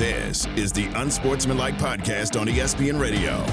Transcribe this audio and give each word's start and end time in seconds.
This 0.00 0.46
is 0.56 0.72
the 0.72 0.86
Unsportsmanlike 0.94 1.74
Podcast 1.74 2.40
on 2.40 2.46
ESPN 2.46 2.98
Radio. 2.98 3.44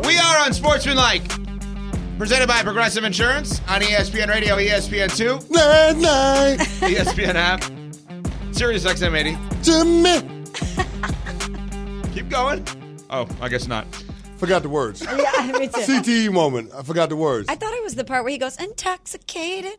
We 0.00 0.18
are 0.18 0.44
Unsportsmanlike. 0.44 1.22
Presented 2.18 2.48
by 2.48 2.64
Progressive 2.64 3.04
Insurance 3.04 3.60
on 3.68 3.80
ESPN 3.80 4.26
Radio, 4.26 4.56
ESPN2, 4.56 5.52
Night, 5.52 5.96
night, 5.98 6.58
ESPN 6.80 7.36
app, 7.36 7.62
Sirius 8.52 8.84
XM 8.84 9.14
80. 9.14 9.36
to 9.70 9.84
me. 9.84 10.20
Keep 12.12 12.28
going. 12.28 12.66
Oh, 13.08 13.28
I 13.40 13.48
guess 13.48 13.68
not. 13.68 13.86
Forgot 14.38 14.64
the 14.64 14.68
words. 14.68 15.00
Yeah, 15.02 15.52
me 15.60 15.68
too. 15.68 15.82
CTE 15.82 16.32
moment. 16.32 16.72
I 16.74 16.82
forgot 16.82 17.08
the 17.08 17.14
words. 17.14 17.48
I 17.48 17.54
thought 17.54 17.72
it 17.72 17.84
was 17.84 17.94
the 17.94 18.02
part 18.02 18.24
where 18.24 18.32
he 18.32 18.38
goes 18.38 18.56
intoxicated. 18.56 19.78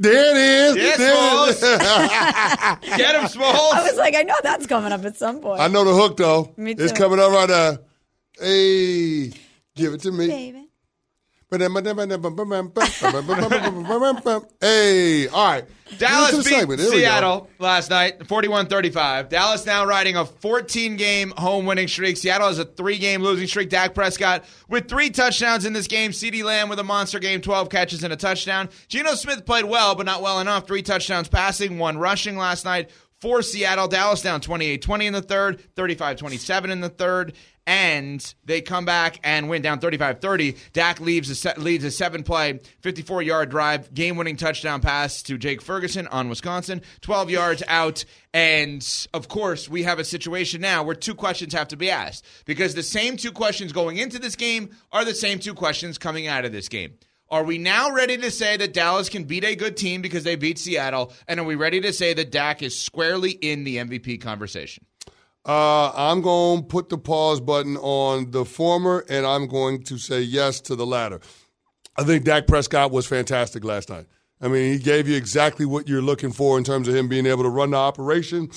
There 0.00 0.30
it 0.30 0.36
is. 0.36 0.76
Yes, 0.76 0.98
there 0.98 1.12
it 1.16 2.90
is. 2.92 2.96
Get 2.96 3.20
him, 3.20 3.28
Smalls. 3.28 3.74
I 3.74 3.82
was 3.82 3.96
like, 3.96 4.14
I 4.14 4.22
know 4.22 4.36
that's 4.42 4.66
coming 4.66 4.92
up 4.92 5.04
at 5.04 5.16
some 5.16 5.40
point. 5.40 5.60
I 5.60 5.66
know 5.66 5.84
the 5.84 5.92
hook 5.92 6.16
though. 6.16 6.52
Me 6.56 6.70
It's 6.72 6.92
coming 6.92 7.18
up 7.18 7.32
right 7.32 7.48
now. 7.48 7.78
Hey, 8.40 9.32
give 9.74 9.94
it 9.94 10.00
to 10.02 10.12
me. 10.12 10.28
Baby. 10.28 10.67
Hey, 14.60 15.28
all 15.28 15.52
right. 15.52 15.64
Dallas 15.96 16.32
beat. 16.44 16.78
Seattle 16.90 17.48
last 17.58 17.88
night, 17.88 18.18
41-35. 18.18 19.30
Dallas 19.30 19.64
now 19.64 19.86
riding 19.86 20.16
a 20.16 20.24
14-game 20.24 21.32
home 21.38 21.64
winning 21.64 21.88
streak. 21.88 22.18
Seattle 22.18 22.48
has 22.48 22.58
a 22.58 22.66
three-game 22.66 23.22
losing 23.22 23.46
streak. 23.46 23.70
Dak 23.70 23.94
Prescott 23.94 24.44
with 24.68 24.88
three 24.88 25.08
touchdowns 25.08 25.64
in 25.64 25.72
this 25.72 25.86
game. 25.86 26.10
CeeDee 26.10 26.44
Lamb 26.44 26.68
with 26.68 26.78
a 26.78 26.84
monster 26.84 27.18
game, 27.18 27.40
12 27.40 27.70
catches 27.70 28.04
and 28.04 28.12
a 28.12 28.16
touchdown. 28.16 28.68
Geno 28.88 29.14
Smith 29.14 29.46
played 29.46 29.64
well, 29.64 29.94
but 29.94 30.04
not 30.04 30.20
well 30.20 30.40
enough. 30.40 30.66
Three 30.66 30.82
touchdowns 30.82 31.28
passing, 31.28 31.78
one 31.78 31.96
rushing 31.96 32.36
last 32.36 32.66
night 32.66 32.90
for 33.20 33.40
Seattle. 33.40 33.88
Dallas 33.88 34.20
down 34.20 34.42
28-20 34.42 35.04
in 35.04 35.12
the 35.14 35.22
third, 35.22 35.62
35-27 35.74 36.70
in 36.70 36.80
the 36.80 36.88
third, 36.90 37.32
and 37.68 38.34
they 38.46 38.62
come 38.62 38.86
back 38.86 39.20
and 39.22 39.50
win 39.50 39.60
down 39.60 39.78
35-30. 39.78 40.56
Dak 40.72 41.00
leaves 41.00 41.44
a 41.44 41.60
leads 41.60 41.84
a 41.84 41.90
seven-play, 41.90 42.60
54-yard 42.82 43.50
drive, 43.50 43.92
game-winning 43.92 44.36
touchdown 44.38 44.80
pass 44.80 45.22
to 45.24 45.36
Jake 45.36 45.60
Ferguson 45.60 46.06
on 46.06 46.30
Wisconsin, 46.30 46.80
12 47.02 47.28
yards 47.28 47.62
out. 47.68 48.06
And 48.32 49.06
of 49.12 49.28
course, 49.28 49.68
we 49.68 49.82
have 49.82 49.98
a 49.98 50.04
situation 50.04 50.62
now 50.62 50.82
where 50.82 50.94
two 50.94 51.14
questions 51.14 51.52
have 51.52 51.68
to 51.68 51.76
be 51.76 51.90
asked 51.90 52.24
because 52.46 52.74
the 52.74 52.82
same 52.82 53.18
two 53.18 53.32
questions 53.32 53.72
going 53.72 53.98
into 53.98 54.18
this 54.18 54.34
game 54.34 54.70
are 54.90 55.04
the 55.04 55.14
same 55.14 55.38
two 55.38 55.52
questions 55.52 55.98
coming 55.98 56.26
out 56.26 56.46
of 56.46 56.52
this 56.52 56.70
game. 56.70 56.94
Are 57.30 57.44
we 57.44 57.58
now 57.58 57.92
ready 57.92 58.16
to 58.16 58.30
say 58.30 58.56
that 58.56 58.72
Dallas 58.72 59.10
can 59.10 59.24
beat 59.24 59.44
a 59.44 59.54
good 59.54 59.76
team 59.76 60.00
because 60.00 60.24
they 60.24 60.36
beat 60.36 60.58
Seattle? 60.58 61.12
And 61.26 61.38
are 61.38 61.44
we 61.44 61.54
ready 61.54 61.82
to 61.82 61.92
say 61.92 62.14
that 62.14 62.32
Dak 62.32 62.62
is 62.62 62.80
squarely 62.80 63.32
in 63.32 63.64
the 63.64 63.76
MVP 63.76 64.22
conversation? 64.22 64.86
Uh, 65.48 65.90
I'm 65.94 66.20
going 66.20 66.60
to 66.60 66.66
put 66.66 66.90
the 66.90 66.98
pause 66.98 67.40
button 67.40 67.78
on 67.78 68.32
the 68.32 68.44
former, 68.44 69.06
and 69.08 69.24
I'm 69.24 69.46
going 69.46 69.82
to 69.84 69.96
say 69.96 70.20
yes 70.20 70.60
to 70.62 70.76
the 70.76 70.84
latter. 70.84 71.20
I 71.96 72.04
think 72.04 72.24
Dak 72.24 72.46
Prescott 72.46 72.90
was 72.90 73.06
fantastic 73.06 73.64
last 73.64 73.88
night. 73.88 74.04
I 74.42 74.48
mean, 74.48 74.72
he 74.72 74.78
gave 74.78 75.08
you 75.08 75.16
exactly 75.16 75.64
what 75.64 75.88
you're 75.88 76.02
looking 76.02 76.32
for 76.32 76.58
in 76.58 76.64
terms 76.64 76.86
of 76.86 76.94
him 76.94 77.08
being 77.08 77.24
able 77.24 77.44
to 77.44 77.48
run 77.48 77.70
the 77.70 77.78
operation 77.78 78.50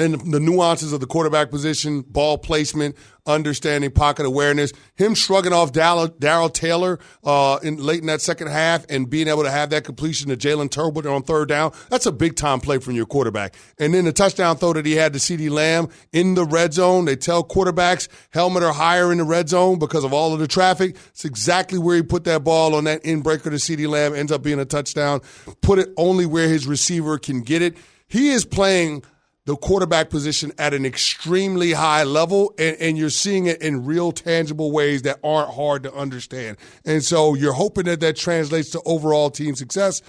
and 0.00 0.32
the 0.32 0.40
nuances 0.40 0.92
of 0.92 1.00
the 1.00 1.06
quarterback 1.06 1.50
position, 1.50 2.02
ball 2.02 2.38
placement, 2.38 2.96
understanding 3.26 3.90
pocket 3.90 4.26
awareness. 4.26 4.72
Him 4.96 5.14
shrugging 5.14 5.52
off 5.52 5.72
Darrell 5.72 6.48
Taylor 6.48 6.98
uh, 7.24 7.58
in 7.62 7.76
late 7.76 8.00
in 8.00 8.06
that 8.06 8.20
second 8.20 8.48
half 8.48 8.84
and 8.88 9.08
being 9.08 9.28
able 9.28 9.42
to 9.42 9.50
have 9.50 9.70
that 9.70 9.84
completion 9.84 10.28
to 10.30 10.36
Jalen 10.36 10.68
Tolbert 10.68 11.10
on 11.10 11.22
third 11.22 11.48
down. 11.48 11.72
That's 11.88 12.06
a 12.06 12.12
big 12.12 12.36
time 12.36 12.60
play 12.60 12.78
from 12.78 12.94
your 12.94 13.06
quarterback. 13.06 13.54
And 13.78 13.94
then 13.94 14.04
the 14.04 14.12
touchdown 14.12 14.56
throw 14.56 14.72
that 14.72 14.86
he 14.86 14.94
had 14.94 15.12
to 15.12 15.18
CeeDee 15.18 15.50
Lamb 15.50 15.88
in 16.12 16.34
the 16.34 16.44
red 16.44 16.74
zone. 16.74 17.04
They 17.04 17.16
tell 17.16 17.44
quarterbacks 17.44 18.08
helmet 18.30 18.62
or 18.62 18.72
higher 18.72 19.12
in 19.12 19.18
the 19.18 19.24
red 19.24 19.48
zone 19.48 19.78
because 19.78 20.04
of 20.04 20.12
all 20.12 20.32
of 20.32 20.40
the 20.40 20.48
traffic. 20.48 20.96
It's 21.08 21.24
exactly 21.24 21.78
where 21.78 21.96
he 21.96 22.02
put 22.02 22.24
that 22.24 22.44
ball 22.44 22.74
on 22.74 22.84
that 22.84 23.04
in 23.04 23.20
breaker 23.20 23.50
to 23.50 23.56
CeeDee 23.56 23.88
Lamb. 23.88 24.14
Ends 24.14 24.32
up 24.32 24.42
being 24.42 24.60
a 24.60 24.64
touchdown. 24.64 25.20
Put 25.60 25.78
it 25.78 25.90
only 25.96 26.26
where 26.26 26.48
his 26.48 26.66
receiver 26.66 27.18
can 27.18 27.42
get 27.42 27.62
it. 27.62 27.76
He 28.08 28.30
is 28.30 28.44
playing 28.44 29.04
the 29.46 29.56
quarterback 29.56 30.10
position 30.10 30.52
at 30.58 30.74
an 30.74 30.84
extremely 30.84 31.72
high 31.72 32.04
level, 32.04 32.54
and, 32.58 32.76
and 32.76 32.98
you're 32.98 33.10
seeing 33.10 33.46
it 33.46 33.60
in 33.62 33.84
real, 33.84 34.12
tangible 34.12 34.70
ways 34.70 35.02
that 35.02 35.18
aren't 35.24 35.52
hard 35.54 35.82
to 35.84 35.94
understand. 35.94 36.56
And 36.84 37.02
so 37.02 37.34
you're 37.34 37.52
hoping 37.52 37.84
that 37.84 38.00
that 38.00 38.16
translates 38.16 38.70
to 38.70 38.82
overall 38.84 39.30
team 39.30 39.54
success. 39.54 40.02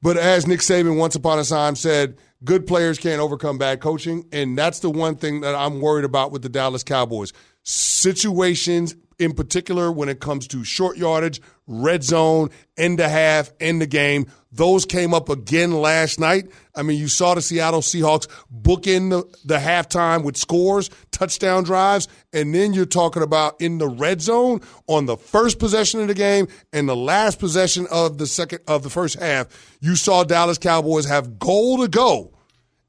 But 0.00 0.16
as 0.16 0.46
Nick 0.46 0.60
Saban 0.60 0.96
once 0.96 1.14
upon 1.14 1.38
a 1.38 1.44
time 1.44 1.76
said, 1.76 2.16
good 2.44 2.66
players 2.66 2.98
can't 2.98 3.20
overcome 3.20 3.56
bad 3.56 3.80
coaching. 3.80 4.26
And 4.32 4.58
that's 4.58 4.80
the 4.80 4.90
one 4.90 5.14
thing 5.14 5.42
that 5.42 5.54
I'm 5.54 5.80
worried 5.80 6.04
about 6.04 6.32
with 6.32 6.42
the 6.42 6.48
Dallas 6.48 6.82
Cowboys. 6.82 7.32
Situations, 7.62 8.96
in 9.22 9.32
particular, 9.32 9.90
when 9.90 10.08
it 10.08 10.20
comes 10.20 10.46
to 10.48 10.64
short 10.64 10.96
yardage, 10.96 11.40
red 11.66 12.02
zone, 12.02 12.50
end 12.76 13.00
of 13.00 13.10
half, 13.10 13.50
end 13.60 13.80
the 13.80 13.86
game, 13.86 14.26
those 14.50 14.84
came 14.84 15.14
up 15.14 15.28
again 15.28 15.72
last 15.72 16.20
night. 16.20 16.50
I 16.74 16.82
mean, 16.82 16.98
you 16.98 17.08
saw 17.08 17.34
the 17.34 17.40
Seattle 17.40 17.80
Seahawks 17.80 18.28
book 18.50 18.86
in 18.86 19.08
the, 19.08 19.24
the 19.44 19.58
halftime 19.58 20.24
with 20.24 20.36
scores, 20.36 20.90
touchdown 21.10 21.64
drives, 21.64 22.08
and 22.32 22.54
then 22.54 22.74
you're 22.74 22.84
talking 22.84 23.22
about 23.22 23.60
in 23.60 23.78
the 23.78 23.88
red 23.88 24.20
zone 24.20 24.60
on 24.86 25.06
the 25.06 25.16
first 25.16 25.58
possession 25.58 26.00
of 26.00 26.08
the 26.08 26.14
game 26.14 26.48
and 26.72 26.88
the 26.88 26.96
last 26.96 27.38
possession 27.38 27.86
of 27.90 28.18
the 28.18 28.26
second 28.26 28.60
of 28.66 28.82
the 28.82 28.90
first 28.90 29.18
half. 29.18 29.76
You 29.80 29.96
saw 29.96 30.24
Dallas 30.24 30.58
Cowboys 30.58 31.06
have 31.06 31.38
goal 31.38 31.78
to 31.78 31.88
go 31.88 32.32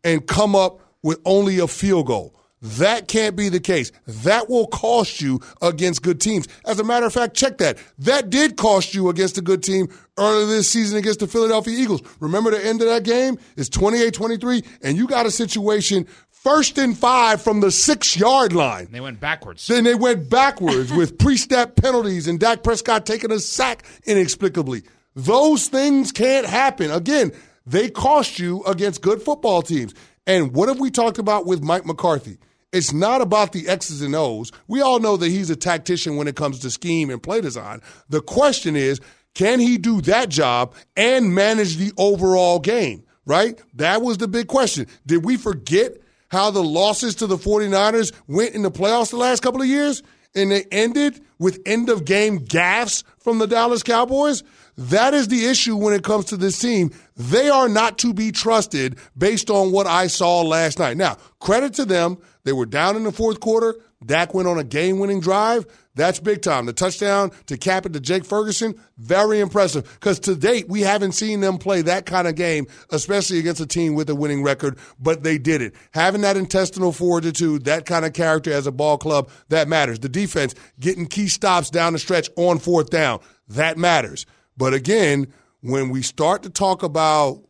and 0.03 0.25
come 0.27 0.55
up 0.55 0.81
with 1.01 1.19
only 1.25 1.59
a 1.59 1.67
field 1.67 2.07
goal. 2.07 2.35
That 2.63 3.09
can't 3.09 3.35
be 3.35 3.49
the 3.49 3.59
case. 3.59 3.91
That 4.07 4.49
will 4.49 4.67
cost 4.67 5.19
you 5.21 5.41
against 5.61 6.01
good 6.01 6.21
teams. 6.21 6.47
As 6.65 6.79
a 6.79 6.83
matter 6.83 7.05
of 7.05 7.13
fact, 7.13 7.35
check 7.35 7.57
that. 7.57 7.77
That 7.99 8.29
did 8.29 8.55
cost 8.55 8.95
you 8.95 9.09
against 9.09 9.37
a 9.37 9.41
good 9.41 9.61
team 9.61 9.89
earlier 10.17 10.45
this 10.45 10.69
season 10.69 10.97
against 10.97 11.19
the 11.19 11.27
Philadelphia 11.27 11.77
Eagles. 11.77 12.01
Remember 12.21 12.51
the 12.51 12.65
end 12.65 12.81
of 12.81 12.87
that 12.87 13.03
game? 13.03 13.37
It's 13.57 13.69
28-23, 13.69 14.65
and 14.81 14.95
you 14.97 15.07
got 15.07 15.25
a 15.25 15.31
situation 15.31 16.07
first 16.31 16.77
and 16.77 16.97
five 16.97 17.41
from 17.41 17.59
the 17.59 17.69
six-yard 17.69 18.53
line. 18.53 18.87
They 18.91 19.01
went 19.01 19.19
backwards. 19.19 19.67
Then 19.67 19.83
they 19.83 19.95
went 19.95 20.29
backwards 20.29 20.93
with 20.93 21.17
pre-snap 21.19 21.75
penalties 21.75 22.29
and 22.29 22.39
Dak 22.39 22.63
Prescott 22.63 23.05
taking 23.05 23.31
a 23.33 23.39
sack 23.39 23.85
inexplicably. 24.05 24.83
Those 25.15 25.67
things 25.67 26.13
can't 26.13 26.45
happen. 26.45 26.91
Again, 26.91 27.33
they 27.65 27.89
cost 27.89 28.39
you 28.39 28.63
against 28.63 29.01
good 29.01 29.21
football 29.21 29.61
teams. 29.61 29.93
And 30.25 30.53
what 30.53 30.69
have 30.69 30.79
we 30.79 30.91
talked 30.91 31.17
about 31.17 31.45
with 31.45 31.61
Mike 31.61 31.85
McCarthy? 31.85 32.37
It's 32.73 32.91
not 32.91 33.21
about 33.21 33.51
the 33.53 33.69
X's 33.69 34.01
and 34.01 34.15
O's. 34.15 34.51
We 34.67 34.81
all 34.81 34.99
know 34.99 35.15
that 35.15 35.29
he's 35.29 35.49
a 35.51 35.55
tactician 35.55 36.17
when 36.17 36.27
it 36.27 36.35
comes 36.35 36.59
to 36.59 36.71
scheme 36.71 37.09
and 37.09 37.21
play 37.21 37.39
design. 37.39 37.81
The 38.09 38.19
question 38.19 38.75
is, 38.75 38.99
can 39.35 39.59
he 39.59 39.77
do 39.77 40.01
that 40.01 40.29
job 40.29 40.73
and 40.97 41.33
manage 41.33 41.77
the 41.77 41.93
overall 41.97 42.59
game? 42.59 43.03
Right? 43.25 43.61
That 43.75 44.01
was 44.01 44.17
the 44.17 44.27
big 44.27 44.47
question. 44.47 44.87
Did 45.05 45.23
we 45.23 45.37
forget 45.37 45.93
how 46.29 46.49
the 46.51 46.63
losses 46.63 47.15
to 47.15 47.27
the 47.27 47.37
49ers 47.37 48.11
went 48.27 48.55
in 48.55 48.63
the 48.63 48.71
playoffs 48.71 49.11
the 49.11 49.17
last 49.17 49.41
couple 49.43 49.61
of 49.61 49.67
years? 49.67 50.03
And 50.35 50.51
they 50.51 50.65
ended 50.71 51.21
with 51.37 51.61
end 51.65 51.89
of 51.89 52.05
game 52.05 52.39
gaffes 52.39 53.03
from 53.19 53.37
the 53.37 53.45
Dallas 53.45 53.83
Cowboys? 53.83 54.43
That 54.77 55.13
is 55.13 55.27
the 55.27 55.45
issue 55.45 55.75
when 55.75 55.93
it 55.93 56.03
comes 56.03 56.25
to 56.25 56.37
this 56.37 56.57
team. 56.57 56.91
They 57.15 57.49
are 57.49 57.69
not 57.69 57.99
to 57.99 58.13
be 58.13 58.31
trusted 58.31 58.97
based 59.15 59.51
on 59.51 59.71
what 59.71 59.85
I 59.85 60.07
saw 60.07 60.41
last 60.41 60.79
night. 60.79 60.97
Now, 60.97 61.17
credit 61.39 61.75
to 61.75 61.85
them. 61.85 62.17
They 62.45 62.51
were 62.51 62.65
down 62.65 62.95
in 62.95 63.03
the 63.03 63.11
fourth 63.11 63.39
quarter. 63.39 63.75
Dak 64.05 64.33
went 64.33 64.49
on 64.49 64.59
a 64.59 64.63
game 64.63 64.99
winning 64.99 65.21
drive. 65.21 65.65
That's 65.95 66.19
big 66.19 66.41
time. 66.41 66.65
The 66.65 66.73
touchdown 66.73 67.31
to 67.45 67.57
cap 67.57 67.85
it 67.85 67.93
to 67.93 67.99
Jake 67.99 68.25
Ferguson, 68.25 68.75
very 68.97 69.39
impressive. 69.39 69.89
Because 69.93 70.19
to 70.21 70.35
date, 70.35 70.67
we 70.67 70.81
haven't 70.81 71.13
seen 71.13 71.39
them 71.39 71.57
play 71.57 71.81
that 71.83 72.05
kind 72.05 72.27
of 72.27 72.35
game, 72.35 72.67
especially 72.89 73.39
against 73.39 73.61
a 73.61 73.65
team 73.65 73.93
with 73.93 74.09
a 74.09 74.15
winning 74.15 74.43
record, 74.43 74.77
but 74.99 75.23
they 75.23 75.37
did 75.37 75.61
it. 75.61 75.73
Having 75.91 76.21
that 76.21 76.35
intestinal 76.35 76.91
fortitude, 76.91 77.63
that 77.65 77.85
kind 77.85 78.05
of 78.05 78.13
character 78.13 78.51
as 78.51 78.67
a 78.67 78.71
ball 78.71 78.97
club, 78.97 79.29
that 79.49 79.67
matters. 79.67 79.99
The 79.99 80.09
defense 80.09 80.55
getting 80.79 81.05
key 81.05 81.27
stops 81.27 81.69
down 81.69 81.93
the 81.93 81.99
stretch 81.99 82.29
on 82.35 82.59
fourth 82.59 82.89
down, 82.89 83.19
that 83.47 83.77
matters. 83.77 84.25
But 84.57 84.73
again, 84.73 85.27
when 85.61 85.89
we 85.89 86.01
start 86.01 86.43
to 86.43 86.49
talk 86.49 86.83
about 86.83 87.41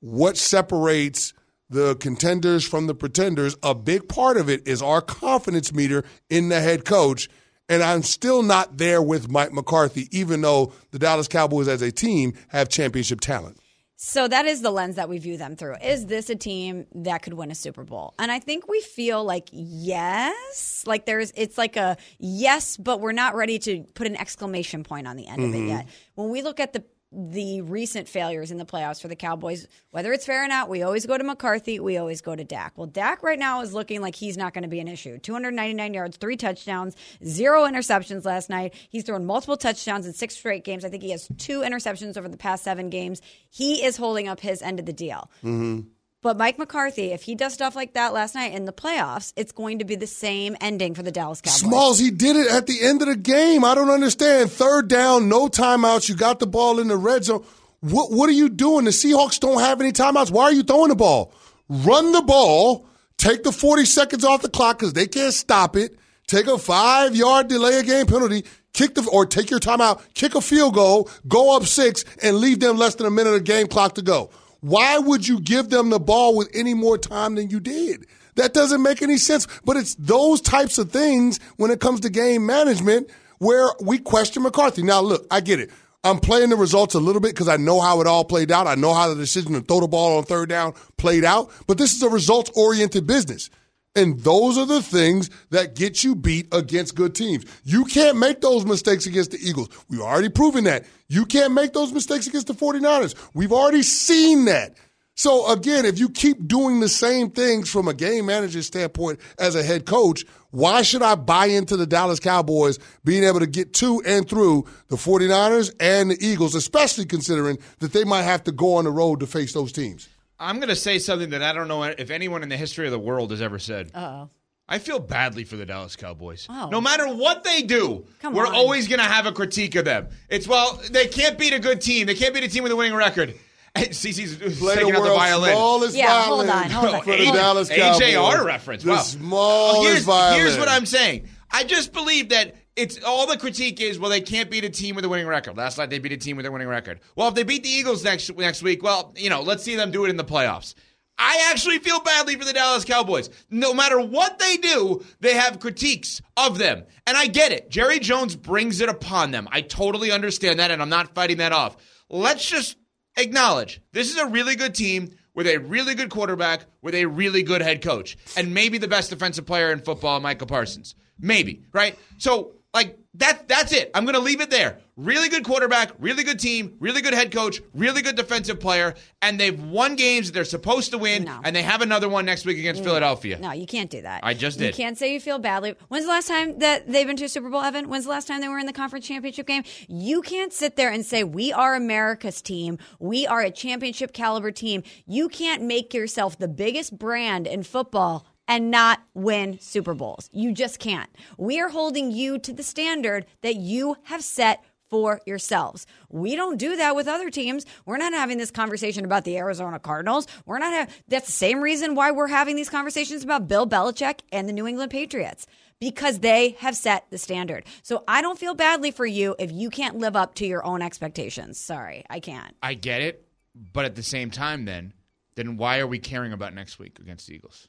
what 0.00 0.36
separates 0.36 1.32
the 1.70 1.96
contenders 1.96 2.66
from 2.66 2.86
the 2.86 2.94
pretenders, 2.94 3.56
a 3.62 3.74
big 3.74 4.08
part 4.08 4.36
of 4.36 4.48
it 4.48 4.66
is 4.66 4.82
our 4.82 5.00
confidence 5.00 5.72
meter 5.72 6.04
in 6.30 6.48
the 6.48 6.60
head 6.60 6.84
coach. 6.84 7.28
And 7.68 7.82
I'm 7.82 8.02
still 8.02 8.42
not 8.42 8.78
there 8.78 9.02
with 9.02 9.30
Mike 9.30 9.52
McCarthy, 9.52 10.08
even 10.10 10.40
though 10.40 10.72
the 10.90 10.98
Dallas 10.98 11.28
Cowboys 11.28 11.68
as 11.68 11.82
a 11.82 11.92
team 11.92 12.32
have 12.48 12.70
championship 12.70 13.20
talent. 13.20 13.58
So 14.00 14.28
that 14.28 14.46
is 14.46 14.62
the 14.62 14.70
lens 14.70 14.94
that 14.94 15.08
we 15.08 15.18
view 15.18 15.36
them 15.36 15.56
through. 15.56 15.74
Is 15.82 16.06
this 16.06 16.30
a 16.30 16.36
team 16.36 16.86
that 16.94 17.22
could 17.22 17.34
win 17.34 17.50
a 17.50 17.54
Super 17.54 17.82
Bowl? 17.82 18.14
And 18.16 18.30
I 18.30 18.38
think 18.38 18.68
we 18.68 18.80
feel 18.80 19.24
like 19.24 19.48
yes, 19.50 20.84
like 20.86 21.04
there's 21.04 21.32
it's 21.34 21.58
like 21.58 21.76
a 21.76 21.96
yes, 22.20 22.76
but 22.76 23.00
we're 23.00 23.10
not 23.10 23.34
ready 23.34 23.58
to 23.58 23.84
put 23.94 24.06
an 24.06 24.14
exclamation 24.14 24.84
point 24.84 25.08
on 25.08 25.16
the 25.16 25.26
end 25.26 25.42
of 25.42 25.50
it 25.50 25.58
mm-hmm. 25.58 25.68
yet. 25.68 25.88
When 26.14 26.30
we 26.30 26.42
look 26.42 26.60
at 26.60 26.72
the 26.72 26.84
the 27.10 27.62
recent 27.62 28.06
failures 28.06 28.50
in 28.50 28.58
the 28.58 28.64
playoffs 28.64 29.00
for 29.00 29.08
the 29.08 29.16
Cowboys, 29.16 29.66
whether 29.90 30.12
it's 30.12 30.26
fair 30.26 30.44
or 30.44 30.48
not, 30.48 30.68
we 30.68 30.82
always 30.82 31.06
go 31.06 31.16
to 31.16 31.24
McCarthy, 31.24 31.80
we 31.80 31.96
always 31.96 32.20
go 32.20 32.36
to 32.36 32.44
Dak. 32.44 32.76
Well, 32.76 32.86
Dak 32.86 33.22
right 33.22 33.38
now 33.38 33.62
is 33.62 33.72
looking 33.72 34.00
like 34.00 34.14
he's 34.14 34.36
not 34.36 34.52
going 34.52 34.62
to 34.62 34.68
be 34.68 34.80
an 34.80 34.88
issue. 34.88 35.18
299 35.18 35.94
yards, 35.94 36.16
three 36.18 36.36
touchdowns, 36.36 36.96
zero 37.24 37.64
interceptions 37.64 38.24
last 38.24 38.50
night. 38.50 38.74
He's 38.90 39.04
thrown 39.04 39.24
multiple 39.24 39.56
touchdowns 39.56 40.06
in 40.06 40.12
six 40.12 40.36
straight 40.36 40.64
games. 40.64 40.84
I 40.84 40.90
think 40.90 41.02
he 41.02 41.10
has 41.10 41.28
two 41.38 41.60
interceptions 41.60 42.16
over 42.16 42.28
the 42.28 42.36
past 42.36 42.62
seven 42.62 42.90
games. 42.90 43.22
He 43.48 43.84
is 43.84 43.96
holding 43.96 44.28
up 44.28 44.40
his 44.40 44.60
end 44.60 44.78
of 44.78 44.86
the 44.86 44.92
deal. 44.92 45.30
Mm-hmm. 45.42 45.88
But 46.20 46.36
Mike 46.36 46.58
McCarthy, 46.58 47.12
if 47.12 47.22
he 47.22 47.36
does 47.36 47.54
stuff 47.54 47.76
like 47.76 47.92
that 47.94 48.12
last 48.12 48.34
night 48.34 48.52
in 48.52 48.64
the 48.64 48.72
playoffs, 48.72 49.32
it's 49.36 49.52
going 49.52 49.78
to 49.78 49.84
be 49.84 49.94
the 49.94 50.06
same 50.08 50.56
ending 50.60 50.94
for 50.94 51.04
the 51.04 51.12
Dallas 51.12 51.40
Cowboys. 51.40 51.60
Smalls, 51.60 51.98
he 52.00 52.10
did 52.10 52.34
it 52.34 52.50
at 52.50 52.66
the 52.66 52.82
end 52.82 53.02
of 53.02 53.08
the 53.08 53.14
game. 53.14 53.64
I 53.64 53.76
don't 53.76 53.88
understand. 53.90 54.50
Third 54.50 54.88
down, 54.88 55.28
no 55.28 55.46
timeouts. 55.46 56.08
You 56.08 56.16
got 56.16 56.40
the 56.40 56.46
ball 56.48 56.80
in 56.80 56.88
the 56.88 56.96
red 56.96 57.24
zone. 57.24 57.44
What 57.80 58.10
what 58.10 58.28
are 58.28 58.32
you 58.32 58.48
doing? 58.48 58.84
The 58.84 58.90
Seahawks 58.90 59.38
don't 59.38 59.60
have 59.60 59.80
any 59.80 59.92
timeouts. 59.92 60.32
Why 60.32 60.44
are 60.44 60.52
you 60.52 60.64
throwing 60.64 60.88
the 60.88 60.96
ball? 60.96 61.32
Run 61.68 62.10
the 62.10 62.22
ball. 62.22 62.86
Take 63.16 63.44
the 63.44 63.52
40 63.52 63.84
seconds 63.84 64.24
off 64.24 64.42
the 64.42 64.48
clock 64.48 64.80
because 64.80 64.94
they 64.94 65.06
can't 65.06 65.32
stop 65.34 65.76
it. 65.76 65.96
Take 66.26 66.48
a 66.48 66.58
five 66.58 67.14
yard 67.14 67.46
delay 67.46 67.78
of 67.78 67.86
game 67.86 68.06
penalty. 68.06 68.44
Kick 68.72 68.96
the 68.96 69.08
or 69.12 69.24
take 69.24 69.50
your 69.50 69.60
timeout. 69.60 70.02
Kick 70.14 70.34
a 70.34 70.40
field 70.40 70.74
goal. 70.74 71.08
Go 71.28 71.56
up 71.56 71.64
six 71.64 72.04
and 72.20 72.38
leave 72.38 72.58
them 72.58 72.76
less 72.76 72.96
than 72.96 73.06
a 73.06 73.10
minute 73.10 73.34
of 73.34 73.44
game 73.44 73.68
clock 73.68 73.94
to 73.94 74.02
go. 74.02 74.30
Why 74.60 74.98
would 74.98 75.26
you 75.26 75.40
give 75.40 75.70
them 75.70 75.90
the 75.90 76.00
ball 76.00 76.36
with 76.36 76.50
any 76.54 76.74
more 76.74 76.98
time 76.98 77.34
than 77.36 77.50
you 77.50 77.60
did? 77.60 78.06
That 78.34 78.54
doesn't 78.54 78.82
make 78.82 79.02
any 79.02 79.16
sense. 79.16 79.46
But 79.64 79.76
it's 79.76 79.94
those 79.96 80.40
types 80.40 80.78
of 80.78 80.90
things 80.90 81.38
when 81.56 81.70
it 81.70 81.80
comes 81.80 82.00
to 82.00 82.10
game 82.10 82.46
management 82.46 83.10
where 83.38 83.70
we 83.80 83.98
question 83.98 84.42
McCarthy. 84.42 84.82
Now, 84.82 85.00
look, 85.00 85.26
I 85.30 85.40
get 85.40 85.60
it. 85.60 85.70
I'm 86.04 86.20
playing 86.20 86.50
the 86.50 86.56
results 86.56 86.94
a 86.94 87.00
little 87.00 87.20
bit 87.20 87.32
because 87.32 87.48
I 87.48 87.56
know 87.56 87.80
how 87.80 88.00
it 88.00 88.06
all 88.06 88.24
played 88.24 88.52
out. 88.52 88.66
I 88.66 88.76
know 88.76 88.94
how 88.94 89.08
the 89.08 89.16
decision 89.16 89.52
to 89.54 89.60
throw 89.60 89.80
the 89.80 89.88
ball 89.88 90.18
on 90.18 90.24
third 90.24 90.48
down 90.48 90.74
played 90.96 91.24
out. 91.24 91.50
But 91.66 91.78
this 91.78 91.92
is 91.92 92.02
a 92.02 92.08
results 92.08 92.50
oriented 92.54 93.06
business. 93.06 93.50
And 93.98 94.20
those 94.20 94.56
are 94.56 94.64
the 94.64 94.80
things 94.80 95.28
that 95.50 95.74
get 95.74 96.04
you 96.04 96.14
beat 96.14 96.46
against 96.52 96.94
good 96.94 97.16
teams. 97.16 97.44
You 97.64 97.84
can't 97.84 98.16
make 98.16 98.40
those 98.40 98.64
mistakes 98.64 99.06
against 99.06 99.32
the 99.32 99.38
Eagles. 99.38 99.68
We've 99.88 100.00
already 100.00 100.28
proven 100.28 100.62
that. 100.64 100.86
You 101.08 101.26
can't 101.26 101.52
make 101.52 101.72
those 101.72 101.92
mistakes 101.92 102.28
against 102.28 102.46
the 102.46 102.54
49ers. 102.54 103.16
We've 103.34 103.52
already 103.52 103.82
seen 103.82 104.44
that. 104.44 104.76
So 105.16 105.50
again, 105.50 105.84
if 105.84 105.98
you 105.98 106.10
keep 106.10 106.46
doing 106.46 106.78
the 106.78 106.88
same 106.88 107.32
things 107.32 107.68
from 107.68 107.88
a 107.88 107.92
game 107.92 108.26
manager 108.26 108.62
standpoint 108.62 109.18
as 109.36 109.56
a 109.56 109.64
head 109.64 109.84
coach, 109.84 110.24
why 110.52 110.82
should 110.82 111.02
I 111.02 111.16
buy 111.16 111.46
into 111.46 111.76
the 111.76 111.88
Dallas 111.88 112.20
Cowboys 112.20 112.78
being 113.04 113.24
able 113.24 113.40
to 113.40 113.48
get 113.48 113.74
to 113.74 114.00
and 114.06 114.28
through 114.28 114.66
the 114.90 114.96
49ers 114.96 115.74
and 115.80 116.12
the 116.12 116.24
Eagles, 116.24 116.54
especially 116.54 117.04
considering 117.04 117.58
that 117.80 117.92
they 117.92 118.04
might 118.04 118.22
have 118.22 118.44
to 118.44 118.52
go 118.52 118.74
on 118.76 118.84
the 118.84 118.92
road 118.92 119.18
to 119.18 119.26
face 119.26 119.54
those 119.54 119.72
teams? 119.72 120.08
I'm 120.40 120.56
going 120.56 120.68
to 120.68 120.76
say 120.76 120.98
something 120.98 121.30
that 121.30 121.42
I 121.42 121.52
don't 121.52 121.68
know 121.68 121.82
if 121.82 122.10
anyone 122.10 122.42
in 122.42 122.48
the 122.48 122.56
history 122.56 122.86
of 122.86 122.92
the 122.92 122.98
world 122.98 123.30
has 123.32 123.42
ever 123.42 123.58
said. 123.58 123.90
oh. 123.94 124.30
I 124.70 124.78
feel 124.78 124.98
badly 124.98 125.44
for 125.44 125.56
the 125.56 125.64
Dallas 125.64 125.96
Cowboys. 125.96 126.46
Oh. 126.50 126.68
No 126.70 126.78
matter 126.82 127.06
what 127.08 127.42
they 127.42 127.62
do, 127.62 128.04
Come 128.20 128.34
we're 128.34 128.46
on. 128.46 128.54
always 128.54 128.86
going 128.86 128.98
to 128.98 129.04
have 129.06 129.24
a 129.24 129.32
critique 129.32 129.74
of 129.76 129.86
them. 129.86 130.08
It's, 130.28 130.46
well, 130.46 130.78
they 130.90 131.06
can't 131.06 131.38
beat 131.38 131.54
a 131.54 131.58
good 131.58 131.80
team. 131.80 132.06
They 132.06 132.14
can't 132.14 132.34
beat 132.34 132.44
a 132.44 132.48
team 132.48 132.64
with 132.64 132.72
a 132.72 132.76
winning 132.76 132.94
record. 132.94 133.34
Cece's 133.76 134.36
Play 134.58 134.74
taking 134.74 134.92
the 134.92 134.98
out 134.98 135.04
the 135.04 135.14
violin. 135.14 135.52
smallest 135.52 135.96
Yeah, 135.96 136.22
hold 136.22 136.48
on, 136.50 136.68
hold 136.70 136.94
on. 136.96 137.00
for 137.02 137.16
the 137.16 137.30
A- 137.30 137.32
Dallas 137.32 137.70
Cowboys. 137.70 138.02
AJR 138.02 138.44
reference. 138.44 138.82
The 138.82 138.90
Wow. 138.90 138.98
smallest 138.98 139.82
here's, 139.88 140.04
violin. 140.04 140.40
here's 140.40 140.58
what 140.58 140.68
I'm 140.68 140.84
saying. 140.84 141.28
I 141.50 141.64
just 141.64 141.94
believe 141.94 142.28
that 142.28 142.54
it's 142.78 143.02
all 143.02 143.26
the 143.26 143.36
critique 143.36 143.80
is 143.80 143.98
well 143.98 144.10
they 144.10 144.20
can't 144.20 144.50
beat 144.50 144.64
a 144.64 144.70
team 144.70 144.94
with 144.94 145.04
a 145.04 145.08
winning 145.08 145.26
record. 145.26 145.56
Last 145.56 145.76
night 145.78 145.90
they 145.90 145.98
beat 145.98 146.12
a 146.12 146.16
team 146.16 146.36
with 146.36 146.46
a 146.46 146.52
winning 146.52 146.68
record. 146.68 147.00
Well, 147.16 147.28
if 147.28 147.34
they 147.34 147.42
beat 147.42 147.64
the 147.64 147.68
Eagles 147.68 148.04
next 148.04 148.34
next 148.36 148.62
week, 148.62 148.82
well, 148.82 149.12
you 149.16 149.28
know, 149.28 149.42
let's 149.42 149.64
see 149.64 149.76
them 149.76 149.90
do 149.90 150.04
it 150.04 150.10
in 150.10 150.16
the 150.16 150.24
playoffs. 150.24 150.74
I 151.18 151.48
actually 151.50 151.80
feel 151.80 152.00
badly 152.00 152.36
for 152.36 152.44
the 152.44 152.52
Dallas 152.52 152.84
Cowboys. 152.84 153.28
No 153.50 153.74
matter 153.74 154.00
what 154.00 154.38
they 154.38 154.56
do, 154.56 155.04
they 155.18 155.34
have 155.34 155.58
critiques 155.58 156.22
of 156.36 156.58
them. 156.58 156.84
And 157.08 157.16
I 157.16 157.26
get 157.26 157.50
it. 157.50 157.70
Jerry 157.70 157.98
Jones 157.98 158.36
brings 158.36 158.80
it 158.80 158.88
upon 158.88 159.32
them. 159.32 159.48
I 159.50 159.62
totally 159.62 160.12
understand 160.12 160.60
that, 160.60 160.70
and 160.70 160.80
I'm 160.80 160.88
not 160.88 161.16
fighting 161.16 161.38
that 161.38 161.50
off. 161.50 161.76
Let's 162.08 162.48
just 162.48 162.76
acknowledge 163.16 163.82
this 163.92 164.12
is 164.12 164.16
a 164.16 164.26
really 164.26 164.54
good 164.54 164.76
team 164.76 165.10
with 165.34 165.48
a 165.48 165.58
really 165.58 165.96
good 165.96 166.10
quarterback, 166.10 166.66
with 166.82 166.94
a 166.94 167.06
really 167.06 167.42
good 167.42 167.62
head 167.62 167.82
coach, 167.82 168.16
and 168.36 168.54
maybe 168.54 168.78
the 168.78 168.88
best 168.88 169.10
defensive 169.10 169.44
player 169.46 169.72
in 169.72 169.80
football, 169.80 170.20
Micah 170.20 170.46
Parsons. 170.46 170.94
Maybe, 171.18 171.64
right? 171.72 171.98
So, 172.18 172.52
like, 172.74 172.98
that, 173.14 173.48
that's 173.48 173.72
it. 173.72 173.90
I'm 173.94 174.04
going 174.04 174.14
to 174.14 174.20
leave 174.20 174.40
it 174.40 174.50
there. 174.50 174.78
Really 174.96 175.28
good 175.28 175.44
quarterback, 175.44 175.92
really 175.98 176.22
good 176.22 176.38
team, 176.38 176.76
really 176.80 177.00
good 177.00 177.14
head 177.14 177.32
coach, 177.32 177.60
really 177.72 178.02
good 178.02 178.16
defensive 178.16 178.60
player, 178.60 178.94
and 179.22 179.38
they've 179.38 179.60
won 179.60 179.96
games 179.96 180.26
that 180.26 180.34
they're 180.34 180.44
supposed 180.44 180.90
to 180.90 180.98
win, 180.98 181.24
No. 181.24 181.40
and 181.44 181.54
they 181.54 181.62
have 181.62 181.82
another 181.82 182.08
one 182.08 182.26
next 182.26 182.44
week 182.44 182.58
against 182.58 182.82
mm. 182.82 182.84
Philadelphia. 182.84 183.38
No, 183.38 183.52
you 183.52 183.66
can't 183.66 183.90
do 183.90 184.02
that. 184.02 184.20
I 184.22 184.34
just 184.34 184.58
did. 184.58 184.66
You 184.66 184.84
can't 184.84 184.98
say 184.98 185.12
you 185.12 185.20
feel 185.20 185.38
badly. 185.38 185.76
When's 185.88 186.04
the 186.04 186.10
last 186.10 186.28
time 186.28 186.58
that 186.58 186.86
they've 186.86 187.06
been 187.06 187.16
to 187.16 187.24
a 187.24 187.28
Super 187.28 187.48
Bowl, 187.48 187.62
Evan? 187.62 187.88
When's 187.88 188.04
the 188.04 188.10
last 188.10 188.28
time 188.28 188.40
they 188.40 188.48
were 188.48 188.58
in 188.58 188.66
the 188.66 188.72
conference 188.72 189.06
championship 189.06 189.46
game? 189.46 189.62
You 189.88 190.20
can't 190.20 190.52
sit 190.52 190.76
there 190.76 190.90
and 190.90 191.06
say, 191.06 191.24
we 191.24 191.52
are 191.52 191.74
America's 191.74 192.42
team. 192.42 192.78
We 192.98 193.26
are 193.26 193.40
a 193.40 193.50
championship 193.50 194.12
caliber 194.12 194.50
team. 194.50 194.82
You 195.06 195.28
can't 195.28 195.62
make 195.62 195.94
yourself 195.94 196.38
the 196.38 196.48
biggest 196.48 196.98
brand 196.98 197.46
in 197.46 197.62
football 197.62 198.26
and 198.48 198.70
not 198.70 199.02
win 199.14 199.58
Super 199.60 199.94
Bowls. 199.94 200.28
You 200.32 200.52
just 200.52 200.78
can't. 200.80 201.10
We 201.36 201.60
are 201.60 201.68
holding 201.68 202.10
you 202.10 202.38
to 202.40 202.52
the 202.52 202.62
standard 202.62 203.26
that 203.42 203.56
you 203.56 203.96
have 204.04 204.24
set 204.24 204.64
for 204.88 205.20
yourselves. 205.26 205.86
We 206.08 206.34
don't 206.34 206.56
do 206.56 206.76
that 206.76 206.96
with 206.96 207.08
other 207.08 207.30
teams. 207.30 207.66
We're 207.84 207.98
not 207.98 208.14
having 208.14 208.38
this 208.38 208.50
conversation 208.50 209.04
about 209.04 209.24
the 209.24 209.36
Arizona 209.36 209.78
Cardinals. 209.78 210.26
We're 210.46 210.58
not 210.58 210.72
have, 210.72 211.02
that's 211.08 211.26
the 211.26 211.32
same 211.32 211.60
reason 211.60 211.94
why 211.94 212.10
we're 212.10 212.28
having 212.28 212.56
these 212.56 212.70
conversations 212.70 213.22
about 213.22 213.48
Bill 213.48 213.66
Belichick 213.66 214.20
and 214.32 214.48
the 214.48 214.52
New 214.52 214.66
England 214.66 214.90
Patriots 214.90 215.46
because 215.80 216.20
they 216.20 216.50
have 216.60 216.74
set 216.74 217.04
the 217.10 217.18
standard. 217.18 217.64
So 217.82 218.02
I 218.08 218.22
don't 218.22 218.38
feel 218.38 218.54
badly 218.54 218.90
for 218.90 219.06
you 219.06 219.36
if 219.38 219.52
you 219.52 219.70
can't 219.70 219.98
live 219.98 220.16
up 220.16 220.34
to 220.36 220.46
your 220.46 220.64
own 220.64 220.82
expectations. 220.82 221.58
Sorry, 221.58 222.04
I 222.08 222.20
can't. 222.20 222.56
I 222.62 222.74
get 222.74 223.02
it, 223.02 223.28
but 223.72 223.84
at 223.84 223.94
the 223.94 224.02
same 224.02 224.30
time, 224.30 224.64
then, 224.64 224.94
then 225.34 225.56
why 225.56 225.78
are 225.78 225.86
we 225.86 225.98
caring 225.98 226.32
about 226.32 226.54
next 226.54 226.78
week 226.78 226.98
against 226.98 227.26
the 227.26 227.34
Eagles? 227.34 227.68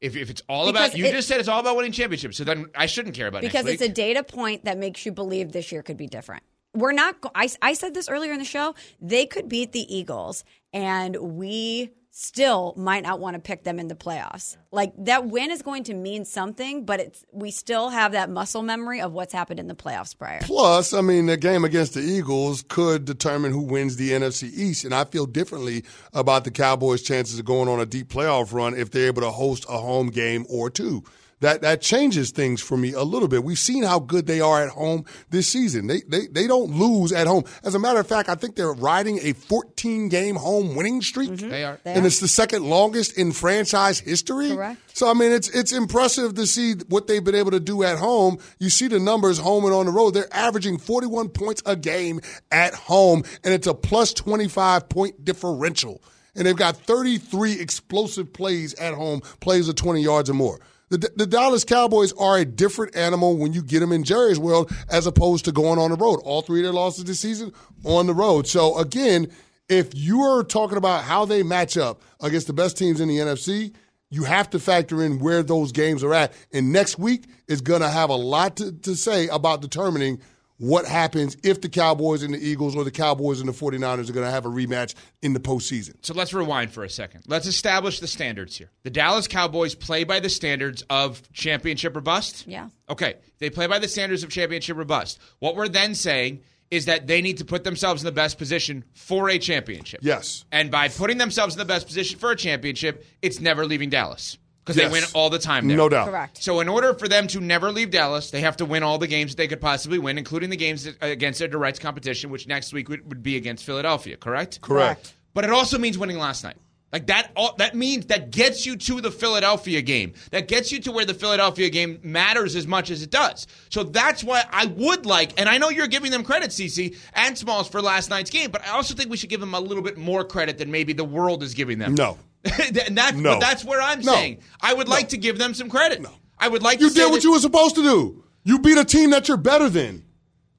If, 0.00 0.16
if 0.16 0.28
it's 0.28 0.42
all 0.48 0.66
Because 0.70 0.88
about, 0.90 0.98
you 0.98 1.06
it- 1.06 1.12
just 1.12 1.28
said 1.28 1.40
it's 1.40 1.48
all 1.48 1.60
about 1.60 1.76
winning 1.76 1.92
championships, 1.92 2.36
so 2.36 2.44
then 2.44 2.66
I 2.74 2.86
shouldn't 2.86 3.14
care 3.14 3.26
about 3.26 3.38
it. 3.44 3.46
because 3.46 3.66
it's 3.66 3.80
a 3.82 3.88
data 3.88 4.22
point 4.22 4.64
that 4.66 4.76
makes 4.76 5.06
you 5.06 5.12
believe 5.12 5.52
this 5.52 5.72
year 5.72 5.82
could 5.82 5.96
be 5.96 6.06
different. 6.06 6.42
We're 6.74 6.92
not. 6.92 7.16
I, 7.34 7.48
I 7.62 7.74
said 7.74 7.94
this 7.94 8.08
earlier 8.08 8.32
in 8.32 8.38
the 8.40 8.44
show. 8.44 8.74
They 9.00 9.26
could 9.26 9.48
beat 9.48 9.72
the 9.72 9.94
Eagles, 9.94 10.44
and 10.72 11.16
we 11.16 11.90
still 12.16 12.72
might 12.76 13.02
not 13.02 13.18
want 13.18 13.34
to 13.34 13.40
pick 13.40 13.64
them 13.64 13.80
in 13.80 13.88
the 13.88 13.94
playoffs. 13.96 14.56
Like 14.70 14.92
that 14.98 15.26
win 15.26 15.50
is 15.50 15.62
going 15.62 15.82
to 15.84 15.94
mean 15.94 16.24
something, 16.24 16.84
but 16.84 17.00
it's 17.00 17.24
we 17.32 17.50
still 17.50 17.88
have 17.88 18.12
that 18.12 18.30
muscle 18.30 18.62
memory 18.62 19.00
of 19.00 19.12
what's 19.12 19.32
happened 19.32 19.58
in 19.58 19.66
the 19.66 19.74
playoffs 19.74 20.16
prior. 20.16 20.38
Plus, 20.42 20.94
I 20.94 21.00
mean, 21.00 21.26
the 21.26 21.36
game 21.36 21.64
against 21.64 21.94
the 21.94 22.02
Eagles 22.02 22.64
could 22.68 23.04
determine 23.04 23.50
who 23.50 23.62
wins 23.62 23.96
the 23.96 24.12
NFC 24.12 24.44
East. 24.44 24.84
And 24.84 24.94
I 24.94 25.04
feel 25.04 25.26
differently 25.26 25.84
about 26.12 26.44
the 26.44 26.52
Cowboys' 26.52 27.02
chances 27.02 27.40
of 27.40 27.46
going 27.46 27.68
on 27.68 27.80
a 27.80 27.86
deep 27.86 28.10
playoff 28.10 28.52
run 28.52 28.74
if 28.74 28.92
they're 28.92 29.08
able 29.08 29.22
to 29.22 29.32
host 29.32 29.66
a 29.68 29.78
home 29.78 30.06
game 30.06 30.46
or 30.48 30.70
two. 30.70 31.02
That 31.40 31.62
that 31.62 31.80
changes 31.80 32.30
things 32.30 32.62
for 32.62 32.76
me 32.76 32.92
a 32.92 33.02
little 33.02 33.28
bit. 33.28 33.44
We've 33.44 33.58
seen 33.58 33.82
how 33.82 33.98
good 33.98 34.26
they 34.26 34.40
are 34.40 34.62
at 34.62 34.70
home 34.70 35.04
this 35.30 35.48
season. 35.48 35.86
They 35.86 36.02
they 36.08 36.26
they 36.28 36.46
don't 36.46 36.72
lose 36.72 37.12
at 37.12 37.26
home. 37.26 37.44
As 37.62 37.74
a 37.74 37.78
matter 37.78 38.00
of 38.00 38.06
fact, 38.06 38.28
I 38.28 38.34
think 38.34 38.56
they're 38.56 38.72
riding 38.72 39.18
a 39.22 39.32
14 39.32 40.08
game 40.08 40.36
home 40.36 40.74
winning 40.74 41.02
streak. 41.02 41.30
Mm-hmm. 41.30 41.48
They 41.48 41.64
are. 41.64 41.78
They 41.84 41.92
and 41.92 42.04
are. 42.04 42.06
it's 42.06 42.20
the 42.20 42.28
second 42.28 42.64
longest 42.64 43.18
in 43.18 43.32
franchise 43.32 43.98
history. 43.98 44.50
Correct. 44.50 44.80
So 44.94 45.10
I 45.10 45.14
mean, 45.14 45.32
it's 45.32 45.48
it's 45.48 45.72
impressive 45.72 46.34
to 46.34 46.46
see 46.46 46.74
what 46.88 47.06
they've 47.06 47.24
been 47.24 47.34
able 47.34 47.50
to 47.50 47.60
do 47.60 47.82
at 47.82 47.98
home. 47.98 48.38
You 48.58 48.70
see 48.70 48.88
the 48.88 49.00
numbers 49.00 49.38
home 49.38 49.64
and 49.64 49.74
on 49.74 49.86
the 49.86 49.92
road. 49.92 50.14
They're 50.14 50.32
averaging 50.34 50.78
41 50.78 51.30
points 51.30 51.62
a 51.66 51.76
game 51.76 52.20
at 52.50 52.74
home, 52.74 53.24
and 53.42 53.52
it's 53.52 53.66
a 53.66 53.74
plus 53.74 54.12
25 54.14 54.88
point 54.88 55.24
differential. 55.24 56.02
And 56.36 56.46
they've 56.46 56.56
got 56.56 56.76
33 56.76 57.60
explosive 57.60 58.32
plays 58.32 58.74
at 58.74 58.94
home, 58.94 59.20
plays 59.40 59.68
of 59.68 59.76
20 59.76 60.02
yards 60.02 60.28
or 60.28 60.34
more. 60.34 60.60
The, 60.90 61.10
the 61.16 61.26
Dallas 61.26 61.64
Cowboys 61.64 62.12
are 62.12 62.36
a 62.36 62.44
different 62.44 62.94
animal 62.94 63.36
when 63.36 63.52
you 63.52 63.62
get 63.62 63.80
them 63.80 63.92
in 63.92 64.04
Jerry's 64.04 64.38
world 64.38 64.70
as 64.90 65.06
opposed 65.06 65.46
to 65.46 65.52
going 65.52 65.78
on 65.78 65.90
the 65.90 65.96
road. 65.96 66.20
All 66.24 66.42
three 66.42 66.60
of 66.60 66.64
their 66.64 66.72
losses 66.72 67.04
this 67.04 67.20
season 67.20 67.52
on 67.84 68.06
the 68.06 68.14
road. 68.14 68.46
So 68.46 68.78
again, 68.78 69.28
if 69.68 69.94
you 69.94 70.20
are 70.22 70.44
talking 70.44 70.76
about 70.76 71.04
how 71.04 71.24
they 71.24 71.42
match 71.42 71.76
up 71.76 72.02
against 72.20 72.46
the 72.46 72.52
best 72.52 72.76
teams 72.76 73.00
in 73.00 73.08
the 73.08 73.18
NFC, 73.18 73.72
you 74.10 74.24
have 74.24 74.50
to 74.50 74.60
factor 74.60 75.02
in 75.02 75.18
where 75.18 75.42
those 75.42 75.72
games 75.72 76.04
are 76.04 76.14
at. 76.14 76.32
And 76.52 76.72
next 76.72 76.98
week 76.98 77.24
is 77.48 77.60
going 77.60 77.80
to 77.80 77.88
have 77.88 78.10
a 78.10 78.14
lot 78.14 78.56
to, 78.56 78.72
to 78.72 78.94
say 78.94 79.28
about 79.28 79.62
determining 79.62 80.20
what 80.64 80.86
happens 80.86 81.36
if 81.42 81.60
the 81.60 81.68
Cowboys 81.68 82.22
and 82.22 82.32
the 82.32 82.38
Eagles 82.38 82.74
or 82.74 82.84
the 82.84 82.90
Cowboys 82.90 83.40
and 83.40 83.48
the 83.48 83.52
49ers 83.52 84.08
are 84.08 84.12
going 84.12 84.26
to 84.26 84.30
have 84.30 84.46
a 84.46 84.48
rematch 84.48 84.94
in 85.22 85.34
the 85.34 85.40
postseason. 85.40 85.94
So 86.00 86.14
let's 86.14 86.32
rewind 86.32 86.72
for 86.72 86.84
a 86.84 86.90
second. 86.90 87.24
Let's 87.26 87.46
establish 87.46 88.00
the 88.00 88.06
standards 88.06 88.56
here. 88.56 88.70
The 88.82 88.90
Dallas 88.90 89.28
Cowboys 89.28 89.74
play 89.74 90.04
by 90.04 90.20
the 90.20 90.30
standards 90.30 90.82
of 90.88 91.30
championship 91.32 91.94
or 91.96 92.00
bust? 92.00 92.46
Yeah. 92.46 92.70
Okay. 92.88 93.16
They 93.38 93.50
play 93.50 93.66
by 93.66 93.78
the 93.78 93.88
standards 93.88 94.22
of 94.22 94.30
championship 94.30 94.78
or 94.78 94.84
bust. 94.84 95.18
What 95.38 95.54
we're 95.54 95.68
then 95.68 95.94
saying 95.94 96.40
is 96.70 96.86
that 96.86 97.06
they 97.06 97.20
need 97.20 97.38
to 97.38 97.44
put 97.44 97.62
themselves 97.64 98.02
in 98.02 98.06
the 98.06 98.12
best 98.12 98.38
position 98.38 98.84
for 98.94 99.28
a 99.28 99.38
championship. 99.38 100.00
Yes. 100.02 100.44
And 100.50 100.70
by 100.70 100.88
putting 100.88 101.18
themselves 101.18 101.54
in 101.54 101.58
the 101.58 101.64
best 101.64 101.86
position 101.86 102.18
for 102.18 102.30
a 102.30 102.36
championship, 102.36 103.04
it's 103.20 103.38
never 103.38 103.66
leaving 103.66 103.90
Dallas 103.90 104.38
because 104.64 104.76
Yes. 104.76 104.86
they 104.86 104.92
win 104.92 105.04
all 105.14 105.28
the 105.30 105.38
time 105.38 105.68
there. 105.68 105.76
No 105.76 105.88
doubt. 105.88 106.08
Correct. 106.08 106.42
So, 106.42 106.60
in 106.60 106.68
order 106.68 106.94
for 106.94 107.06
them 107.06 107.26
to 107.28 107.40
never 107.40 107.70
leave 107.70 107.90
Dallas, 107.90 108.30
they 108.30 108.40
have 108.40 108.56
to 108.58 108.64
win 108.64 108.82
all 108.82 108.98
the 108.98 109.06
games 109.06 109.32
that 109.32 109.36
they 109.36 109.48
could 109.48 109.60
possibly 109.60 109.98
win, 109.98 110.16
including 110.18 110.50
the 110.50 110.56
games 110.56 110.88
against 111.00 111.38
their 111.38 111.48
direct 111.48 111.80
competition, 111.80 112.30
which 112.30 112.46
next 112.46 112.72
week 112.72 112.88
would, 112.88 113.06
would 113.08 113.22
be 113.22 113.36
against 113.36 113.64
Philadelphia. 113.64 114.16
Correct. 114.16 114.60
Correct. 114.60 115.12
But 115.34 115.44
it 115.44 115.50
also 115.50 115.78
means 115.78 115.98
winning 115.98 116.18
last 116.18 116.44
night. 116.44 116.56
Like 116.92 117.08
that, 117.08 117.32
all, 117.34 117.56
that 117.58 117.74
means 117.74 118.06
that 118.06 118.30
gets 118.30 118.64
you 118.64 118.76
to 118.76 119.00
the 119.00 119.10
Philadelphia 119.10 119.82
game. 119.82 120.12
That 120.30 120.46
gets 120.46 120.70
you 120.70 120.78
to 120.82 120.92
where 120.92 121.04
the 121.04 121.12
Philadelphia 121.12 121.68
game 121.68 121.98
matters 122.04 122.54
as 122.54 122.68
much 122.68 122.88
as 122.92 123.02
it 123.02 123.10
does. 123.10 123.48
So 123.68 123.82
that's 123.82 124.22
why 124.22 124.44
I 124.48 124.66
would 124.66 125.04
like, 125.04 125.32
and 125.40 125.48
I 125.48 125.58
know 125.58 125.70
you're 125.70 125.88
giving 125.88 126.12
them 126.12 126.22
credit, 126.22 126.50
CC 126.50 126.96
and 127.14 127.36
Smalls, 127.36 127.68
for 127.68 127.82
last 127.82 128.10
night's 128.10 128.30
game, 128.30 128.52
but 128.52 128.64
I 128.64 128.70
also 128.70 128.94
think 128.94 129.10
we 129.10 129.16
should 129.16 129.28
give 129.28 129.40
them 129.40 129.54
a 129.54 129.60
little 129.60 129.82
bit 129.82 129.98
more 129.98 130.22
credit 130.22 130.56
than 130.56 130.70
maybe 130.70 130.92
the 130.92 131.02
world 131.04 131.42
is 131.42 131.52
giving 131.54 131.78
them. 131.80 131.96
No. 131.96 132.16
and 132.86 132.96
that's, 132.96 133.16
No. 133.16 133.32
but 133.34 133.40
that's 133.40 133.64
where 133.64 133.80
I'm 133.80 134.00
No. 134.00 134.12
saying 134.14 134.38
I 134.60 134.74
would 134.74 134.88
like 134.88 135.10
to 135.10 135.16
give 135.16 135.38
them 135.38 135.54
some 135.54 135.68
credit. 135.70 136.00
No. 136.02 136.10
I 136.38 136.48
would 136.48 136.62
like 136.62 136.80
You 136.80 136.88
to 136.88 136.94
say 136.94 137.00
did 137.02 137.06
what 137.10 137.16
that- 137.16 137.24
you 137.24 137.32
were 137.32 137.38
supposed 137.40 137.74
to 137.76 137.82
do. 137.82 138.24
You 138.44 138.58
beat 138.58 138.76
a 138.76 138.84
team 138.84 139.10
that 139.10 139.28
you're 139.28 139.36
better 139.38 139.68
than. 139.70 140.04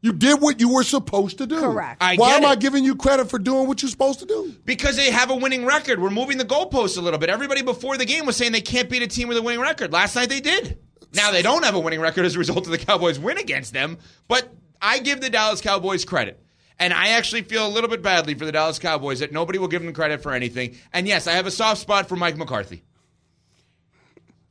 You 0.01 0.13
did 0.13 0.39
what 0.39 0.59
you 0.59 0.69
were 0.71 0.83
supposed 0.83 1.39
to 1.39 1.47
do. 1.47 1.59
Correct. 1.59 2.01
I 2.01 2.15
Why 2.15 2.31
get 2.31 2.43
am 2.43 2.49
I 2.49 2.55
giving 2.55 2.83
you 2.83 2.95
credit 2.95 3.29
for 3.29 3.39
doing 3.39 3.67
what 3.67 3.81
you're 3.81 3.89
supposed 3.89 4.19
to 4.19 4.25
do? 4.25 4.53
Because 4.63 4.95
they 4.95 5.09
have 5.09 5.31
a 5.31 5.35
winning 5.35 5.65
record. 5.65 5.99
We're 5.99 6.11
moving 6.11 6.37
the 6.37 6.45
goalposts 6.45 6.97
a 6.97 7.01
little 7.01 7.17
bit. 7.19 7.29
Everybody 7.29 7.63
before 7.63 7.97
the 7.97 8.05
game 8.05 8.25
was 8.27 8.35
saying 8.35 8.51
they 8.51 8.61
can't 8.61 8.87
beat 8.89 9.01
a 9.01 9.07
team 9.07 9.27
with 9.27 9.37
a 9.37 9.41
winning 9.41 9.61
record. 9.61 9.91
Last 9.91 10.15
night 10.15 10.29
they 10.29 10.41
did. 10.41 10.77
Now 11.13 11.31
they 11.31 11.41
don't 11.41 11.63
have 11.65 11.73
a 11.75 11.79
winning 11.79 12.01
record 12.01 12.25
as 12.25 12.35
a 12.35 12.39
result 12.39 12.65
of 12.65 12.71
the 12.71 12.77
Cowboys 12.77 13.17
win 13.17 13.37
against 13.39 13.73
them, 13.73 13.97
but 14.27 14.47
I 14.81 14.99
give 14.99 15.21
the 15.21 15.29
Dallas 15.29 15.61
Cowboys 15.61 16.05
credit. 16.05 16.39
And 16.79 16.93
I 16.93 17.09
actually 17.09 17.43
feel 17.43 17.65
a 17.65 17.69
little 17.69 17.89
bit 17.89 18.01
badly 18.01 18.33
for 18.35 18.45
the 18.45 18.51
Dallas 18.51 18.79
Cowboys 18.79 19.19
that 19.19 19.31
nobody 19.31 19.59
will 19.59 19.69
give 19.69 19.81
them 19.81 19.93
credit 19.93 20.21
for 20.21 20.33
anything. 20.33 20.75
And 20.91 21.07
yes, 21.07 21.25
I 21.27 21.31
have 21.33 21.45
a 21.47 21.51
soft 21.51 21.79
spot 21.81 22.09
for 22.09 22.15
Mike 22.17 22.35
McCarthy. 22.37 22.83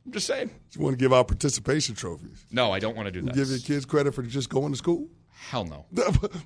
I'm 0.05 0.11
just 0.11 0.27
saying. 0.27 0.49
You 0.71 0.81
want 0.81 0.93
to 0.93 1.03
give 1.03 1.13
out 1.13 1.27
participation 1.27 1.95
trophies. 1.95 2.45
No, 2.51 2.71
I 2.71 2.79
don't 2.79 2.95
want 2.95 3.07
to 3.07 3.11
do 3.11 3.21
that. 3.23 3.33
Give 3.35 3.47
your 3.47 3.59
kids 3.59 3.85
credit 3.85 4.13
for 4.13 4.21
just 4.23 4.49
going 4.49 4.71
to 4.71 4.77
school. 4.77 5.07
Hell 5.49 5.65
no. 5.65 5.85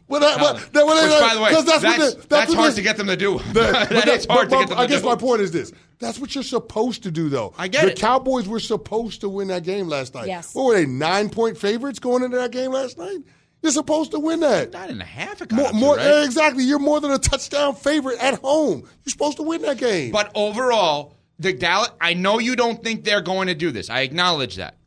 well, 0.07 0.19
that, 0.19 0.37
Hell 0.37 0.39
well, 0.39 0.53
no. 0.55 0.59
that, 0.59 0.85
well, 0.85 0.87
Which, 0.87 1.09
that- 1.11 1.21
by 1.29 1.35
the 1.35 1.41
way, 1.41 1.51
'cause 1.51 1.65
that's, 1.65 1.83
what 1.83 1.97
that's, 2.29 2.51
they- 2.51 2.55
what 2.55 2.63
hard 2.65 2.75
to 2.75 2.81
get 2.81 2.97
them 2.97 3.07
to 3.07 3.15
do. 3.15 3.39
That- 3.53 3.89
that 3.89 4.07
is 4.07 4.25
hard 4.25 4.49
but- 4.49 4.55
to 4.55 4.61
get 4.63 4.69
them 4.69 4.77
I 4.79 4.83
to 4.83 4.89
guess 4.89 5.01
do. 5.01 5.07
my 5.07 5.15
point 5.15 5.41
is 5.41 5.51
this: 5.51 5.71
that's 5.99 6.19
what 6.19 6.33
you're 6.35 6.43
supposed 6.43 7.03
to 7.03 7.11
do, 7.11 7.29
though. 7.29 7.53
I 7.57 7.67
get 7.69 7.85
the 7.85 7.91
it. 7.91 7.99
Cowboys 7.99 8.47
were 8.47 8.59
supposed 8.59 9.21
to 9.21 9.29
win 9.29 9.47
that 9.49 9.63
game 9.63 9.87
last 9.87 10.15
night. 10.15 10.27
Yes. 10.27 10.53
What 10.55 10.65
were 10.65 10.73
they? 10.75 10.85
Nine 10.85 11.29
point 11.29 11.57
favorites 11.57 11.99
going 11.99 12.23
into 12.23 12.37
that 12.37 12.51
game 12.51 12.71
last 12.71 12.97
night. 12.97 13.19
You're 13.61 13.71
supposed 13.71 14.11
to 14.11 14.19
win 14.19 14.39
that. 14.39 14.71
Nine 14.71 14.89
and 14.89 15.01
a 15.01 15.05
half. 15.05 15.41
It 15.41 15.49
got 15.49 15.73
More, 15.73 15.73
more 15.73 15.95
right? 15.97 16.23
exactly. 16.23 16.63
You're 16.63 16.79
more 16.79 17.01
than 17.01 17.11
a 17.11 17.17
touchdown 17.19 17.75
favorite 17.75 18.17
at 18.19 18.35
home. 18.35 18.79
You're 18.79 19.11
supposed 19.11 19.37
to 19.37 19.43
win 19.43 19.61
that 19.63 19.77
game. 19.77 20.11
But 20.11 20.31
overall, 20.35 21.15
the 21.39 21.53
Dallas. 21.53 21.89
I 21.99 22.13
know 22.13 22.39
you 22.39 22.55
don't 22.55 22.81
think 22.83 23.03
they're 23.03 23.21
going 23.21 23.47
to 23.47 23.55
do 23.55 23.71
this. 23.71 23.89
I 23.89 24.01
acknowledge 24.01 24.55
that. 24.55 24.77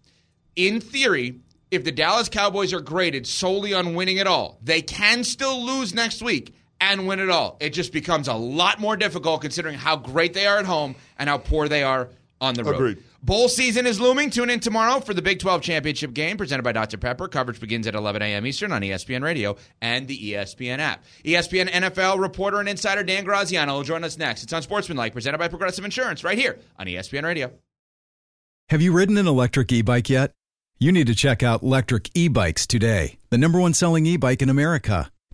In 0.56 0.80
theory, 0.80 1.40
if 1.70 1.84
the 1.84 1.92
Dallas 1.92 2.28
Cowboys 2.28 2.72
are 2.72 2.80
graded 2.80 3.26
solely 3.26 3.74
on 3.74 3.94
winning 3.94 4.16
it 4.18 4.26
all, 4.26 4.58
they 4.62 4.82
can 4.82 5.24
still 5.24 5.64
lose 5.64 5.94
next 5.94 6.22
week 6.22 6.54
and 6.80 7.06
win 7.06 7.20
it 7.20 7.30
all. 7.30 7.56
It 7.60 7.70
just 7.70 7.92
becomes 7.92 8.28
a 8.28 8.34
lot 8.34 8.80
more 8.80 8.96
difficult 8.96 9.40
considering 9.42 9.76
how 9.76 9.96
great 9.96 10.34
they 10.34 10.46
are 10.46 10.58
at 10.58 10.66
home 10.66 10.96
and 11.18 11.28
how 11.28 11.38
poor 11.38 11.68
they 11.68 11.82
are 11.82 12.08
on 12.42 12.54
the 12.54 12.64
road. 12.64 12.75
Agreed. 12.75 12.99
Bowl 13.22 13.49
season 13.49 13.87
is 13.87 14.00
looming. 14.00 14.28
Tune 14.28 14.50
in 14.50 14.58
tomorrow 14.58 15.00
for 15.00 15.14
the 15.14 15.22
Big 15.22 15.38
12 15.38 15.62
championship 15.62 16.12
game 16.12 16.37
presented 16.37 16.64
by 16.64 16.72
Dr. 16.72 16.99
Pepper. 16.99 17.28
Coverage 17.28 17.61
begins 17.61 17.87
at 17.87 17.94
11 17.94 18.20
a.m. 18.20 18.44
Eastern 18.44 18.72
on 18.72 18.82
ESPN 18.82 19.22
Radio 19.22 19.56
and 19.80 20.08
the 20.08 20.18
ESPN 20.18 20.78
app. 20.78 21.04
ESPN 21.25 21.70
NFL 21.70 22.20
reporter 22.20 22.58
and 22.58 22.68
insider 22.68 23.04
Dan 23.04 23.25
Graziano 23.25 23.76
will 23.76 23.84
join 23.84 24.02
us 24.02 24.18
next. 24.18 24.42
It's 24.42 24.52
Unsportsmanlike, 24.52 25.12
presented 25.12 25.38
by 25.38 25.49
Progressive 25.49 25.84
Insurance, 25.84 26.25
right 26.25 26.37
here 26.37 26.58
on 26.78 26.87
ESPN 26.87 27.22
Radio. 27.22 27.52
Have 28.70 28.82
you 28.82 28.92
ridden 28.92 29.16
an 29.16 29.28
electric 29.28 29.70
e 29.70 29.82
bike 29.82 30.11
yet? 30.11 30.32
You 30.78 30.90
need 30.90 31.06
to 31.06 31.14
check 31.14 31.44
out 31.44 31.62
Electric 31.62 32.11
E 32.14 32.26
Bikes 32.26 32.66
today, 32.66 33.18
the 33.30 33.38
number 33.38 33.61
one 33.61 33.72
selling 33.72 34.04
e 34.04 34.16
bike 34.16 34.42
in 34.42 34.49
America. 34.49 35.12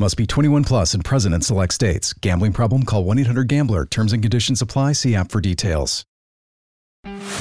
Must 0.00 0.16
be 0.16 0.26
21 0.26 0.62
plus 0.62 0.94
and 0.94 1.04
present 1.04 1.34
in 1.34 1.40
select 1.40 1.74
states. 1.74 2.12
Gambling 2.12 2.52
problem? 2.52 2.84
Call 2.84 3.02
1 3.02 3.18
800 3.18 3.48
Gambler. 3.48 3.84
Terms 3.84 4.12
and 4.12 4.22
conditions 4.22 4.62
apply. 4.62 4.92
See 4.92 5.16
app 5.16 5.32
for 5.32 5.40
details. 5.40 6.04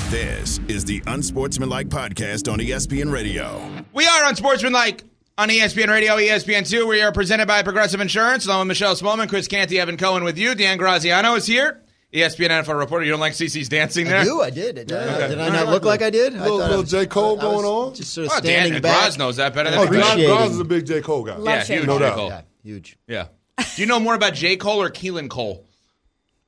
This 0.09 0.59
is 0.67 0.83
the 0.85 1.03
Unsportsmanlike 1.05 1.89
Podcast 1.89 2.51
on 2.51 2.57
ESPN 2.57 3.11
Radio. 3.11 3.61
We 3.93 4.07
are 4.07 4.27
Unsportsmanlike 4.27 5.03
on 5.37 5.49
ESPN 5.49 5.89
Radio, 5.89 6.15
ESPN2. 6.15 6.87
We 6.87 7.01
are 7.01 7.11
presented 7.11 7.47
by 7.47 7.61
Progressive 7.61 8.01
Insurance, 8.01 8.47
along 8.47 8.61
with 8.61 8.69
Michelle 8.69 8.95
Smallman, 8.95 9.29
Chris 9.29 9.47
Canty, 9.47 9.79
Evan 9.79 9.97
Cohen 9.97 10.23
with 10.23 10.39
you. 10.39 10.55
Dan 10.55 10.79
Graziano 10.79 11.35
is 11.35 11.45
here. 11.45 11.83
ESPN 12.17 12.49
NFL 12.49 12.77
reporter. 12.79 13.05
You 13.05 13.11
don't 13.11 13.19
like 13.19 13.33
CC's 13.33 13.69
dancing 13.69 14.05
there? 14.07 14.19
I 14.19 14.23
do. 14.23 14.41
I 14.41 14.49
did. 14.49 14.75
Did, 14.75 14.91
I- 14.93 15.27
did 15.27 15.39
I 15.39 15.49
not 15.49 15.67
look 15.67 15.83
like 15.85 16.01
I 16.01 16.09
did? 16.09 16.35
I 16.35 16.41
Little- 16.41 16.61
I 16.61 16.65
little 16.67 16.81
was- 16.81 16.91
J. 16.91 17.05
Cole 17.05 17.39
I- 17.39 17.43
I 17.43 17.47
was 17.47 17.53
going 17.61 17.65
on? 17.65 17.93
Just 17.95 18.13
sort 18.13 18.27
of 18.27 18.33
Oh, 18.33 18.37
standing 18.39 18.73
Dan 18.73 18.81
back. 18.81 18.97
Graz 19.03 19.17
knows 19.17 19.35
that 19.37 19.53
better 19.53 19.69
than 19.69 19.79
Oh, 19.79 19.83
anybody. 19.83 19.97
Graz, 19.99 20.11
appreciating- 20.13 20.37
Graz 20.37 20.51
is 20.51 20.59
a 20.59 20.63
big 20.65 20.85
J. 20.85 21.01
Cole 21.01 21.23
guy. 21.23 21.35
Love 21.35 21.45
Yeah, 21.45 21.63
Shane. 21.63 21.77
huge 21.77 21.87
No 21.87 21.97
J. 21.99 22.05
doubt. 22.05 22.15
Cole. 22.15 22.29
Yeah, 22.29 22.41
huge. 22.63 22.97
Yeah. 23.07 23.25
Do 23.57 23.81
you 23.81 23.85
know 23.87 23.99
more 23.99 24.15
about 24.15 24.33
J. 24.33 24.55
Cole 24.57 24.81
or 24.81 24.89
Keelan 24.89 25.29
Cole? 25.29 25.63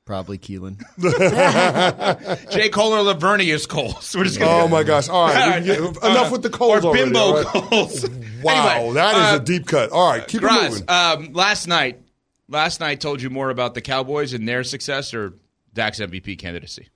Probably 0.06 0.38
Keelan. 0.38 0.78
J. 2.50 2.68
Cole 2.70 2.92
or 2.94 3.14
Laveranues 3.14 3.68
Cole? 3.68 3.94
We're 4.14 4.24
just 4.24 4.38
gonna 4.40 4.64
Oh 4.64 4.68
my 4.68 4.82
gosh! 4.82 5.08
All 5.08 5.26
right, 5.28 5.60
we 5.60 5.66
get- 5.66 5.78
enough 6.02 6.32
with 6.32 6.42
the 6.42 6.50
Coles 6.50 6.84
or 6.84 6.88
already, 6.88 7.04
bimbo 7.04 7.20
all 7.20 7.34
right? 7.36 7.46
Coles. 7.46 8.08
Wow, 8.42 8.76
Anyway, 8.78 8.94
that 8.94 9.14
is 9.14 9.20
uh, 9.20 9.38
a 9.40 9.44
deep 9.44 9.66
cut. 9.66 9.90
All 9.92 10.10
right, 10.10 10.26
keep 10.26 10.38
it 10.42 10.46
Graz, 10.46 10.70
moving. 10.72 10.84
um, 10.90 11.32
last 11.32 11.68
night, 11.68 12.00
last 12.48 12.80
night 12.80 13.00
told 13.00 13.22
you 13.22 13.30
more 13.30 13.50
about 13.50 13.74
the 13.74 13.80
Cowboys 13.80 14.32
and 14.32 14.48
their 14.48 14.64
success 14.64 15.14
or 15.14 15.34
Dak's 15.74 16.00
MVP 16.00 16.38
candidacy. 16.38 16.88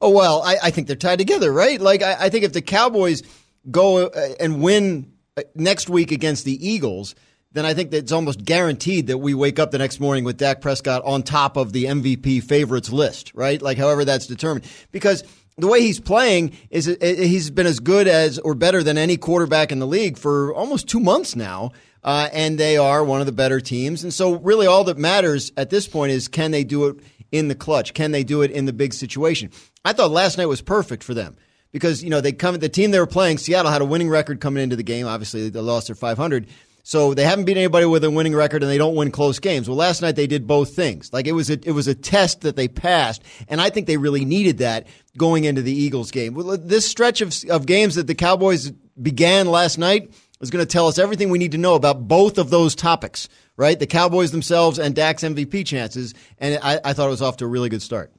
Oh 0.00 0.10
well, 0.10 0.42
I, 0.42 0.56
I 0.64 0.70
think 0.70 0.86
they're 0.88 0.96
tied 0.96 1.18
together, 1.18 1.52
right? 1.52 1.80
Like 1.80 2.02
I, 2.02 2.16
I 2.20 2.28
think 2.28 2.44
if 2.44 2.52
the 2.52 2.62
Cowboys 2.62 3.22
go 3.70 4.06
uh, 4.06 4.28
and 4.40 4.60
win 4.60 5.12
uh, 5.36 5.42
next 5.54 5.88
week 5.88 6.10
against 6.10 6.44
the 6.44 6.66
Eagles, 6.66 7.14
then 7.52 7.64
I 7.64 7.74
think 7.74 7.90
that 7.90 7.98
it's 7.98 8.12
almost 8.12 8.44
guaranteed 8.44 9.06
that 9.08 9.18
we 9.18 9.34
wake 9.34 9.58
up 9.58 9.70
the 9.70 9.78
next 9.78 10.00
morning 10.00 10.24
with 10.24 10.38
Dak 10.38 10.60
Prescott 10.60 11.02
on 11.04 11.22
top 11.22 11.56
of 11.56 11.72
the 11.72 11.84
MVP 11.84 12.42
favorites 12.42 12.90
list, 12.90 13.32
right? 13.34 13.60
Like 13.60 13.78
however 13.78 14.04
that's 14.04 14.26
determined, 14.26 14.66
because 14.90 15.22
the 15.58 15.68
way 15.68 15.82
he's 15.82 16.00
playing 16.00 16.56
is 16.70 16.88
uh, 16.88 16.96
he's 17.00 17.50
been 17.50 17.66
as 17.66 17.78
good 17.78 18.08
as 18.08 18.38
or 18.38 18.54
better 18.54 18.82
than 18.82 18.98
any 18.98 19.16
quarterback 19.16 19.70
in 19.70 19.78
the 19.78 19.86
league 19.86 20.16
for 20.16 20.54
almost 20.54 20.88
two 20.88 21.00
months 21.00 21.36
now. 21.36 21.70
Uh, 22.04 22.28
and 22.32 22.58
they 22.58 22.76
are 22.76 23.04
one 23.04 23.20
of 23.20 23.26
the 23.26 23.32
better 23.32 23.60
teams. 23.60 24.02
And 24.02 24.12
so, 24.12 24.34
really, 24.34 24.66
all 24.66 24.82
that 24.84 24.98
matters 24.98 25.52
at 25.56 25.70
this 25.70 25.86
point 25.86 26.10
is 26.10 26.26
can 26.26 26.50
they 26.50 26.64
do 26.64 26.88
it 26.88 26.96
in 27.32 27.48
the 27.48 27.54
clutch? 27.54 27.94
Can 27.94 28.12
they 28.12 28.22
do 28.22 28.42
it 28.42 28.50
in 28.50 28.66
the 28.66 28.72
big 28.72 28.94
situation? 28.94 29.50
I 29.84 29.92
thought 29.92 30.10
last 30.10 30.38
night 30.38 30.46
was 30.46 30.62
perfect 30.62 31.02
for 31.02 31.14
them 31.14 31.36
because 31.72 32.04
you 32.04 32.10
know 32.10 32.20
they 32.20 32.32
come 32.32 32.56
the 32.58 32.68
team 32.68 32.92
they 32.92 33.00
were 33.00 33.06
playing. 33.06 33.38
Seattle 33.38 33.72
had 33.72 33.82
a 33.82 33.86
winning 33.86 34.08
record 34.08 34.40
coming 34.40 34.62
into 34.62 34.76
the 34.76 34.82
game. 34.82 35.06
Obviously, 35.06 35.48
they 35.48 35.60
lost 35.60 35.88
their 35.88 35.96
500, 35.96 36.46
So 36.84 37.14
they 37.14 37.24
haven't 37.24 37.46
beat 37.46 37.56
anybody 37.56 37.86
with 37.86 38.04
a 38.04 38.10
winning 38.10 38.34
record, 38.34 38.62
and 38.62 38.70
they 38.70 38.78
don't 38.78 38.94
win 38.94 39.10
close 39.10 39.40
games. 39.40 39.68
Well, 39.68 39.78
last 39.78 40.02
night 40.02 40.14
they 40.14 40.26
did 40.26 40.46
both 40.46 40.76
things. 40.76 41.12
Like 41.12 41.26
it 41.26 41.32
was 41.32 41.50
a 41.50 41.58
it 41.66 41.72
was 41.72 41.88
a 41.88 41.94
test 41.94 42.42
that 42.42 42.54
they 42.54 42.68
passed, 42.68 43.22
and 43.48 43.60
I 43.60 43.70
think 43.70 43.86
they 43.86 43.96
really 43.96 44.24
needed 44.24 44.58
that 44.58 44.86
going 45.16 45.44
into 45.44 45.62
the 45.62 45.72
Eagles 45.72 46.10
game. 46.10 46.40
This 46.60 46.88
stretch 46.88 47.20
of 47.20 47.34
of 47.48 47.66
games 47.66 47.96
that 47.96 48.06
the 48.06 48.14
Cowboys 48.14 48.70
began 49.00 49.46
last 49.46 49.78
night 49.78 50.12
is 50.40 50.50
going 50.50 50.64
to 50.64 50.70
tell 50.70 50.88
us 50.88 50.98
everything 50.98 51.30
we 51.30 51.38
need 51.38 51.52
to 51.52 51.58
know 51.58 51.74
about 51.74 52.06
both 52.06 52.36
of 52.36 52.50
those 52.50 52.74
topics. 52.74 53.28
Right, 53.56 53.78
the 53.78 53.86
Cowboys 53.86 54.30
themselves 54.30 54.78
and 54.78 54.94
Dak's 54.94 55.22
MVP 55.22 55.66
chances, 55.66 56.14
and 56.38 56.58
I, 56.62 56.80
I 56.84 56.92
thought 56.94 57.08
it 57.08 57.10
was 57.10 57.20
off 57.20 57.36
to 57.38 57.44
a 57.44 57.48
really 57.48 57.68
good 57.68 57.82
start. 57.82 58.10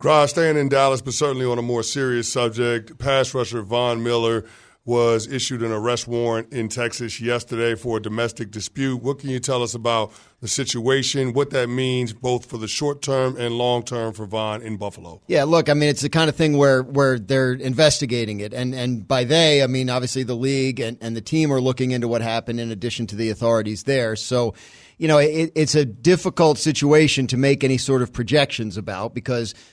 Graz, 0.00 0.30
staying 0.30 0.56
in 0.56 0.68
Dallas, 0.68 1.00
but 1.00 1.14
certainly 1.14 1.46
on 1.46 1.58
a 1.58 1.62
more 1.62 1.82
serious 1.82 2.30
subject, 2.30 2.98
pass 2.98 3.32
rusher 3.34 3.62
Von 3.62 4.02
Miller 4.02 4.46
was 4.86 5.26
issued 5.30 5.62
an 5.62 5.70
arrest 5.70 6.08
warrant 6.08 6.52
in 6.52 6.68
Texas 6.68 7.20
yesterday 7.20 7.74
for 7.74 7.98
a 7.98 8.02
domestic 8.02 8.50
dispute. 8.50 9.02
What 9.02 9.18
can 9.18 9.28
you 9.28 9.38
tell 9.38 9.62
us 9.62 9.74
about 9.74 10.10
the 10.40 10.48
situation, 10.48 11.34
what 11.34 11.50
that 11.50 11.68
means 11.68 12.14
both 12.14 12.46
for 12.46 12.56
the 12.56 12.66
short 12.66 13.02
term 13.02 13.36
and 13.36 13.58
long 13.58 13.82
term 13.82 14.14
for 14.14 14.24
Von 14.24 14.62
in 14.62 14.78
Buffalo? 14.78 15.20
Yeah, 15.26 15.44
look, 15.44 15.68
I 15.68 15.74
mean, 15.74 15.90
it's 15.90 16.00
the 16.00 16.08
kind 16.08 16.30
of 16.30 16.34
thing 16.34 16.56
where, 16.56 16.82
where 16.82 17.18
they're 17.18 17.52
investigating 17.52 18.40
it. 18.40 18.54
And, 18.54 18.74
and 18.74 19.06
by 19.06 19.24
they, 19.24 19.62
I 19.62 19.66
mean, 19.66 19.90
obviously 19.90 20.22
the 20.22 20.34
league 20.34 20.80
and, 20.80 20.96
and 21.02 21.14
the 21.14 21.20
team 21.20 21.52
are 21.52 21.60
looking 21.60 21.90
into 21.90 22.08
what 22.08 22.22
happened 22.22 22.58
in 22.58 22.70
addition 22.72 23.06
to 23.08 23.16
the 23.16 23.28
authorities 23.28 23.84
there. 23.84 24.16
So, 24.16 24.54
you 25.00 25.08
know, 25.08 25.18
it, 25.18 25.52
it's 25.54 25.74
a 25.74 25.84
difficult 25.84 26.58
situation 26.58 27.26
to 27.28 27.36
make 27.36 27.64
any 27.64 27.78
sort 27.78 28.02
of 28.02 28.12
projections 28.12 28.76
about 28.76 29.14
because– 29.14 29.54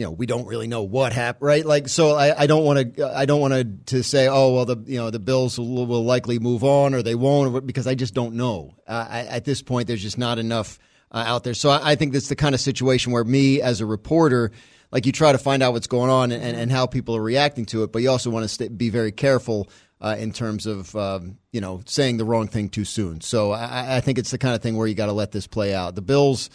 you 0.00 0.06
know 0.06 0.12
we 0.12 0.24
don't 0.24 0.46
really 0.46 0.66
know 0.66 0.82
what 0.82 1.12
happened, 1.12 1.46
right? 1.46 1.66
Like, 1.66 1.86
so 1.86 2.16
I, 2.16 2.46
don't 2.46 2.64
want 2.64 2.96
to 2.96 3.06
I 3.06 3.26
don't 3.26 3.38
want 3.38 3.86
to 3.88 4.02
say, 4.02 4.28
oh 4.28 4.54
well, 4.54 4.64
the 4.64 4.82
you 4.86 4.96
know 4.96 5.10
the 5.10 5.18
Bills 5.18 5.58
will, 5.58 5.84
will 5.86 6.04
likely 6.04 6.38
move 6.38 6.64
on 6.64 6.94
or 6.94 7.02
they 7.02 7.14
won't, 7.14 7.66
because 7.66 7.86
I 7.86 7.94
just 7.94 8.14
don't 8.14 8.34
know. 8.34 8.76
Uh, 8.88 9.06
I, 9.10 9.20
at 9.26 9.44
this 9.44 9.60
point, 9.60 9.88
there's 9.88 10.00
just 10.00 10.16
not 10.16 10.38
enough 10.38 10.78
uh, 11.10 11.24
out 11.26 11.44
there. 11.44 11.52
So 11.52 11.68
I, 11.68 11.90
I 11.90 11.94
think 11.96 12.14
that's 12.14 12.30
the 12.30 12.36
kind 12.36 12.54
of 12.54 12.62
situation 12.62 13.12
where 13.12 13.24
me 13.24 13.60
as 13.60 13.82
a 13.82 13.86
reporter, 13.86 14.52
like 14.90 15.04
you 15.04 15.12
try 15.12 15.32
to 15.32 15.38
find 15.38 15.62
out 15.62 15.74
what's 15.74 15.86
going 15.86 16.10
on 16.10 16.32
and, 16.32 16.56
and 16.56 16.72
how 16.72 16.86
people 16.86 17.14
are 17.14 17.22
reacting 17.22 17.66
to 17.66 17.82
it, 17.82 17.92
but 17.92 18.00
you 18.00 18.08
also 18.08 18.30
want 18.30 18.44
to 18.44 18.48
stay, 18.48 18.68
be 18.68 18.88
very 18.88 19.12
careful. 19.12 19.68
Uh, 20.02 20.16
in 20.18 20.32
terms 20.32 20.64
of 20.64 20.96
um, 20.96 21.36
you 21.52 21.60
know 21.60 21.82
saying 21.84 22.16
the 22.16 22.24
wrong 22.24 22.48
thing 22.48 22.70
too 22.70 22.86
soon, 22.86 23.20
so 23.20 23.52
I, 23.52 23.98
I 23.98 24.00
think 24.00 24.18
it's 24.18 24.30
the 24.30 24.38
kind 24.38 24.54
of 24.54 24.62
thing 24.62 24.76
where 24.76 24.86
you 24.86 24.94
got 24.94 25.06
to 25.06 25.12
let 25.12 25.30
this 25.30 25.46
play 25.46 25.74
out. 25.74 25.94
The 25.94 26.00
Bills 26.00 26.48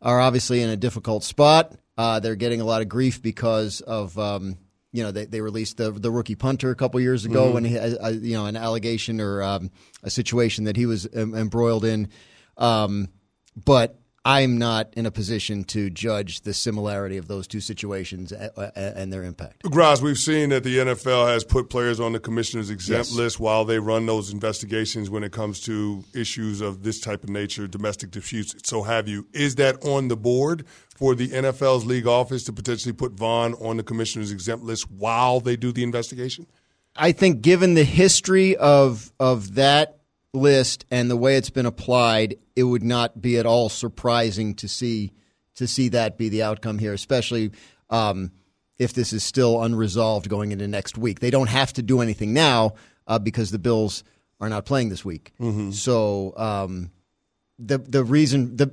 are 0.00 0.20
obviously 0.20 0.62
in 0.62 0.70
a 0.70 0.76
difficult 0.76 1.24
spot. 1.24 1.74
Uh, 1.98 2.20
they're 2.20 2.36
getting 2.36 2.60
a 2.60 2.64
lot 2.64 2.82
of 2.82 2.88
grief 2.88 3.20
because 3.20 3.80
of 3.80 4.16
um, 4.18 4.58
you 4.92 5.02
know 5.02 5.10
they, 5.10 5.24
they 5.24 5.40
released 5.40 5.76
the 5.78 5.90
the 5.90 6.10
rookie 6.10 6.36
punter 6.36 6.70
a 6.70 6.76
couple 6.76 7.00
years 7.00 7.24
ago 7.24 7.52
mm-hmm. 7.52 7.64
he 7.64 7.78
uh, 7.78 8.08
you 8.10 8.34
know 8.34 8.46
an 8.46 8.56
allegation 8.56 9.20
or 9.20 9.42
um, 9.42 9.70
a 10.02 10.10
situation 10.10 10.64
that 10.64 10.76
he 10.76 10.86
was 10.86 11.06
embroiled 11.06 11.84
in. 11.84 12.08
Um, 12.56 13.08
but 13.64 13.98
I'm 14.26 14.58
not 14.58 14.92
in 14.94 15.06
a 15.06 15.12
position 15.12 15.62
to 15.66 15.88
judge 15.88 16.40
the 16.40 16.52
similarity 16.52 17.16
of 17.16 17.28
those 17.28 17.46
two 17.46 17.60
situations 17.60 18.32
and 18.32 19.12
their 19.12 19.22
impact. 19.22 19.62
Graz, 19.62 20.02
we've 20.02 20.18
seen 20.18 20.48
that 20.48 20.64
the 20.64 20.78
NFL 20.78 21.28
has 21.28 21.44
put 21.44 21.70
players 21.70 22.00
on 22.00 22.12
the 22.12 22.18
commissioner's 22.18 22.68
exempt 22.68 23.10
yes. 23.10 23.16
list 23.16 23.38
while 23.38 23.64
they 23.64 23.78
run 23.78 24.04
those 24.06 24.32
investigations 24.32 25.08
when 25.08 25.22
it 25.22 25.30
comes 25.30 25.60
to 25.60 26.02
issues 26.12 26.60
of 26.60 26.82
this 26.82 26.98
type 26.98 27.22
of 27.22 27.30
nature, 27.30 27.68
domestic 27.68 28.10
disputes, 28.10 28.56
so 28.64 28.82
have 28.82 29.06
you. 29.06 29.28
Is 29.32 29.54
that 29.54 29.76
on 29.84 30.08
the 30.08 30.16
board 30.16 30.66
for 30.96 31.14
the 31.14 31.28
NFL's 31.28 31.86
league 31.86 32.08
office 32.08 32.42
to 32.44 32.52
potentially 32.52 32.94
put 32.94 33.12
Von 33.12 33.54
on 33.54 33.76
the 33.76 33.84
commissioner's 33.84 34.32
exempt 34.32 34.64
list 34.64 34.90
while 34.90 35.38
they 35.38 35.54
do 35.54 35.70
the 35.70 35.84
investigation? 35.84 36.48
I 36.96 37.12
think, 37.12 37.42
given 37.42 37.74
the 37.74 37.84
history 37.84 38.56
of 38.56 39.12
of 39.20 39.54
that 39.54 40.00
list 40.32 40.84
and 40.90 41.10
the 41.10 41.16
way 41.16 41.36
it's 41.36 41.50
been 41.50 41.66
applied, 41.66 42.36
it 42.54 42.64
would 42.64 42.82
not 42.82 43.20
be 43.20 43.38
at 43.38 43.46
all 43.46 43.68
surprising 43.68 44.54
to 44.56 44.68
see 44.68 45.12
to 45.56 45.66
see 45.66 45.88
that 45.88 46.18
be 46.18 46.28
the 46.28 46.42
outcome 46.42 46.78
here, 46.78 46.92
especially 46.92 47.50
um, 47.88 48.30
if 48.78 48.92
this 48.92 49.12
is 49.12 49.24
still 49.24 49.62
unresolved 49.62 50.28
going 50.28 50.52
into 50.52 50.68
next 50.68 50.98
week. 50.98 51.20
They 51.20 51.30
don't 51.30 51.48
have 51.48 51.72
to 51.74 51.82
do 51.82 52.02
anything 52.02 52.34
now 52.34 52.74
uh, 53.06 53.18
because 53.18 53.50
the 53.50 53.58
Bills 53.58 54.04
are 54.38 54.50
not 54.50 54.66
playing 54.66 54.90
this 54.90 55.04
week. 55.04 55.32
Mm-hmm. 55.40 55.70
So 55.70 56.34
um, 56.36 56.90
the 57.58 57.78
the 57.78 58.04
reason 58.04 58.56
the 58.56 58.70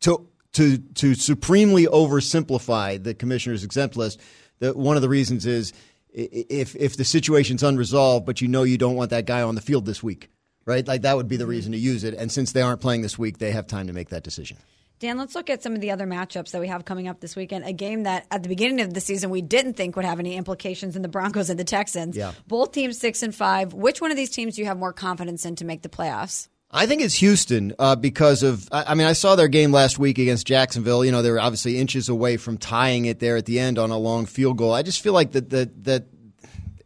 to 0.00 0.28
to 0.52 0.78
to 0.78 1.14
supremely 1.14 1.86
oversimplify 1.86 3.02
the 3.02 3.14
commissioner's 3.14 3.64
exempt 3.64 3.96
list, 3.96 4.20
one 4.60 4.96
of 4.96 5.02
the 5.02 5.08
reasons 5.08 5.46
is 5.46 5.72
if 6.12 6.76
if 6.76 6.96
the 6.96 7.04
situation's 7.04 7.62
unresolved, 7.62 8.26
but 8.26 8.42
you 8.42 8.48
know 8.48 8.64
you 8.64 8.76
don't 8.76 8.96
want 8.96 9.10
that 9.10 9.24
guy 9.24 9.40
on 9.40 9.54
the 9.54 9.62
field 9.62 9.86
this 9.86 10.02
week 10.02 10.28
right? 10.64 10.86
Like 10.86 11.02
that 11.02 11.16
would 11.16 11.28
be 11.28 11.36
the 11.36 11.46
reason 11.46 11.72
to 11.72 11.78
use 11.78 12.04
it. 12.04 12.14
And 12.14 12.30
since 12.30 12.52
they 12.52 12.62
aren't 12.62 12.80
playing 12.80 13.02
this 13.02 13.18
week, 13.18 13.38
they 13.38 13.50
have 13.52 13.66
time 13.66 13.86
to 13.86 13.92
make 13.92 14.10
that 14.10 14.22
decision. 14.22 14.58
Dan, 15.02 15.18
let's 15.18 15.34
look 15.34 15.50
at 15.50 15.64
some 15.64 15.74
of 15.74 15.80
the 15.80 15.90
other 15.90 16.06
matchups 16.06 16.52
that 16.52 16.60
we 16.60 16.68
have 16.68 16.84
coming 16.84 17.08
up 17.08 17.18
this 17.18 17.34
weekend. 17.34 17.64
A 17.64 17.72
game 17.72 18.04
that 18.04 18.24
at 18.30 18.44
the 18.44 18.48
beginning 18.48 18.80
of 18.82 18.94
the 18.94 19.00
season 19.00 19.30
we 19.30 19.42
didn't 19.42 19.74
think 19.74 19.96
would 19.96 20.04
have 20.04 20.20
any 20.20 20.36
implications 20.36 20.94
in 20.94 21.02
the 21.02 21.08
Broncos 21.08 21.50
and 21.50 21.58
the 21.58 21.64
Texans. 21.64 22.16
Yeah. 22.16 22.30
Both 22.46 22.70
teams 22.70 23.00
six 23.00 23.24
and 23.24 23.34
five. 23.34 23.74
Which 23.74 24.00
one 24.00 24.12
of 24.12 24.16
these 24.16 24.30
teams 24.30 24.54
do 24.54 24.62
you 24.62 24.68
have 24.68 24.78
more 24.78 24.92
confidence 24.92 25.44
in 25.44 25.56
to 25.56 25.64
make 25.64 25.82
the 25.82 25.88
playoffs? 25.88 26.48
I 26.70 26.86
think 26.86 27.02
it's 27.02 27.16
Houston 27.16 27.74
uh, 27.80 27.96
because 27.96 28.44
of. 28.44 28.68
I 28.70 28.94
mean, 28.94 29.08
I 29.08 29.12
saw 29.12 29.34
their 29.34 29.48
game 29.48 29.72
last 29.72 29.98
week 29.98 30.18
against 30.18 30.46
Jacksonville. 30.46 31.04
You 31.04 31.10
know, 31.10 31.20
they 31.20 31.32
were 31.32 31.40
obviously 31.40 31.78
inches 31.78 32.08
away 32.08 32.36
from 32.36 32.56
tying 32.56 33.04
it 33.06 33.18
there 33.18 33.36
at 33.36 33.44
the 33.44 33.58
end 33.58 33.80
on 33.80 33.90
a 33.90 33.98
long 33.98 34.24
field 34.24 34.56
goal. 34.56 34.72
I 34.72 34.82
just 34.82 35.02
feel 35.02 35.12
like 35.12 35.32
that 35.32 35.50
that 35.50 35.84
that 35.84 36.06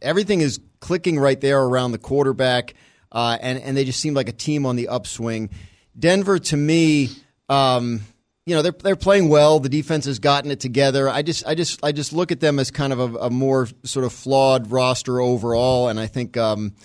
everything 0.01 0.41
is 0.41 0.59
clicking 0.79 1.19
right 1.19 1.39
there 1.39 1.61
around 1.61 1.91
the 1.91 1.99
quarterback 1.99 2.73
uh, 3.17 3.35
and 3.41 3.57
and 3.57 3.75
they 3.75 3.83
just 3.83 3.99
seem 3.99 4.13
like 4.13 4.29
a 4.29 4.31
team 4.31 4.67
on 4.67 4.75
the 4.75 4.89
upswing. 4.89 5.49
Denver, 5.97 6.37
to 6.37 6.55
me, 6.55 7.09
um, 7.49 8.01
you 8.45 8.53
know, 8.53 8.61
they're 8.61 8.71
they're 8.71 8.95
playing 8.95 9.27
well. 9.27 9.59
The 9.59 9.69
defense 9.69 10.05
has 10.05 10.19
gotten 10.19 10.51
it 10.51 10.59
together. 10.59 11.09
I 11.09 11.23
just 11.23 11.43
I 11.47 11.55
just 11.55 11.83
I 11.83 11.91
just 11.91 12.13
look 12.13 12.31
at 12.31 12.41
them 12.41 12.59
as 12.59 12.69
kind 12.69 12.93
of 12.93 12.99
a, 12.99 13.17
a 13.17 13.29
more 13.31 13.69
sort 13.83 14.05
of 14.05 14.13
flawed 14.13 14.69
roster 14.69 15.19
overall, 15.19 15.87
and 15.87 15.99
I 15.99 16.05
think 16.05 16.37
um, 16.37 16.75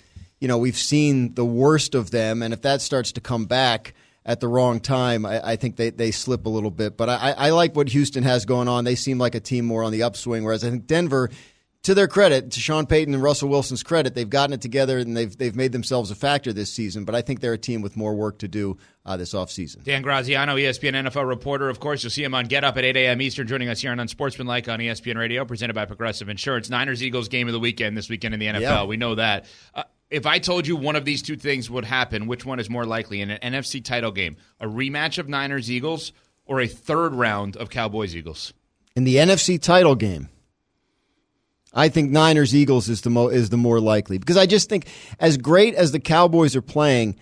you 0.40 0.48
know 0.48 0.56
we've 0.56 0.78
seen 0.78 1.34
the 1.34 1.44
worst 1.44 1.94
of 1.94 2.10
them, 2.10 2.40
and 2.42 2.54
if 2.54 2.62
that 2.62 2.80
starts 2.80 3.12
to 3.12 3.20
come 3.20 3.44
back 3.44 3.92
at 4.24 4.40
the 4.40 4.48
wrong 4.48 4.80
time, 4.80 5.26
I, 5.26 5.50
I, 5.50 5.56
think 5.56 5.74
they, 5.74 5.90
they 5.90 6.12
slip 6.12 6.46
a 6.46 6.48
little 6.48 6.70
bit. 6.70 6.96
But 6.96 7.08
I, 7.08 7.32
I, 7.32 7.50
like 7.50 7.74
what 7.74 7.88
Houston 7.88 8.22
has 8.22 8.44
going 8.44 8.68
on. 8.68 8.84
They 8.84 8.94
seem 8.94 9.18
like 9.18 9.34
a 9.34 9.40
team 9.40 9.64
more 9.64 9.82
on 9.82 9.90
the 9.90 10.04
upswing, 10.04 10.44
whereas 10.44 10.62
I 10.62 10.70
think 10.70 10.86
Denver 10.86 11.28
to 11.82 11.94
their 11.94 12.06
credit, 12.06 12.52
to 12.52 12.60
Sean 12.60 12.86
Payton 12.86 13.12
and 13.12 13.22
Russell 13.22 13.48
Wilson's 13.48 13.82
credit, 13.82 14.14
they've 14.14 14.28
gotten 14.28 14.52
it 14.52 14.60
together 14.60 14.98
and 14.98 15.16
they've 15.16 15.36
they've 15.36 15.56
made 15.56 15.72
themselves 15.72 16.10
a 16.10 16.14
factor 16.14 16.52
this 16.52 16.72
season. 16.72 17.04
But 17.04 17.14
I 17.14 17.22
think 17.22 17.40
they're 17.40 17.52
a 17.52 17.58
team 17.58 17.82
with 17.82 17.96
more 17.96 18.14
work 18.14 18.38
to 18.38 18.48
do 18.48 18.78
uh, 19.04 19.16
this 19.16 19.34
offseason. 19.34 19.82
Dan 19.82 20.02
Graziano, 20.02 20.54
ESPN 20.56 21.08
NFL 21.08 21.28
reporter. 21.28 21.68
Of 21.68 21.80
course, 21.80 22.02
you'll 22.04 22.10
see 22.10 22.22
him 22.22 22.34
on 22.34 22.46
Get 22.46 22.62
Up 22.62 22.76
at 22.76 22.84
8 22.84 22.96
a.m. 22.96 23.20
Eastern, 23.20 23.46
joining 23.46 23.68
us 23.68 23.80
here 23.80 23.90
on 23.90 23.98
Unsportsmanlike 23.98 24.68
on 24.68 24.78
ESPN 24.78 25.16
Radio, 25.16 25.44
presented 25.44 25.74
by 25.74 25.84
Progressive 25.84 26.28
Insurance. 26.28 26.70
Niners 26.70 27.02
Eagles 27.02 27.28
game 27.28 27.48
of 27.48 27.52
the 27.52 27.60
weekend 27.60 27.96
this 27.96 28.08
weekend 28.08 28.34
in 28.34 28.40
the 28.40 28.46
NFL. 28.46 28.60
Yeah. 28.60 28.84
We 28.84 28.96
know 28.96 29.16
that. 29.16 29.46
Uh, 29.74 29.84
if 30.08 30.26
I 30.26 30.38
told 30.38 30.66
you 30.66 30.76
one 30.76 30.94
of 30.94 31.04
these 31.04 31.22
two 31.22 31.36
things 31.36 31.70
would 31.70 31.86
happen, 31.86 32.26
which 32.26 32.44
one 32.44 32.60
is 32.60 32.68
more 32.68 32.84
likely 32.84 33.22
in 33.22 33.30
an 33.30 33.52
NFC 33.52 33.82
title 33.82 34.12
game? 34.12 34.36
A 34.60 34.66
rematch 34.66 35.18
of 35.18 35.28
Niners 35.28 35.70
Eagles 35.70 36.12
or 36.44 36.60
a 36.60 36.66
third 36.66 37.14
round 37.14 37.56
of 37.56 37.70
Cowboys 37.70 38.14
Eagles? 38.14 38.52
In 38.94 39.04
the 39.04 39.16
NFC 39.16 39.60
title 39.60 39.94
game. 39.94 40.28
I 41.74 41.88
think 41.88 42.10
Niners 42.10 42.54
Eagles 42.54 42.88
is 42.88 43.00
the 43.00 43.10
mo- 43.10 43.28
is 43.28 43.50
the 43.50 43.56
more 43.56 43.80
likely 43.80 44.18
because 44.18 44.36
I 44.36 44.46
just 44.46 44.68
think 44.68 44.86
as 45.18 45.36
great 45.36 45.74
as 45.74 45.92
the 45.92 46.00
Cowboys 46.00 46.54
are 46.54 46.62
playing, 46.62 47.16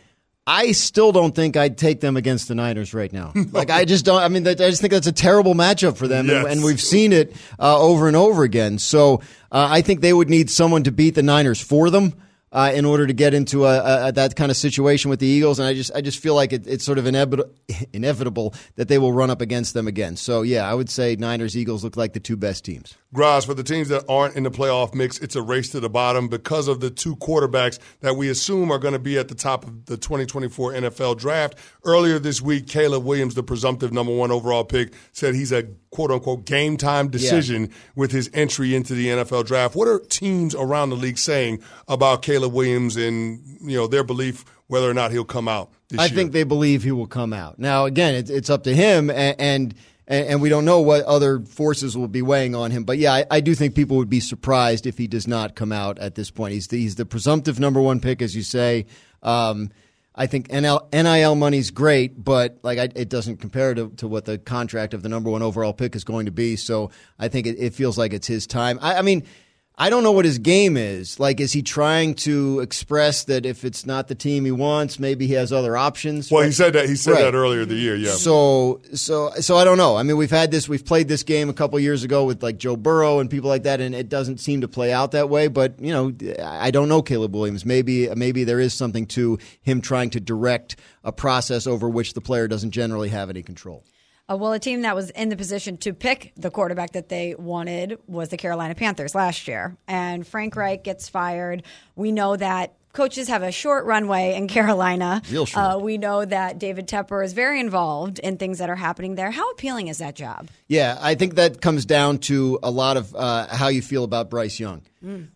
I 0.46 0.72
still 0.72 1.12
don't 1.12 1.34
think 1.34 1.56
I'd 1.56 1.78
take 1.78 2.00
them 2.00 2.16
against 2.16 2.48
the 2.48 2.54
Niners 2.54 2.92
right 2.92 3.12
now. 3.12 3.32
like 3.52 3.70
I 3.70 3.84
just 3.84 4.04
don't. 4.04 4.20
I 4.20 4.28
mean, 4.28 4.46
I 4.46 4.54
just 4.54 4.80
think 4.80 4.92
that's 4.92 5.06
a 5.06 5.12
terrible 5.12 5.54
matchup 5.54 5.96
for 5.96 6.08
them, 6.08 6.26
yes. 6.26 6.44
and, 6.44 6.52
and, 6.52 6.64
we've 6.64 6.80
seen 6.80 7.12
it 7.12 7.36
uh, 7.58 7.78
over 7.78 8.08
and 8.08 8.16
over 8.16 8.42
again. 8.42 8.78
So 8.78 9.20
uh, 9.52 9.68
I 9.70 9.82
think 9.82 10.00
they 10.00 10.12
would 10.12 10.28
need 10.28 10.50
someone 10.50 10.82
to 10.84 10.92
beat 10.92 11.14
the 11.14 11.22
Niners 11.22 11.60
for 11.60 11.90
them 11.90 12.14
uh, 12.52 12.72
in 12.74 12.84
order 12.84 13.06
to 13.06 13.12
get 13.12 13.34
into 13.34 13.64
a, 13.64 14.08
a, 14.08 14.12
that 14.12 14.34
kind 14.34 14.50
of 14.50 14.56
situation 14.56 15.10
with 15.10 15.20
the 15.20 15.26
Eagles. 15.26 15.58
And 15.58 15.68
I 15.68 15.74
just 15.74 15.92
I 15.94 16.00
just 16.00 16.18
feel 16.18 16.34
like 16.34 16.52
it, 16.52 16.66
it's 16.66 16.84
sort 16.84 16.98
of 16.98 17.06
inevitable 17.06 18.54
that 18.76 18.88
they 18.88 18.98
will 18.98 19.12
run 19.12 19.30
up 19.30 19.40
against 19.40 19.74
them 19.74 19.86
again. 19.86 20.16
So 20.16 20.42
yeah, 20.42 20.68
I 20.68 20.74
would 20.74 20.90
say 20.90 21.16
Niners 21.16 21.56
Eagles 21.56 21.84
look 21.84 21.96
like 21.96 22.12
the 22.12 22.20
two 22.20 22.36
best 22.36 22.64
teams. 22.64 22.96
Graz, 23.12 23.44
for 23.44 23.54
the 23.54 23.64
teams 23.64 23.88
that 23.88 24.04
aren't 24.08 24.36
in 24.36 24.44
the 24.44 24.52
playoff 24.52 24.94
mix, 24.94 25.18
it's 25.18 25.34
a 25.34 25.42
race 25.42 25.70
to 25.70 25.80
the 25.80 25.90
bottom 25.90 26.28
because 26.28 26.68
of 26.68 26.78
the 26.78 26.90
two 26.90 27.16
quarterbacks 27.16 27.80
that 28.00 28.14
we 28.14 28.28
assume 28.28 28.70
are 28.70 28.78
going 28.78 28.92
to 28.92 29.00
be 29.00 29.18
at 29.18 29.26
the 29.26 29.34
top 29.34 29.66
of 29.66 29.86
the 29.86 29.96
2024 29.96 30.74
NFL 30.74 31.18
draft. 31.18 31.56
Earlier 31.84 32.20
this 32.20 32.40
week, 32.40 32.68
Caleb 32.68 33.04
Williams, 33.04 33.34
the 33.34 33.42
presumptive 33.42 33.92
number 33.92 34.14
one 34.14 34.30
overall 34.30 34.62
pick, 34.62 34.92
said 35.10 35.34
he's 35.34 35.50
a 35.50 35.64
quote 35.90 36.12
unquote 36.12 36.44
game 36.44 36.76
time 36.76 37.08
decision 37.08 37.62
yeah. 37.62 37.76
with 37.96 38.12
his 38.12 38.30
entry 38.32 38.76
into 38.76 38.94
the 38.94 39.08
NFL 39.08 39.44
draft. 39.44 39.74
What 39.74 39.88
are 39.88 39.98
teams 39.98 40.54
around 40.54 40.90
the 40.90 40.96
league 40.96 41.18
saying 41.18 41.62
about 41.88 42.22
Caleb 42.22 42.52
Williams 42.52 42.96
and 42.96 43.40
you 43.60 43.76
know 43.76 43.88
their 43.88 44.04
belief 44.04 44.44
whether 44.68 44.88
or 44.88 44.94
not 44.94 45.10
he'll 45.10 45.24
come 45.24 45.48
out? 45.48 45.72
I 45.98 46.04
year? 46.04 46.14
think 46.14 46.30
they 46.30 46.44
believe 46.44 46.84
he 46.84 46.92
will 46.92 47.08
come 47.08 47.32
out. 47.32 47.58
Now, 47.58 47.86
again, 47.86 48.14
it's, 48.14 48.30
it's 48.30 48.48
up 48.48 48.62
to 48.64 48.74
him 48.74 49.10
and, 49.10 49.34
and 49.40 49.74
and, 50.10 50.26
and, 50.26 50.42
we 50.42 50.48
don't 50.48 50.64
know 50.64 50.80
what 50.80 51.04
other 51.04 51.40
forces 51.40 51.96
will 51.96 52.08
be 52.08 52.20
weighing 52.20 52.54
on 52.54 52.72
him. 52.72 52.84
But 52.84 52.98
yeah, 52.98 53.14
I, 53.14 53.24
I, 53.30 53.40
do 53.40 53.54
think 53.54 53.76
people 53.76 53.96
would 53.98 54.10
be 54.10 54.20
surprised 54.20 54.86
if 54.86 54.98
he 54.98 55.06
does 55.06 55.28
not 55.28 55.54
come 55.54 55.70
out 55.70 56.00
at 56.00 56.16
this 56.16 56.30
point. 56.30 56.52
He's 56.52 56.66
the, 56.66 56.78
he's 56.78 56.96
the 56.96 57.06
presumptive 57.06 57.60
number 57.60 57.80
one 57.80 58.00
pick, 58.00 58.20
as 58.20 58.34
you 58.34 58.42
say. 58.42 58.86
Um, 59.22 59.70
I 60.14 60.26
think 60.26 60.48
NL, 60.48 60.92
NIL 60.92 61.36
money's 61.36 61.70
great, 61.70 62.22
but 62.22 62.58
like 62.62 62.78
I, 62.78 62.88
it 62.96 63.08
doesn't 63.08 63.36
compare 63.36 63.72
to, 63.74 63.90
to 63.98 64.08
what 64.08 64.24
the 64.24 64.36
contract 64.36 64.92
of 64.94 65.02
the 65.02 65.08
number 65.08 65.30
one 65.30 65.42
overall 65.42 65.72
pick 65.72 65.94
is 65.94 66.02
going 66.02 66.26
to 66.26 66.32
be. 66.32 66.56
So 66.56 66.90
I 67.18 67.28
think 67.28 67.46
it, 67.46 67.56
it 67.58 67.74
feels 67.74 67.96
like 67.96 68.12
it's 68.12 68.26
his 68.26 68.46
time. 68.48 68.78
I, 68.82 68.96
I 68.96 69.02
mean, 69.02 69.24
I 69.82 69.88
don't 69.88 70.02
know 70.04 70.12
what 70.12 70.26
his 70.26 70.38
game 70.38 70.76
is. 70.76 71.18
Like, 71.18 71.40
is 71.40 71.52
he 71.52 71.62
trying 71.62 72.12
to 72.16 72.60
express 72.60 73.24
that 73.24 73.46
if 73.46 73.64
it's 73.64 73.86
not 73.86 74.08
the 74.08 74.14
team 74.14 74.44
he 74.44 74.50
wants, 74.50 74.98
maybe 74.98 75.26
he 75.26 75.32
has 75.32 75.54
other 75.54 75.74
options? 75.74 76.30
Well, 76.30 76.42
he 76.44 76.52
said 76.52 76.74
that 76.74 76.86
he 76.86 76.96
said 76.96 77.12
Right. 77.12 77.22
that 77.22 77.34
earlier 77.34 77.62
in 77.62 77.68
the 77.70 77.76
year. 77.76 77.96
Yeah. 77.96 78.10
So, 78.10 78.82
so, 78.92 79.30
so 79.40 79.56
I 79.56 79.64
don't 79.64 79.78
know. 79.78 79.96
I 79.96 80.02
mean, 80.02 80.18
we've 80.18 80.30
had 80.30 80.50
this. 80.50 80.68
We've 80.68 80.84
played 80.84 81.08
this 81.08 81.22
game 81.22 81.48
a 81.48 81.54
couple 81.54 81.80
years 81.80 82.04
ago 82.04 82.26
with 82.26 82.42
like 82.42 82.58
Joe 82.58 82.76
Burrow 82.76 83.20
and 83.20 83.30
people 83.30 83.48
like 83.48 83.62
that, 83.62 83.80
and 83.80 83.94
it 83.94 84.10
doesn't 84.10 84.36
seem 84.38 84.60
to 84.60 84.68
play 84.68 84.92
out 84.92 85.12
that 85.12 85.30
way. 85.30 85.48
But 85.48 85.80
you 85.80 85.92
know, 85.94 86.12
I 86.44 86.70
don't 86.70 86.90
know 86.90 87.00
Caleb 87.00 87.34
Williams. 87.34 87.64
Maybe, 87.64 88.06
maybe 88.14 88.44
there 88.44 88.60
is 88.60 88.74
something 88.74 89.06
to 89.06 89.38
him 89.62 89.80
trying 89.80 90.10
to 90.10 90.20
direct 90.20 90.76
a 91.04 91.10
process 91.12 91.66
over 91.66 91.88
which 91.88 92.12
the 92.12 92.20
player 92.20 92.46
doesn't 92.48 92.72
generally 92.72 93.08
have 93.08 93.30
any 93.30 93.42
control. 93.42 93.82
Uh, 94.30 94.36
well, 94.36 94.52
a 94.52 94.58
team 94.60 94.82
that 94.82 94.94
was 94.94 95.10
in 95.10 95.28
the 95.28 95.36
position 95.36 95.76
to 95.78 95.92
pick 95.92 96.32
the 96.36 96.50
quarterback 96.50 96.92
that 96.92 97.08
they 97.08 97.34
wanted 97.34 97.98
was 98.06 98.28
the 98.28 98.36
Carolina 98.36 98.74
Panthers 98.74 99.14
last 99.14 99.48
year. 99.48 99.76
And 99.88 100.26
Frank 100.26 100.54
Reich 100.54 100.84
gets 100.84 101.08
fired. 101.08 101.64
We 101.96 102.12
know 102.12 102.36
that 102.36 102.74
coaches 102.92 103.28
have 103.28 103.42
a 103.42 103.50
short 103.52 103.84
runway 103.86 104.34
in 104.34 104.46
Carolina. 104.56 105.22
Real 105.30 105.46
short. 105.46 105.64
Uh, 105.66 105.78
we 105.78 105.98
know 105.98 106.24
that 106.24 106.58
David 106.58 106.86
Tepper 106.86 107.24
is 107.24 107.32
very 107.32 107.58
involved 107.60 108.18
in 108.20 108.36
things 108.36 108.58
that 108.58 108.70
are 108.70 108.76
happening 108.76 109.14
there. 109.16 109.30
How 109.32 109.50
appealing 109.50 109.88
is 109.88 109.98
that 109.98 110.14
job? 110.14 110.48
Yeah, 110.68 110.96
I 111.00 111.14
think 111.16 111.34
that 111.34 111.60
comes 111.60 111.84
down 111.84 112.18
to 112.18 112.58
a 112.62 112.70
lot 112.70 112.96
of 112.96 113.14
uh, 113.16 113.46
how 113.48 113.66
you 113.68 113.82
feel 113.82 114.04
about 114.04 114.30
Bryce 114.30 114.60
Young. 114.60 114.82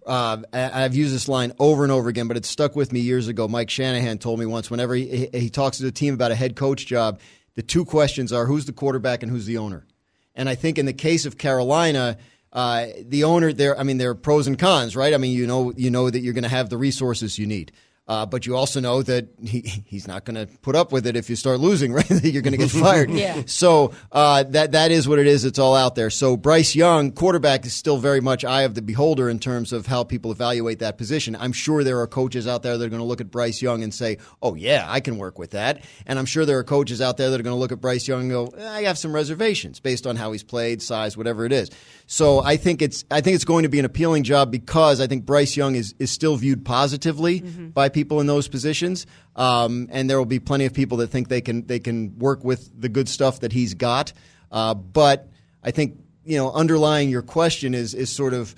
Uh, 0.07 0.39
I- 0.53 0.85
I've 0.85 0.95
used 0.95 1.15
this 1.15 1.27
line 1.29 1.53
over 1.59 1.83
and 1.85 1.91
over 1.93 2.09
again, 2.09 2.29
but 2.29 2.37
it 2.37 2.45
stuck 2.45 2.77
with 2.77 2.93
me 2.93 3.01
years 3.01 3.29
ago. 3.29 3.49
Mike 3.49 3.71
Shanahan 3.71 4.19
told 4.19 4.39
me 4.39 4.47
once 4.47 4.71
whenever 4.71 4.95
he, 4.95 5.29
he 5.33 5.49
talks 5.49 5.79
to 5.79 5.85
the 5.85 5.93
team 5.93 6.13
about 6.15 6.31
a 6.33 6.35
head 6.35 6.55
coach 6.55 6.87
job, 6.87 7.19
the 7.55 7.62
two 7.62 7.85
questions 7.85 8.33
are 8.33 8.47
who's 8.47 8.67
the 8.67 8.73
quarterback 8.73 9.23
and 9.23 9.31
who's 9.31 9.47
the 9.47 9.59
owner. 9.59 9.87
And 10.35 10.49
I 10.49 10.55
think 10.55 10.79
in 10.79 10.87
the 10.87 10.93
case 10.93 11.27
of 11.27 11.38
Carolina, 11.38 12.19
uh, 12.53 12.87
the 13.01 13.25
owner 13.25 13.53
there, 13.53 13.79
I 13.79 13.83
mean, 13.83 13.99
there 13.99 14.11
are 14.11 14.14
pros 14.14 14.47
and 14.47 14.59
cons, 14.59 14.97
right? 14.97 15.14
I 15.14 15.19
mean, 15.19 15.33
you 15.33 15.47
know, 15.47 15.73
you 15.77 15.90
know 15.90 16.11
that 16.11 16.21
you're 16.21 16.35
going 16.35 16.45
to 16.45 16.49
have 16.49 16.71
the 16.71 16.77
resources 16.77 17.38
you 17.38 17.47
need. 17.47 17.73
Uh, 18.07 18.27
but 18.27 18.45
you 18.45 18.55
also 18.55 18.81
know 18.81 19.03
that 19.03 19.29
he, 19.43 19.61
he's 19.87 20.07
not 20.07 20.27
going 20.27 20.35
to 20.35 20.47
put 20.59 20.77
up 20.77 20.93
with 20.93 21.07
it 21.07 21.17
if 21.17 21.31
you 21.31 21.37
start 21.37 21.59
losing, 21.59 21.90
right? 21.95 22.09
you're 22.23 22.43
going 22.43 22.53
to 22.53 22.59
get 22.59 22.71
fired. 22.83 23.11
Yeah. 23.11 23.43
So 23.47 23.93
uh, 24.12 24.43
that 24.43 24.73
that 24.73 24.90
is 24.90 25.09
what 25.09 25.19
it 25.19 25.27
is. 25.27 25.47
It's 25.47 25.59
all 25.59 25.75
out 25.75 25.95
there. 25.95 26.11
So 26.11 26.37
Bryce 26.37 26.75
Young, 26.75 27.12
quarterback, 27.12 27.64
is 27.64 27.73
still 27.73 27.97
very 27.97 28.21
much 28.21 28.45
eye 28.45 28.62
of 28.62 28.75
the 28.75 28.83
beholder 28.83 29.31
in 29.31 29.38
terms 29.38 29.73
of 29.73 29.87
how 29.87 30.05
people 30.05 30.33
evaluate 30.33 30.81
that 30.81 30.99
position. 30.99 31.35
I'm 31.35 31.53
sure 31.53 31.83
there 31.83 31.99
are 32.01 32.07
coaches 32.07 32.47
out 32.47 32.62
there 32.62 32.77
that 32.77 32.85
are 32.85 32.90
going 32.90 33.01
to 33.01 33.07
look 33.07 33.23
at 33.23 33.31
Bryce 33.31 33.62
Young 33.62 33.83
and 33.83 33.95
say, 33.95 34.19
"Oh 34.43 34.55
yeah, 34.55 34.85
I 34.87 35.01
can 35.01 35.17
work 35.17 35.38
with 35.38 35.53
that." 35.53 35.83
And 36.07 36.19
I'm 36.19 36.27
sure 36.27 36.45
there 36.45 36.59
are 36.59 36.64
coaches 36.64 37.01
out 37.01 37.17
there 37.17 37.31
that 37.31 37.40
are 37.40 37.43
going 37.43 37.57
to 37.57 37.61
look 37.61 37.73
at 37.73 37.81
Bryce 37.81 38.07
Young 38.07 38.21
and 38.23 38.31
go, 38.31 38.47
"Eh, 38.59 38.69
"I 38.69 38.83
have 38.83 38.99
some 38.99 39.14
reservations 39.14 39.81
based 39.81 40.07
on 40.07 40.17
how 40.17 40.33
he's 40.33 40.45
played, 40.45 40.83
size, 40.83 41.17
whatever 41.17 41.47
it 41.47 41.53
is." 41.53 41.71
So 42.07 42.40
I 42.40 42.59
think 42.59 42.83
it's 42.83 43.07
I 43.11 43.23
think 43.23 43.35
it's 43.35 43.47
going 43.47 43.62
to 43.62 43.71
be 43.71 43.79
an 43.79 43.87
appealing 43.87 44.25
job 44.25 44.51
because 44.51 45.01
I 45.01 45.07
think 45.07 45.25
Bryce 45.25 45.57
Young 45.57 45.75
is 45.75 45.95
is 45.99 46.11
still 46.11 46.37
viewed 46.37 46.67
positively 46.67 47.40
by 47.40 47.88
people 47.95 48.21
in 48.21 48.27
those 48.27 48.49
positions. 48.49 49.07
Um, 49.35 49.89
and 49.91 50.11
there 50.11 50.19
will 50.19 50.27
be 50.27 50.41
plenty 50.41 50.67
of 50.67 50.75
people 50.75 50.99
that 50.99 51.07
think 51.07 51.29
they 51.29 51.41
can 51.41 51.67
they 51.67 51.79
can 51.79 52.19
work 52.19 52.45
with 52.45 52.71
the 52.79 52.91
good 52.91 53.09
stuff 53.09 53.41
that 53.41 53.53
he's 53.53 53.75
got. 53.75 54.13
Uh, 54.53 54.75
but 54.75 55.31
I 55.63 55.71
think 55.71 55.99
you 56.25 56.37
know 56.37 56.53
underlying 56.53 57.09
your 57.09 57.23
question 57.23 57.73
is 57.75 57.95
is 57.95 58.11
sort 58.11 58.35
of 58.35 58.55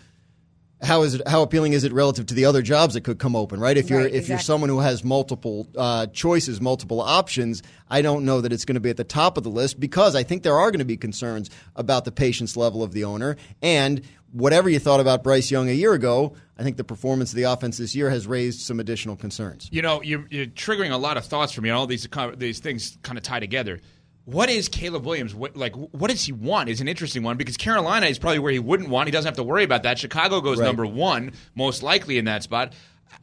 how 0.82 1.02
is 1.02 1.14
it 1.14 1.26
how 1.26 1.42
appealing 1.42 1.72
is 1.72 1.84
it 1.84 1.92
relative 1.92 2.26
to 2.26 2.34
the 2.34 2.44
other 2.44 2.60
jobs 2.60 2.94
that 2.94 3.00
could 3.02 3.18
come 3.18 3.34
open 3.34 3.58
right 3.60 3.76
if 3.78 3.88
you're 3.88 4.02
Right, 4.02 4.12
if 4.12 4.28
you're 4.28 4.38
someone 4.38 4.68
who 4.68 4.80
has 4.80 5.02
multiple 5.02 5.66
uh, 5.76 6.06
choices 6.08 6.60
multiple 6.60 7.00
options 7.00 7.62
i 7.88 8.02
don't 8.02 8.24
know 8.24 8.40
that 8.42 8.52
it's 8.52 8.64
going 8.64 8.74
to 8.74 8.80
be 8.80 8.90
at 8.90 8.96
the 8.96 9.04
top 9.04 9.38
of 9.38 9.44
the 9.44 9.50
list 9.50 9.80
because 9.80 10.14
i 10.14 10.22
think 10.22 10.42
there 10.42 10.58
are 10.58 10.70
going 10.70 10.80
to 10.80 10.84
be 10.84 10.96
concerns 10.96 11.50
about 11.76 12.04
the 12.04 12.12
patience 12.12 12.56
level 12.56 12.82
of 12.82 12.92
the 12.92 13.04
owner 13.04 13.36
and 13.62 14.02
whatever 14.32 14.68
you 14.68 14.78
thought 14.78 15.00
about 15.00 15.24
bryce 15.24 15.50
young 15.50 15.68
a 15.70 15.72
year 15.72 15.94
ago 15.94 16.34
i 16.58 16.62
think 16.62 16.76
the 16.76 16.84
performance 16.84 17.30
of 17.30 17.36
the 17.36 17.44
offense 17.44 17.78
this 17.78 17.94
year 17.94 18.10
has 18.10 18.26
raised 18.26 18.60
some 18.60 18.78
additional 18.78 19.16
concerns 19.16 19.68
You 19.72 19.80
know, 19.82 20.02
you're, 20.02 20.26
you're 20.30 20.46
triggering 20.46 20.90
a 20.90 20.96
lot 20.96 21.16
of 21.16 21.24
thoughts 21.24 21.52
for 21.52 21.60
me. 21.62 21.68
And 21.70 21.78
all 21.78 21.86
these 21.86 22.06
co- 22.06 22.34
these 22.34 22.58
things 22.60 22.98
kind 23.02 23.16
of 23.18 23.24
tie 23.24 23.40
together. 23.40 23.80
What 24.26 24.50
is 24.50 24.68
Caleb 24.68 25.06
Williams? 25.06 25.34
What, 25.34 25.56
like, 25.56 25.74
what 25.76 26.10
does 26.10 26.24
he 26.24 26.32
want? 26.32 26.68
Is 26.68 26.80
an 26.80 26.88
interesting 26.88 27.22
one 27.22 27.36
because 27.36 27.56
Carolina 27.56 28.06
is 28.06 28.18
probably 28.18 28.40
where 28.40 28.52
he 28.52 28.58
wouldn't 28.58 28.88
want. 28.88 29.06
He 29.06 29.12
doesn't 29.12 29.26
have 29.28 29.36
to 29.36 29.44
worry 29.44 29.62
about 29.64 29.84
that. 29.84 29.98
Chicago 30.00 30.40
goes 30.40 30.58
Right. 30.58 30.66
number 30.66 30.84
one, 30.84 31.32
most 31.54 31.82
likely 31.84 32.18
in 32.18 32.24
that 32.24 32.42
spot. 32.42 32.72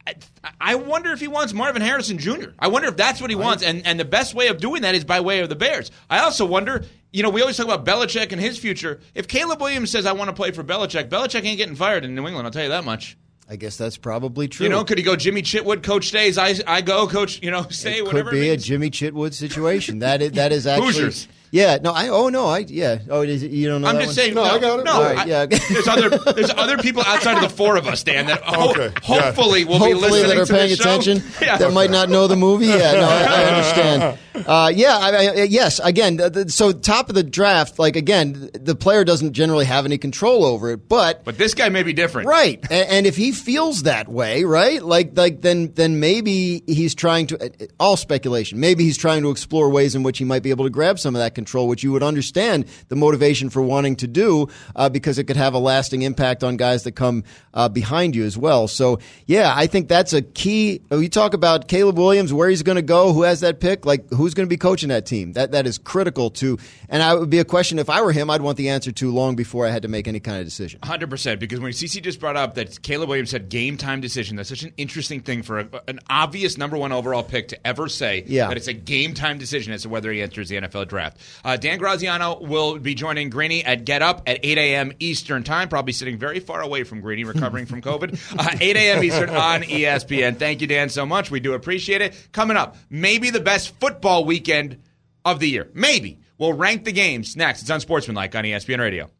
I, 0.06 0.14
I 0.58 0.74
wonder 0.76 1.12
if 1.12 1.20
he 1.20 1.28
wants 1.28 1.52
Marvin 1.52 1.82
Harrison 1.82 2.16
Jr. 2.16 2.50
I 2.58 2.68
wonder 2.68 2.88
if 2.88 2.96
that's 2.96 3.20
what 3.20 3.28
he 3.28 3.36
wants, 3.36 3.62
and 3.62 3.86
and 3.86 4.00
the 4.00 4.04
best 4.06 4.34
way 4.34 4.48
of 4.48 4.58
doing 4.58 4.80
that 4.82 4.94
is 4.94 5.04
by 5.04 5.20
way 5.20 5.40
of 5.40 5.50
the 5.50 5.56
Bears. 5.56 5.90
I 6.08 6.20
also 6.20 6.46
wonder. 6.46 6.84
You 7.12 7.22
know, 7.22 7.30
we 7.30 7.42
always 7.42 7.56
talk 7.56 7.66
about 7.66 7.84
Belichick 7.84 8.32
and 8.32 8.40
his 8.40 8.58
future. 8.58 9.00
If 9.14 9.28
Caleb 9.28 9.60
Williams 9.60 9.90
says, 9.90 10.04
"I 10.06 10.12
want 10.12 10.30
to 10.30 10.34
play 10.34 10.50
for 10.52 10.64
Belichick," 10.64 11.10
Belichick 11.10 11.44
ain't 11.44 11.58
getting 11.58 11.76
fired 11.76 12.04
in 12.04 12.14
New 12.14 12.26
England. 12.26 12.46
I'll 12.46 12.50
tell 12.50 12.62
you 12.64 12.70
that 12.70 12.84
much. 12.84 13.16
I 13.48 13.56
guess 13.56 13.76
that's 13.76 13.96
probably 13.98 14.48
true 14.48 14.64
You 14.64 14.70
know, 14.70 14.84
could 14.84 14.96
he 14.98 15.04
go 15.04 15.16
Jimmy 15.16 15.42
Chitwood, 15.42 15.82
coach 15.82 16.08
stays, 16.08 16.38
I, 16.38 16.54
I 16.66 16.80
go, 16.80 17.06
coach, 17.06 17.42
you 17.42 17.50
know, 17.50 17.66
stay, 17.70 17.98
it 17.98 18.04
whatever 18.06 18.30
could 18.30 18.36
be 18.40 18.48
it 18.48 18.60
a. 18.60 18.62
Jimmy 18.64 18.90
Chitwood 18.90 19.34
situation. 19.34 19.98
That 20.00 20.22
is 20.22 20.32
that 20.40 20.50
is 20.52 20.66
actually 20.66 20.86
Hoosiers. 20.86 21.28
yeah. 21.50 21.76
No, 21.82 21.92
I 21.92 22.08
oh 22.08 22.28
no, 22.30 22.46
I 22.46 22.58
yeah. 22.60 22.98
Oh, 23.10 23.20
is 23.22 23.42
it, 23.42 23.50
you 23.50 23.68
don't 23.68 23.82
know. 23.82 23.88
I'm 23.88 23.96
that 23.96 24.06
just 24.06 24.08
one? 24.08 24.14
saying. 24.14 24.34
No, 24.34 24.44
No, 24.44 24.50
I 24.50 24.58
got 24.58 24.80
it. 24.80 24.84
No, 24.84 24.92
All 24.92 25.02
right, 25.02 25.18
I- 25.18 25.24
yeah. 25.26 25.46
there's 25.46 25.88
other 25.88 26.08
there's 26.32 26.50
other 26.50 26.78
people 26.78 27.02
outside 27.06 27.36
of 27.36 27.42
the 27.42 27.54
four 27.54 27.76
of 27.76 27.86
us, 27.86 28.02
Dan. 28.02 28.26
That 28.26 28.40
ho- 28.42 28.70
Okay, 28.70 28.92
yeah. 29.08 29.20
hopefully 29.20 29.64
be 29.64 29.72
Hopefully 29.72 29.94
listening 29.94 30.28
that 30.28 30.38
are 30.38 30.46
to 30.46 30.52
paying 30.52 30.70
this 30.70 30.78
show. 30.78 30.90
attention 30.98 31.22
Yeah. 31.42 31.58
that 31.58 31.72
might 31.74 31.90
not 31.90 32.08
know 32.08 32.26
the 32.26 32.36
movie. 32.36 32.66
Yeah, 32.66 32.92
no, 32.92 33.08
I, 33.08 33.22
I 33.24 33.44
understand. 33.44 34.18
Uh, 34.34 34.72
yeah, 34.74 34.98
I, 35.00 35.10
I, 35.10 35.32
yes. 35.44 35.78
Again, 35.78 36.18
th- 36.18 36.32
th- 36.32 36.50
so 36.50 36.72
top 36.72 37.08
of 37.08 37.14
the 37.14 37.22
draft, 37.22 37.78
like 37.78 37.94
again, 37.94 38.50
the 38.52 38.74
player 38.74 39.04
doesn't 39.04 39.32
generally 39.32 39.64
have 39.64 39.84
any 39.84 39.96
control 39.96 40.44
over 40.44 40.70
it, 40.72 40.88
but 40.88 41.24
But 41.24 41.38
this 41.38 41.54
guy 41.54 41.68
may 41.68 41.82
be 41.84 41.92
different. 41.92 42.28
Right, 42.28 42.60
and, 42.70 42.88
and 42.88 43.06
if 43.06 43.16
he 43.16 43.32
feels 43.32 43.84
that 43.84 44.08
way, 44.08 44.44
right, 44.44 44.82
like 44.82 45.16
like 45.16 45.40
then 45.40 45.72
then 45.74 46.00
maybe 46.00 46.62
he's 46.66 46.94
trying 46.94 47.28
to 47.28 47.44
uh, 47.44 47.66
all 47.78 47.96
speculation. 47.96 48.58
Maybe 48.58 48.84
he's 48.84 48.98
trying 48.98 49.22
to 49.22 49.30
explore 49.30 49.70
ways 49.70 49.94
in 49.94 50.02
which 50.02 50.18
he 50.18 50.24
might 50.24 50.42
be 50.42 50.50
able 50.50 50.64
to 50.64 50.70
grab 50.70 50.98
some 50.98 51.14
of 51.14 51.20
that 51.20 51.34
control, 51.34 51.68
which 51.68 51.84
you 51.84 51.92
would 51.92 52.02
understand 52.02 52.66
the 52.88 52.96
motivation 52.96 53.50
for 53.50 53.62
wanting 53.62 53.96
to 53.96 54.08
do, 54.08 54.48
uh, 54.74 54.88
because 54.88 55.18
it 55.18 55.24
could 55.24 55.36
have 55.36 55.54
a 55.54 55.58
lasting 55.58 56.02
impact 56.02 56.42
on 56.42 56.56
guys 56.56 56.82
that 56.82 56.92
come 56.92 57.22
uh, 57.54 57.68
behind 57.68 58.16
you 58.16 58.24
as 58.24 58.36
well. 58.36 58.66
So 58.66 58.98
yeah, 59.26 59.52
I 59.54 59.68
think 59.68 59.88
that's 59.88 60.12
a 60.12 60.22
key. 60.22 60.80
We 60.90 61.08
talk 61.08 61.34
about 61.34 61.68
Caleb 61.68 61.98
Williams, 61.98 62.32
where 62.32 62.48
he's 62.48 62.62
going 62.62 62.76
to 62.76 62.82
go, 62.82 63.12
who 63.12 63.22
has 63.22 63.40
that 63.40 63.60
pick, 63.60 63.86
like 63.86 64.10
who's 64.24 64.34
going 64.34 64.46
to 64.46 64.50
be 64.50 64.56
coaching 64.56 64.88
that 64.90 65.06
team. 65.06 65.32
That 65.34 65.52
that 65.52 65.66
is 65.66 65.78
critical 65.78 66.30
to, 66.30 66.58
and 66.88 67.02
I 67.02 67.14
would 67.14 67.30
be 67.30 67.38
a 67.38 67.44
question 67.44 67.78
if 67.78 67.88
I 67.88 68.02
were 68.02 68.12
him, 68.12 68.30
I'd 68.30 68.42
want 68.42 68.56
the 68.56 68.68
answer 68.70 68.90
to 68.92 69.12
long 69.12 69.36
before 69.36 69.66
I 69.66 69.70
had 69.70 69.82
to 69.82 69.88
make 69.88 70.08
any 70.08 70.20
kind 70.20 70.38
of 70.38 70.44
decision. 70.44 70.80
Hundred 70.82 71.10
percent, 71.10 71.40
because 71.40 71.60
when 71.60 71.72
CC 71.72 72.02
just 72.02 72.20
brought 72.20 72.36
up 72.36 72.54
that 72.54 72.82
Caleb 72.82 73.08
Williams 73.08 73.30
said 73.30 73.48
game 73.48 73.76
time 73.76 74.00
decision, 74.00 74.36
that's 74.36 74.48
such 74.48 74.62
an 74.62 74.72
interesting 74.76 75.20
thing 75.20 75.42
for 75.42 75.60
a, 75.60 75.68
an 75.88 76.00
obvious 76.10 76.56
number 76.58 76.76
one 76.76 76.92
overall 76.92 77.22
pick 77.22 77.48
to 77.48 77.66
ever 77.66 77.88
say 77.88 78.24
Yeah. 78.26 78.48
that 78.48 78.56
it's 78.56 78.68
a 78.68 78.72
game 78.72 79.14
time 79.14 79.38
decision 79.38 79.72
as 79.72 79.82
to 79.82 79.88
whether 79.88 80.10
he 80.12 80.22
enters 80.22 80.48
the 80.48 80.56
NFL 80.56 80.88
draft. 80.88 81.18
Uh, 81.44 81.56
Dan 81.56 81.78
Graziano 81.78 82.38
will 82.40 82.78
be 82.78 82.94
joining 82.94 83.30
Greeny 83.30 83.64
at 83.64 83.84
Get 83.84 84.02
Up 84.02 84.22
at 84.26 84.40
8 84.42 84.58
a.m. 84.58 84.92
Eastern 85.00 85.42
time, 85.42 85.68
probably 85.68 85.92
sitting 85.92 86.18
very 86.18 86.40
far 86.40 86.60
away 86.62 86.84
from 86.84 87.00
Greeny, 87.00 87.24
recovering 87.24 87.66
from 87.66 87.82
COVID. 87.82 88.18
Uh, 88.38 88.48
8 88.60 88.76
a.m. 88.76 89.02
Eastern 89.04 89.30
on 89.30 89.62
ESPN. 89.62 90.36
Thank 90.38 90.60
you, 90.60 90.66
Dan, 90.66 90.88
so 90.88 91.04
much. 91.06 91.30
We 91.30 91.40
do 91.40 91.54
appreciate 91.54 92.00
it. 92.00 92.14
Coming 92.32 92.56
up, 92.56 92.76
maybe 92.90 93.30
the 93.30 93.40
best 93.40 93.74
football 93.80 94.13
weekend 94.20 94.78
of 95.24 95.40
the 95.40 95.48
year. 95.48 95.70
Maybe. 95.74 96.20
We'll 96.38 96.52
rank 96.52 96.84
the 96.84 96.92
games 96.92 97.36
next. 97.36 97.62
It's 97.62 97.70
on 97.70 97.76
Unsportsmanlike 97.76 98.34
on 98.34 98.44
ESPN 98.44 98.80
Radio. 98.80 99.10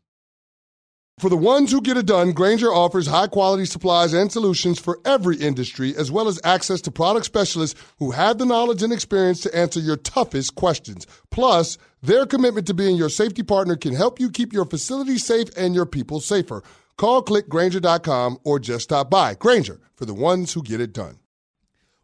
For 1.19 1.29
the 1.29 1.37
ones 1.37 1.71
who 1.71 1.81
get 1.81 1.97
it 1.97 2.07
done, 2.07 2.33
Grainger 2.33 2.73
offers 2.73 3.07
high 3.07 3.29
quality 3.29 3.67
supplies 3.67 4.13
and 4.13 4.33
solutions 4.33 4.81
for 4.81 4.99
every 5.05 5.37
industry, 5.37 5.95
as 5.97 6.11
well 6.11 6.27
as 6.27 6.41
access 6.43 6.81
to 6.83 6.91
product 6.91 7.25
specialists 7.25 7.81
who 8.01 8.11
have 8.11 8.39
the 8.39 8.45
knowledge 8.45 8.83
and 8.83 8.93
experience 8.93 9.41
to 9.43 9.57
answer 9.57 9.79
your 9.79 9.97
toughest 9.97 10.57
questions. 10.57 11.07
Plus, 11.31 11.79
their 12.03 12.27
commitment 12.27 12.67
to 12.67 12.75
being 12.75 12.97
your 12.97 13.09
safety 13.09 13.45
partner 13.45 13.77
can 13.77 13.95
help 13.95 14.19
you 14.19 14.29
keep 14.29 14.53
your 14.53 14.65
facility 14.65 15.17
safe 15.17 15.49
and 15.57 15.73
your 15.73 15.87
people 15.87 16.19
safer. 16.19 16.65
Call 16.97 17.23
clickgrainger.com 17.23 18.39
or 18.43 18.59
just 18.59 18.85
stop 18.85 19.09
by. 19.09 19.35
Grainger, 19.35 19.81
for 19.95 20.07
the 20.07 20.15
ones 20.15 20.53
who 20.53 20.65
get 20.65 20.81
it 20.81 20.93
done. 20.93 21.21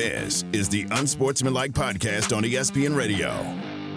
This 0.00 0.46
is 0.54 0.70
the 0.70 0.86
Unsportsmanlike 0.92 1.72
Podcast 1.72 2.34
on 2.34 2.42
ESPN 2.42 2.96
Radio. 2.96 3.28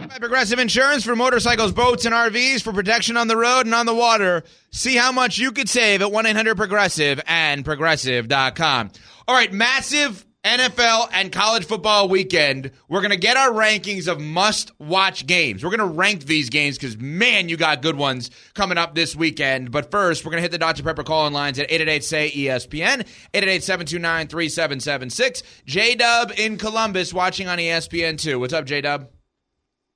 By 0.10 0.18
Progressive 0.20 0.60
Insurance 0.60 1.06
for 1.06 1.16
motorcycles, 1.16 1.72
boats, 1.72 2.04
and 2.04 2.13
RVs 2.13 2.62
for 2.62 2.74
protection 2.74 3.16
on 3.16 3.30
the 3.30 3.38
road 3.38 3.62
and 3.62 3.74
on 3.74 3.86
the 3.86 3.96
water. 3.96 4.44
See 4.74 4.98
how 4.98 5.13
much 5.13 5.38
you 5.38 5.54
could 5.54 5.70
save 5.70 6.02
at 6.02 6.12
1 6.12 6.26
800 6.26 6.58
Progressive 6.58 7.22
and 7.26 7.63
Progressive.com. 7.63 8.92
All 9.30 9.34
right, 9.34 9.54
massive 9.54 10.26
NFL 10.44 11.08
and 11.14 11.32
college 11.32 11.66
football 11.66 12.10
weekend. 12.10 12.72
We're 12.90 13.00
going 13.00 13.12
to 13.12 13.18
get 13.18 13.38
our 13.38 13.50
rankings 13.50 14.10
of 14.10 14.20
must 14.20 14.78
watch 14.78 15.26
games. 15.26 15.64
We're 15.64 15.70
going 15.70 15.80
to 15.80 15.98
rank 15.98 16.26
these 16.26 16.50
games 16.50 16.78
because, 16.78 16.98
man, 16.98 17.48
you 17.48 17.56
got 17.56 17.82
good 17.82 17.96
ones 17.96 18.30
coming 18.54 18.78
up 18.78 18.94
this 18.94 19.16
weekend. 19.16 19.72
But 19.72 19.90
first, 19.90 20.26
we're 20.26 20.32
going 20.32 20.40
to 20.40 20.42
hit 20.42 20.52
the 20.52 20.58
Dr. 20.58 20.84
Pepper 20.84 21.04
call 21.04 21.28
in 21.28 21.34
lines 21.34 21.60
at 21.60 21.72
888 21.72 22.04
say 22.04 22.30
ESPN, 22.32 23.08
888 23.34 23.64
729 23.64 24.28
3776. 24.28 25.44
J 25.66 25.96
Dub 25.96 26.34
in 26.38 26.58
Columbus 26.58 27.14
watching 27.14 27.48
on 27.48 27.58
ESPN 27.58 28.20
2. 28.20 28.38
What's 28.38 28.54
up, 28.54 28.66
J 28.66 28.82
Dub? 28.82 29.08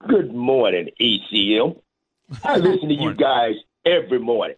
Good 0.07 0.33
morning, 0.33 0.89
ECM. 1.01 1.77
I 2.45 2.55
listen 2.57 2.87
to 2.87 2.95
you 2.95 3.13
guys 3.13 3.55
every 3.85 4.19
morning. 4.19 4.55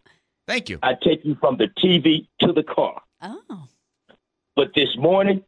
Thank 0.47 0.69
you. 0.69 0.77
I 0.83 0.93
take 0.93 1.25
you 1.25 1.35
from 1.39 1.57
the 1.57 1.67
TV 1.83 2.27
to 2.41 2.53
the 2.53 2.63
car. 2.63 3.01
Oh. 3.21 3.65
But 4.55 4.73
this 4.75 4.89
morning, 4.97 5.43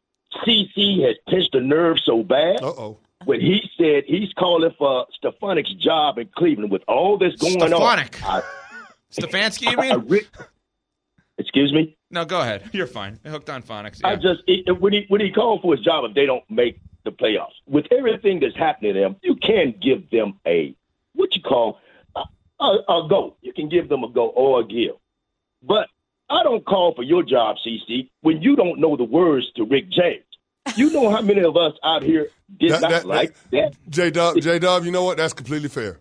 CC 0.46 1.06
has 1.06 1.16
pinched 1.30 1.54
a 1.56 1.62
nerve 1.62 1.98
so 2.04 2.24
bad 2.24 2.62
Uh 2.64 2.68
oh. 2.68 2.98
when 3.26 3.42
he 3.42 3.62
said 3.78 4.04
he's 4.08 4.32
calling 4.34 4.72
for 4.78 5.06
Stefanik's 5.22 5.74
job 5.74 6.18
in 6.18 6.30
Cleveland 6.36 6.72
with 6.72 6.84
all 6.88 7.18
this 7.18 7.36
going 7.36 7.60
Stefanik. 7.60 8.28
on. 8.28 8.42
Stefanski, 9.12 9.64
you 9.72 9.78
I, 9.78 9.90
I 9.92 9.98
mean? 9.98 10.08
re- 10.08 10.28
Excuse 11.38 11.74
me. 11.74 11.98
No, 12.12 12.24
go 12.26 12.42
ahead. 12.42 12.70
You're 12.72 12.88
fine. 12.88 13.20
I 13.26 13.30
hooked 13.30 13.50
on 13.50 13.64
phonics. 13.64 14.00
I 14.04 14.16
just 14.16 14.42
it, 14.48 14.80
when 14.80 14.94
he 14.94 15.06
when 15.08 15.22
he 15.22 15.32
called 15.32 15.62
for 15.62 15.76
his 15.76 15.84
job 15.84 16.04
if 16.08 16.14
they 16.14 16.26
don't 16.26 16.44
make 16.50 16.80
the 17.04 17.12
playoffs 17.12 17.56
with 17.68 17.86
everything 17.92 18.40
that's 18.40 18.56
happening 18.56 18.94
to 18.94 19.00
them, 19.00 19.16
you 19.24 19.36
can 19.36 19.74
give 19.82 20.10
them 20.12 20.40
a 20.46 20.76
what 21.14 21.36
you 21.36 21.42
call 21.42 21.80
a, 22.16 22.22
a, 22.60 22.66
a 22.90 23.08
go. 23.10 23.36
You 23.42 23.54
can 23.54 23.70
give 23.70 23.90
them 23.90 24.04
a 24.04 24.10
go 24.10 24.28
or 24.28 24.60
a 24.62 24.64
give, 24.66 24.96
but 25.64 25.88
I 26.32 26.44
don't 26.44 26.66
call 26.66 26.94
for 26.96 27.04
your 27.04 27.24
job, 27.24 27.58
CC, 27.66 28.10
when 28.22 28.42
you 28.42 28.56
don't 28.56 28.80
know 28.80 28.96
the 28.96 29.04
words 29.04 29.46
to 29.58 29.66
Rick 29.66 29.90
James. 29.92 30.24
You 30.78 30.92
know 30.92 31.10
how 31.10 31.22
many 31.22 31.42
of 31.44 31.58
us 31.58 31.74
out 31.84 32.04
here 32.04 32.28
did 32.60 32.72
That- 32.72 32.82
not 32.82 32.92
that- 32.92 33.06
like 33.06 33.36
that. 33.52 33.74
J 33.90 34.12
Dub, 34.12 34.40
J 34.40 34.60
Dub, 34.60 34.86
you 34.86 34.92
know 34.92 35.04
what? 35.04 35.18
That's 35.18 35.34
completely 35.34 35.70
fair. 35.70 36.00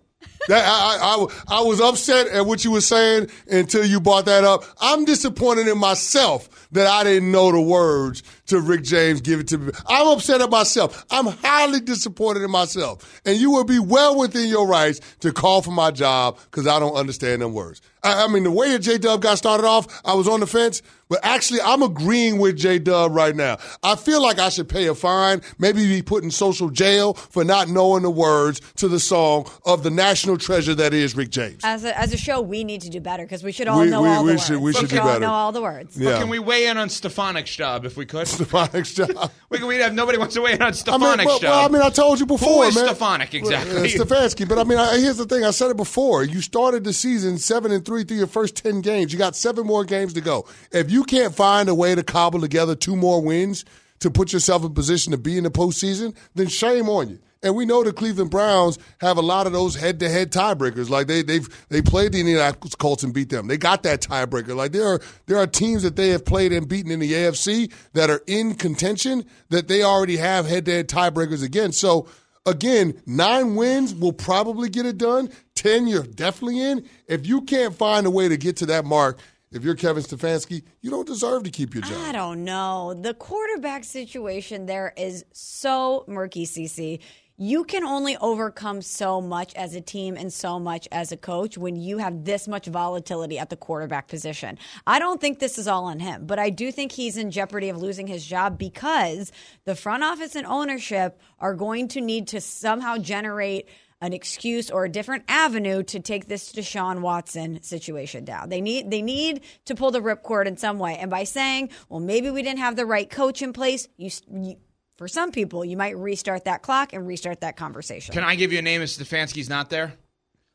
That, 0.49 0.65
I, 0.67 0.99
I, 0.99 1.27
I, 1.55 1.61
I 1.61 1.63
was 1.63 1.81
upset 1.81 2.27
at 2.29 2.45
what 2.45 2.63
you 2.65 2.71
were 2.71 2.81
saying 2.83 3.31
until 3.51 3.85
you 3.87 4.01
brought 4.01 4.27
that 4.27 4.45
up. 4.45 4.65
I'm 4.81 5.05
disappointed 5.07 5.67
in 5.67 5.79
myself 5.79 6.69
that 6.73 6.87
I 6.87 7.05
didn't 7.05 7.33
know 7.33 7.51
the 7.53 7.61
words 7.61 8.23
to 8.51 8.61
Rick 8.61 8.83
James 8.85 9.21
give 9.21 9.41
it 9.41 9.49
to 9.49 9.59
me. 9.59 9.73
I'm 9.89 10.07
upset 10.09 10.41
at 10.41 10.51
myself. 10.51 11.05
I'm 11.11 11.27
highly 11.27 11.81
disappointed 11.81 12.43
in 12.43 12.51
myself. 12.51 13.21
And 13.25 13.37
you 13.39 13.51
will 13.51 13.65
be 13.65 13.79
well 13.79 14.17
within 14.19 14.49
your 14.49 14.67
rights 14.67 15.01
to 15.21 15.33
call 15.33 15.63
for 15.63 15.71
my 15.73 15.91
job 15.91 16.39
because 16.51 16.67
I 16.67 16.79
don't 16.79 16.95
understand 16.95 17.43
them 17.43 17.53
words. 17.55 17.81
I, 18.03 18.25
I 18.25 18.29
mean, 18.29 18.45
the 18.45 18.51
way 18.51 18.71
that 18.73 18.79
J 18.81 18.97
Dub 18.99 19.21
got 19.21 19.37
started 19.39 19.67
off, 19.67 19.87
I 20.07 20.15
was 20.15 20.27
on 20.27 20.41
the 20.41 20.47
fence, 20.47 20.81
but 21.11 21.21
actually, 21.23 21.61
I'm 21.61 21.83
agreeing 21.83 22.39
with 22.39 22.57
J 22.57 22.79
Dub 22.79 23.13
right 23.15 23.37
now. 23.37 23.59
I 23.83 23.95
feel 23.97 24.23
like 24.23 24.39
I 24.39 24.49
should 24.49 24.69
pay 24.71 24.87
a 24.87 24.95
fine, 24.95 25.43
maybe 25.59 25.87
be 25.87 26.01
put 26.01 26.25
in 26.25 26.31
social 26.31 26.71
jail 26.71 27.13
for 27.15 27.45
not 27.45 27.69
knowing 27.69 28.03
the 28.03 28.11
words 28.11 28.61
to 28.77 28.89
the 28.89 28.99
song 29.01 29.51
of 29.67 29.83
the 29.83 29.91
national 29.91 30.39
treasure 30.39 30.75
that 30.77 30.95
is 30.95 31.15
Rick 31.15 31.29
James. 31.31 31.61
As 31.63 31.85
a, 31.85 31.99
as 31.99 32.15
a 32.15 32.17
show, 32.17 32.41
we 32.41 32.65
need 32.65 32.81
to 32.83 32.89
do 32.89 33.01
better 33.01 33.25
because 33.25 33.43
we 33.43 33.53
should 33.53 33.69
all 33.69 33.81
We- 33.81 33.91
know 33.91 34.01
we- 34.03 34.09
all 34.09 34.25
we 34.25 34.33
the 34.33 34.39
should- 34.39 34.61
words. 34.61 34.63
we 34.63 34.73
should 34.73 34.81
should 34.91 34.97
do 34.97 35.01
all 35.03 35.07
better. 35.09 35.21
know 35.21 35.33
all 35.33 35.53
the 35.53 35.61
words. 35.63 35.97
Yeah. 35.99 36.19
Can 36.21 36.31
we 36.31 36.39
weigh 36.39 36.69
in 36.69 36.79
on 36.79 36.89
Stefanik's 36.89 37.55
job 37.55 37.85
if 37.85 37.99
we 37.99 38.07
could? 38.07 38.29
Stefanik's 38.45 38.95
job. 38.95 39.31
we 39.51 39.59
can, 39.59 39.67
we 39.67 39.77
have 39.77 39.95
nobody 39.95 40.19
wants 40.19 40.35
to 40.35 40.43
weigh 40.43 40.53
in 40.55 40.63
on 40.63 40.69
I 40.69 40.71
Stefanik's 40.73 41.19
mean, 41.19 41.27
well, 41.27 41.39
job. 41.39 41.51
well, 41.51 41.65
I 41.65 41.69
mean, 41.69 41.83
I 41.83 41.91
told 41.91 42.21
you 42.21 42.27
before, 42.27 42.63
Who 42.65 42.69
is 42.69 42.75
man. 42.75 42.87
Stefanik 42.87 43.35
exactly? 43.35 43.77
Uh, 43.77 43.85
Stefanski. 43.85 44.49
But 44.49 44.59
I 44.59 44.65
mean, 44.65 44.79
I, 44.79 44.99
here's 44.99 45.17
the 45.19 45.27
thing. 45.27 45.45
I 45.45 45.51
said 45.51 45.71
it 45.71 45.77
before. 45.77 46.25
You 46.25 46.41
started 46.41 46.85
the 46.85 46.93
season 46.93 47.39
seven 47.39 47.73
and 47.73 47.85
three 47.85 48.05
through 48.05 48.19
your 48.19 48.27
first 48.27 48.57
ten 48.57 48.81
games. 48.81 49.13
You 49.13 49.19
got 49.19 49.37
seven 49.37 49.67
more 49.67 49.85
games 49.85 50.13
to 50.15 50.21
go. 50.21 50.47
If 50.73 50.91
you 50.91 51.05
can't 51.05 51.35
find 51.35 51.69
a 51.69 51.75
way 51.75 51.95
to 51.95 52.03
cobble 52.03 52.41
together 52.41 52.75
two 52.75 52.97
more 52.97 53.21
wins 53.23 53.65
to 54.01 54.11
put 54.11 54.33
yourself 54.33 54.65
in 54.65 54.73
position 54.75 55.13
to 55.13 55.19
be 55.19 55.37
in 55.37 55.45
the 55.45 55.51
postseason, 55.51 56.15
then 56.35 56.49
shame 56.49 56.89
on 56.89 57.11
you. 57.11 57.19
And 57.43 57.57
we 57.57 57.65
know 57.65 57.83
the 57.83 57.93
Cleveland 57.93 58.31
Browns 58.31 58.79
have 59.01 59.17
a 59.17 59.23
lot 59.23 59.47
of 59.47 59.53
those 59.53 59.75
head-to-head 59.75 60.31
tiebreakers. 60.31 60.91
Like 60.91 61.07
they 61.07 61.23
they've 61.23 61.49
they 61.69 61.81
played 61.81 62.13
the 62.13 62.21
Indianapolis 62.21 62.75
Colts 62.75 63.03
and 63.03 63.15
beat 63.15 63.31
them. 63.31 63.47
They 63.47 63.57
got 63.57 63.83
that 63.85 64.03
tiebreaker. 64.03 64.55
Like 64.55 64.73
there 64.73 64.87
are 64.87 65.01
there 65.27 65.39
are 65.39 65.47
teams 65.47 65.83
that 65.83 65.97
they 65.97 66.11
have 66.11 66.25
played 66.25 66.53
and 66.53 66.69
beaten 66.69 66.91
in 66.91 67.01
the 67.01 67.13
AFC 67.13 67.73
that 67.95 68.11
are 68.11 68.23
in 68.27 68.55
contention 68.55 69.25
that 69.49 69.69
they 69.69 69.83
already 69.83 70.19
have 70.19 70.47
head-to-head 70.47 70.89
tiebreakers 70.89 71.43
against. 71.43 71.81
So 71.81 72.09
again, 72.45 73.01
nine 73.07 73.55
wins 73.55 73.95
will 73.95 74.13
probably 74.13 74.69
get 74.69 74.85
it 74.85 74.99
done. 74.99 75.31
Ten, 75.55 75.87
you're 75.87 76.03
definitely 76.03 76.61
in. 76.61 76.87
If 77.07 77.27
you 77.27 77.43
can't 77.43 77.75
find 77.75 78.07
a 78.07 78.11
way 78.11 78.29
to 78.29 78.37
get 78.37 78.57
to 78.59 78.67
that 78.67 78.85
mark, 78.85 79.19
if 79.53 79.65
you're 79.65 79.75
Kevin 79.75 80.03
Stefanski, 80.03 80.63
you 80.81 80.91
don't 80.91 81.07
deserve 81.07 81.43
to 81.43 81.51
keep 81.51 81.75
your 81.75 81.83
job. 81.83 81.99
I 82.05 82.13
don't 82.13 82.45
know. 82.45 82.95
The 82.95 83.15
quarterback 83.15 83.83
situation 83.83 84.67
there 84.67 84.93
is 84.97 85.25
so 85.33 86.05
murky, 86.07 86.47
CC. 86.47 87.01
You 87.43 87.65
can 87.65 87.85
only 87.85 88.19
overcome 88.19 88.83
so 88.83 89.23
much 89.23 89.55
as 89.55 89.75
a 89.75 89.81
team 89.81 90.15
and 90.15 90.31
so 90.31 90.61
much 90.61 90.87
as 90.93 91.11
a 91.11 91.17
coach 91.17 91.57
when 91.57 91.75
you 91.75 91.97
have 91.97 92.27
this 92.27 92.47
much 92.47 92.67
volatility 92.67 93.39
at 93.39 93.49
the 93.49 93.57
quarterback 93.57 94.09
position. 94.09 94.59
I 94.87 94.99
don't 94.99 95.23
think 95.23 95.39
this 95.39 95.57
is 95.57 95.67
all 95.67 95.87
on 95.87 96.01
him, 96.01 96.27
but 96.27 96.39
I 96.39 96.51
do 96.51 96.71
think 96.71 96.93
he's 96.93 97.17
in 97.17 97.31
jeopardy 97.31 97.71
of 97.71 97.81
losing 97.81 98.07
his 98.07 98.27
job 98.27 98.59
because 98.59 99.33
the 99.65 99.75
front 99.75 100.05
office 100.05 100.37
and 100.37 100.47
ownership 100.47 101.19
are 101.39 101.55
going 101.55 101.89
to 101.89 102.03
need 102.03 102.29
to 102.29 102.43
somehow 102.43 102.99
generate 102.99 103.71
an 104.03 104.13
excuse 104.13 104.71
or 104.71 104.85
a 104.85 104.91
different 104.91 105.25
avenue 105.27 105.83
to 105.85 105.99
take 105.99 106.29
this 106.29 106.53
Deshaun 106.53 107.01
Watson 107.01 107.63
situation 107.63 108.27
down. 108.27 108.51
They 108.51 108.61
need 108.61 108.91
they 108.91 109.01
need 109.01 109.41
to 109.65 109.75
pull 109.75 109.93
the 109.93 110.03
ripcord 110.03 110.45
in 110.45 110.59
some 110.59 110.79
way. 110.79 110.99
And 110.99 111.11
by 111.11 111.25
saying, 111.25 111.71
well, 111.89 112.01
maybe 112.01 112.29
we 112.29 112.43
didn't 112.43 112.59
have 112.59 112.77
the 112.77 112.85
right 112.85 113.09
coach 113.09 113.41
in 113.41 113.55
place, 113.55 113.89
you, 113.97 114.11
you 114.31 114.57
for 115.01 115.09
some 115.09 115.33
people, 115.33 115.65
you 115.65 115.79
might 115.79 115.97
restart 115.97 116.45
that 116.45 116.61
clock 116.61 116.93
and 116.93 117.07
restart 117.07 117.41
that 117.41 117.57
conversation. 117.57 118.13
Can 118.13 118.23
I 118.23 118.35
give 118.35 118.53
you 118.53 118.59
a 118.59 118.63
name 118.63 118.83
if 118.83 118.91
Stefanski's 118.91 119.49
not 119.49 119.71
there? 119.71 119.95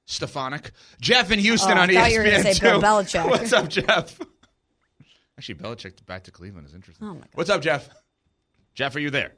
Stefanik. 0.05 0.69
Jeff 1.01 1.31
in 1.31 1.39
Houston 1.39 1.71
Oh, 1.71 1.81
I 1.81 1.81
on 1.81 1.87
thought 1.89 1.95
ESPN. 1.95 2.11
you 2.11 2.19
were 2.19 2.43
say 2.43 2.53
too. 2.53 2.59
Bill 2.61 2.79
Belichick. 2.79 3.27
What's 3.27 3.51
up, 3.53 3.69
Jeff? 3.69 4.19
Actually, 5.39 5.55
Belichick 5.55 6.05
back 6.05 6.25
to 6.25 6.31
Cleveland 6.31 6.67
is 6.67 6.75
interesting. 6.75 7.07
Oh, 7.07 7.13
my 7.15 7.21
God. 7.21 7.29
What's 7.33 7.49
up, 7.49 7.63
Jeff? 7.63 7.89
Jeff, 8.75 8.95
are 8.95 8.99
you 8.99 9.09
there? 9.09 9.31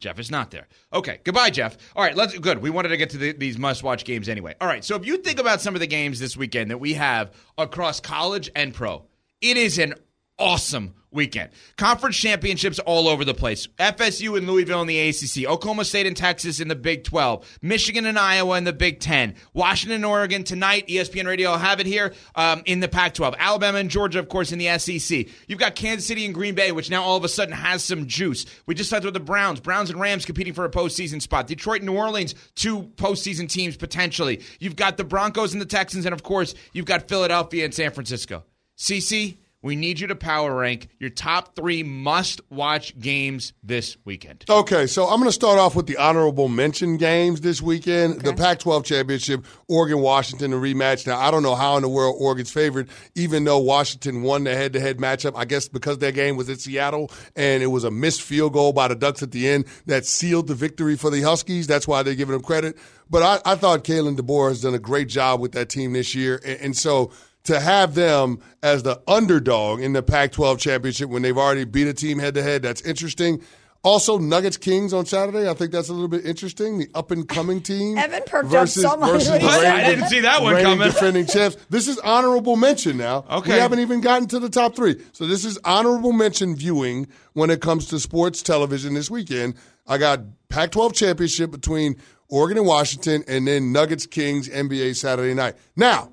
Jeff 0.00 0.18
is 0.18 0.28
not 0.28 0.50
there. 0.50 0.66
Okay, 0.92 1.20
goodbye, 1.22 1.50
Jeff. 1.50 1.78
All 1.94 2.02
right, 2.02 2.16
let's 2.16 2.36
good. 2.36 2.58
We 2.60 2.70
wanted 2.70 2.88
to 2.88 2.96
get 2.96 3.10
to 3.10 3.16
the, 3.18 3.30
these 3.34 3.58
must-watch 3.58 4.04
games 4.04 4.28
anyway. 4.28 4.56
All 4.60 4.66
right, 4.66 4.84
so 4.84 4.96
if 4.96 5.06
you 5.06 5.18
think 5.18 5.38
about 5.38 5.60
some 5.60 5.74
of 5.76 5.80
the 5.80 5.86
games 5.86 6.18
this 6.18 6.36
weekend 6.36 6.72
that 6.72 6.78
we 6.78 6.94
have 6.94 7.32
across 7.56 8.00
college 8.00 8.50
and 8.56 8.74
pro, 8.74 9.04
it 9.40 9.56
is 9.56 9.78
an 9.78 9.94
awesome 10.38 10.94
weekend. 11.10 11.50
Conference 11.76 12.16
championships 12.16 12.78
all 12.78 13.08
over 13.08 13.24
the 13.24 13.34
place. 13.34 13.66
FSU 13.78 14.36
and 14.36 14.46
Louisville 14.46 14.82
in 14.82 14.86
the 14.86 15.08
ACC, 15.08 15.48
Oklahoma 15.48 15.84
State 15.84 16.06
and 16.06 16.16
Texas 16.16 16.60
in 16.60 16.68
the 16.68 16.76
Big 16.76 17.04
12, 17.04 17.58
Michigan 17.62 18.06
and 18.06 18.18
Iowa 18.18 18.58
in 18.58 18.64
the 18.64 18.72
Big 18.72 19.00
10, 19.00 19.34
Washington 19.54 19.96
and 19.96 20.04
Oregon 20.04 20.44
tonight. 20.44 20.86
ESPN 20.86 21.26
Radio 21.26 21.50
will 21.50 21.58
have 21.58 21.80
it 21.80 21.86
here 21.86 22.12
um, 22.34 22.62
in 22.66 22.80
the 22.80 22.88
Pac 22.88 23.14
12, 23.14 23.34
Alabama 23.38 23.78
and 23.78 23.90
Georgia, 23.90 24.18
of 24.18 24.28
course, 24.28 24.52
in 24.52 24.58
the 24.58 24.78
SEC. 24.78 25.26
You've 25.46 25.58
got 25.58 25.74
Kansas 25.74 26.06
City 26.06 26.24
and 26.24 26.34
Green 26.34 26.54
Bay, 26.54 26.72
which 26.72 26.90
now 26.90 27.02
all 27.02 27.16
of 27.16 27.24
a 27.24 27.28
sudden 27.28 27.54
has 27.54 27.82
some 27.82 28.06
juice. 28.06 28.44
We 28.66 28.74
just 28.74 28.90
talked 28.90 29.04
about 29.04 29.14
the 29.14 29.20
Browns, 29.20 29.60
Browns 29.60 29.90
and 29.90 30.00
Rams 30.00 30.26
competing 30.26 30.52
for 30.52 30.64
a 30.64 30.70
postseason 30.70 31.22
spot. 31.22 31.46
Detroit 31.46 31.80
and 31.80 31.86
New 31.86 31.96
Orleans, 31.96 32.34
two 32.54 32.82
postseason 32.96 33.48
teams 33.48 33.76
potentially. 33.76 34.42
You've 34.60 34.76
got 34.76 34.96
the 34.96 35.04
Broncos 35.04 35.52
and 35.52 35.62
the 35.62 35.66
Texans, 35.66 36.04
and 36.04 36.12
of 36.12 36.22
course, 36.22 36.54
you've 36.72 36.86
got 36.86 37.08
Philadelphia 37.08 37.64
and 37.64 37.74
San 37.74 37.92
Francisco. 37.92 38.44
CC, 38.76 39.38
we 39.62 39.74
need 39.74 39.98
you 39.98 40.06
to 40.06 40.14
power 40.14 40.54
rank 40.54 40.88
your 40.98 41.10
top 41.10 41.56
three 41.56 41.82
must 41.82 42.40
watch 42.48 42.98
games 42.98 43.52
this 43.62 43.96
weekend. 44.04 44.44
Okay, 44.48 44.86
so 44.86 45.06
I'm 45.06 45.18
going 45.18 45.28
to 45.28 45.32
start 45.32 45.58
off 45.58 45.74
with 45.74 45.86
the 45.86 45.96
honorable 45.96 46.48
mention 46.48 46.96
games 46.96 47.40
this 47.40 47.60
weekend. 47.60 48.20
The 48.20 48.34
Pac 48.34 48.60
12 48.60 48.84
championship, 48.84 49.44
Oregon 49.68 50.00
Washington, 50.00 50.52
the 50.52 50.56
rematch. 50.56 51.06
Now, 51.06 51.18
I 51.18 51.30
don't 51.30 51.42
know 51.42 51.56
how 51.56 51.76
in 51.76 51.82
the 51.82 51.88
world 51.88 52.16
Oregon's 52.20 52.52
favored, 52.52 52.88
even 53.16 53.44
though 53.44 53.58
Washington 53.58 54.22
won 54.22 54.44
the 54.44 54.54
head 54.54 54.72
to 54.74 54.80
head 54.80 54.98
matchup. 54.98 55.32
I 55.34 55.44
guess 55.44 55.68
because 55.68 55.98
their 55.98 56.12
game 56.12 56.36
was 56.36 56.48
in 56.48 56.56
Seattle 56.56 57.10
and 57.34 57.62
it 57.62 57.68
was 57.68 57.84
a 57.84 57.90
missed 57.90 58.22
field 58.22 58.52
goal 58.52 58.72
by 58.72 58.86
the 58.88 58.94
Ducks 58.94 59.22
at 59.22 59.32
the 59.32 59.48
end 59.48 59.64
that 59.86 60.06
sealed 60.06 60.46
the 60.46 60.54
victory 60.54 60.96
for 60.96 61.10
the 61.10 61.22
Huskies. 61.22 61.66
That's 61.66 61.88
why 61.88 62.02
they're 62.02 62.14
giving 62.14 62.32
them 62.32 62.42
credit. 62.42 62.78
But 63.10 63.22
I, 63.22 63.52
I 63.52 63.54
thought 63.56 63.84
Kalen 63.84 64.16
DeBoer 64.16 64.50
has 64.50 64.60
done 64.60 64.74
a 64.74 64.78
great 64.78 65.08
job 65.08 65.40
with 65.40 65.52
that 65.52 65.68
team 65.68 65.94
this 65.94 66.14
year. 66.14 66.40
And, 66.44 66.60
and 66.60 66.76
so 66.76 67.10
to 67.48 67.60
have 67.60 67.94
them 67.94 68.38
as 68.62 68.82
the 68.84 69.02
underdog 69.08 69.80
in 69.80 69.92
the 69.92 70.02
Pac 70.02 70.32
12 70.32 70.58
championship 70.58 71.10
when 71.10 71.22
they've 71.22 71.36
already 71.36 71.64
beat 71.64 71.86
a 71.88 71.92
team 71.94 72.18
head 72.18 72.34
to 72.34 72.42
head, 72.42 72.62
that's 72.62 72.80
interesting. 72.82 73.42
Also, 73.84 74.18
Nuggets 74.18 74.56
Kings 74.56 74.92
on 74.92 75.06
Saturday. 75.06 75.48
I 75.48 75.54
think 75.54 75.70
that's 75.70 75.88
a 75.88 75.92
little 75.92 76.08
bit 76.08 76.26
interesting. 76.26 76.78
The 76.78 76.88
up 76.94 77.10
and 77.12 77.28
coming 77.28 77.60
team. 77.62 77.96
Evan 77.96 78.22
perked 78.26 78.46
up 78.46 78.50
versus, 78.50 78.82
so 78.82 78.96
much 78.96 79.10
versus 79.12 79.28
the 79.28 79.38
reigning- 79.38 79.48
I 79.70 79.84
didn't 79.88 80.08
see 80.08 80.20
that 80.20 80.42
one 80.42 80.60
coming. 80.62 80.86
defending 80.88 81.26
champs. 81.32 81.56
This 81.70 81.86
is 81.86 81.96
honorable 82.00 82.56
mention 82.56 82.96
now. 82.96 83.24
Okay. 83.30 83.52
We 83.54 83.58
haven't 83.60 83.78
even 83.78 84.00
gotten 84.00 84.26
to 84.28 84.40
the 84.40 84.48
top 84.48 84.74
three. 84.74 85.00
So 85.12 85.26
this 85.26 85.44
is 85.44 85.58
honorable 85.64 86.12
mention 86.12 86.56
viewing 86.56 87.06
when 87.34 87.50
it 87.50 87.60
comes 87.60 87.86
to 87.88 88.00
sports 88.00 88.42
television 88.42 88.94
this 88.94 89.10
weekend. 89.10 89.54
I 89.86 89.96
got 89.98 90.20
Pac 90.48 90.72
12 90.72 90.92
championship 90.94 91.50
between 91.52 91.96
Oregon 92.28 92.58
and 92.58 92.66
Washington, 92.66 93.24
and 93.28 93.46
then 93.46 93.72
Nuggets 93.72 94.06
Kings 94.06 94.48
NBA 94.50 94.96
Saturday 94.96 95.32
night. 95.34 95.54
Now, 95.76 96.10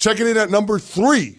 checking 0.00 0.26
in 0.26 0.36
at 0.36 0.50
number 0.50 0.78
three 0.78 1.38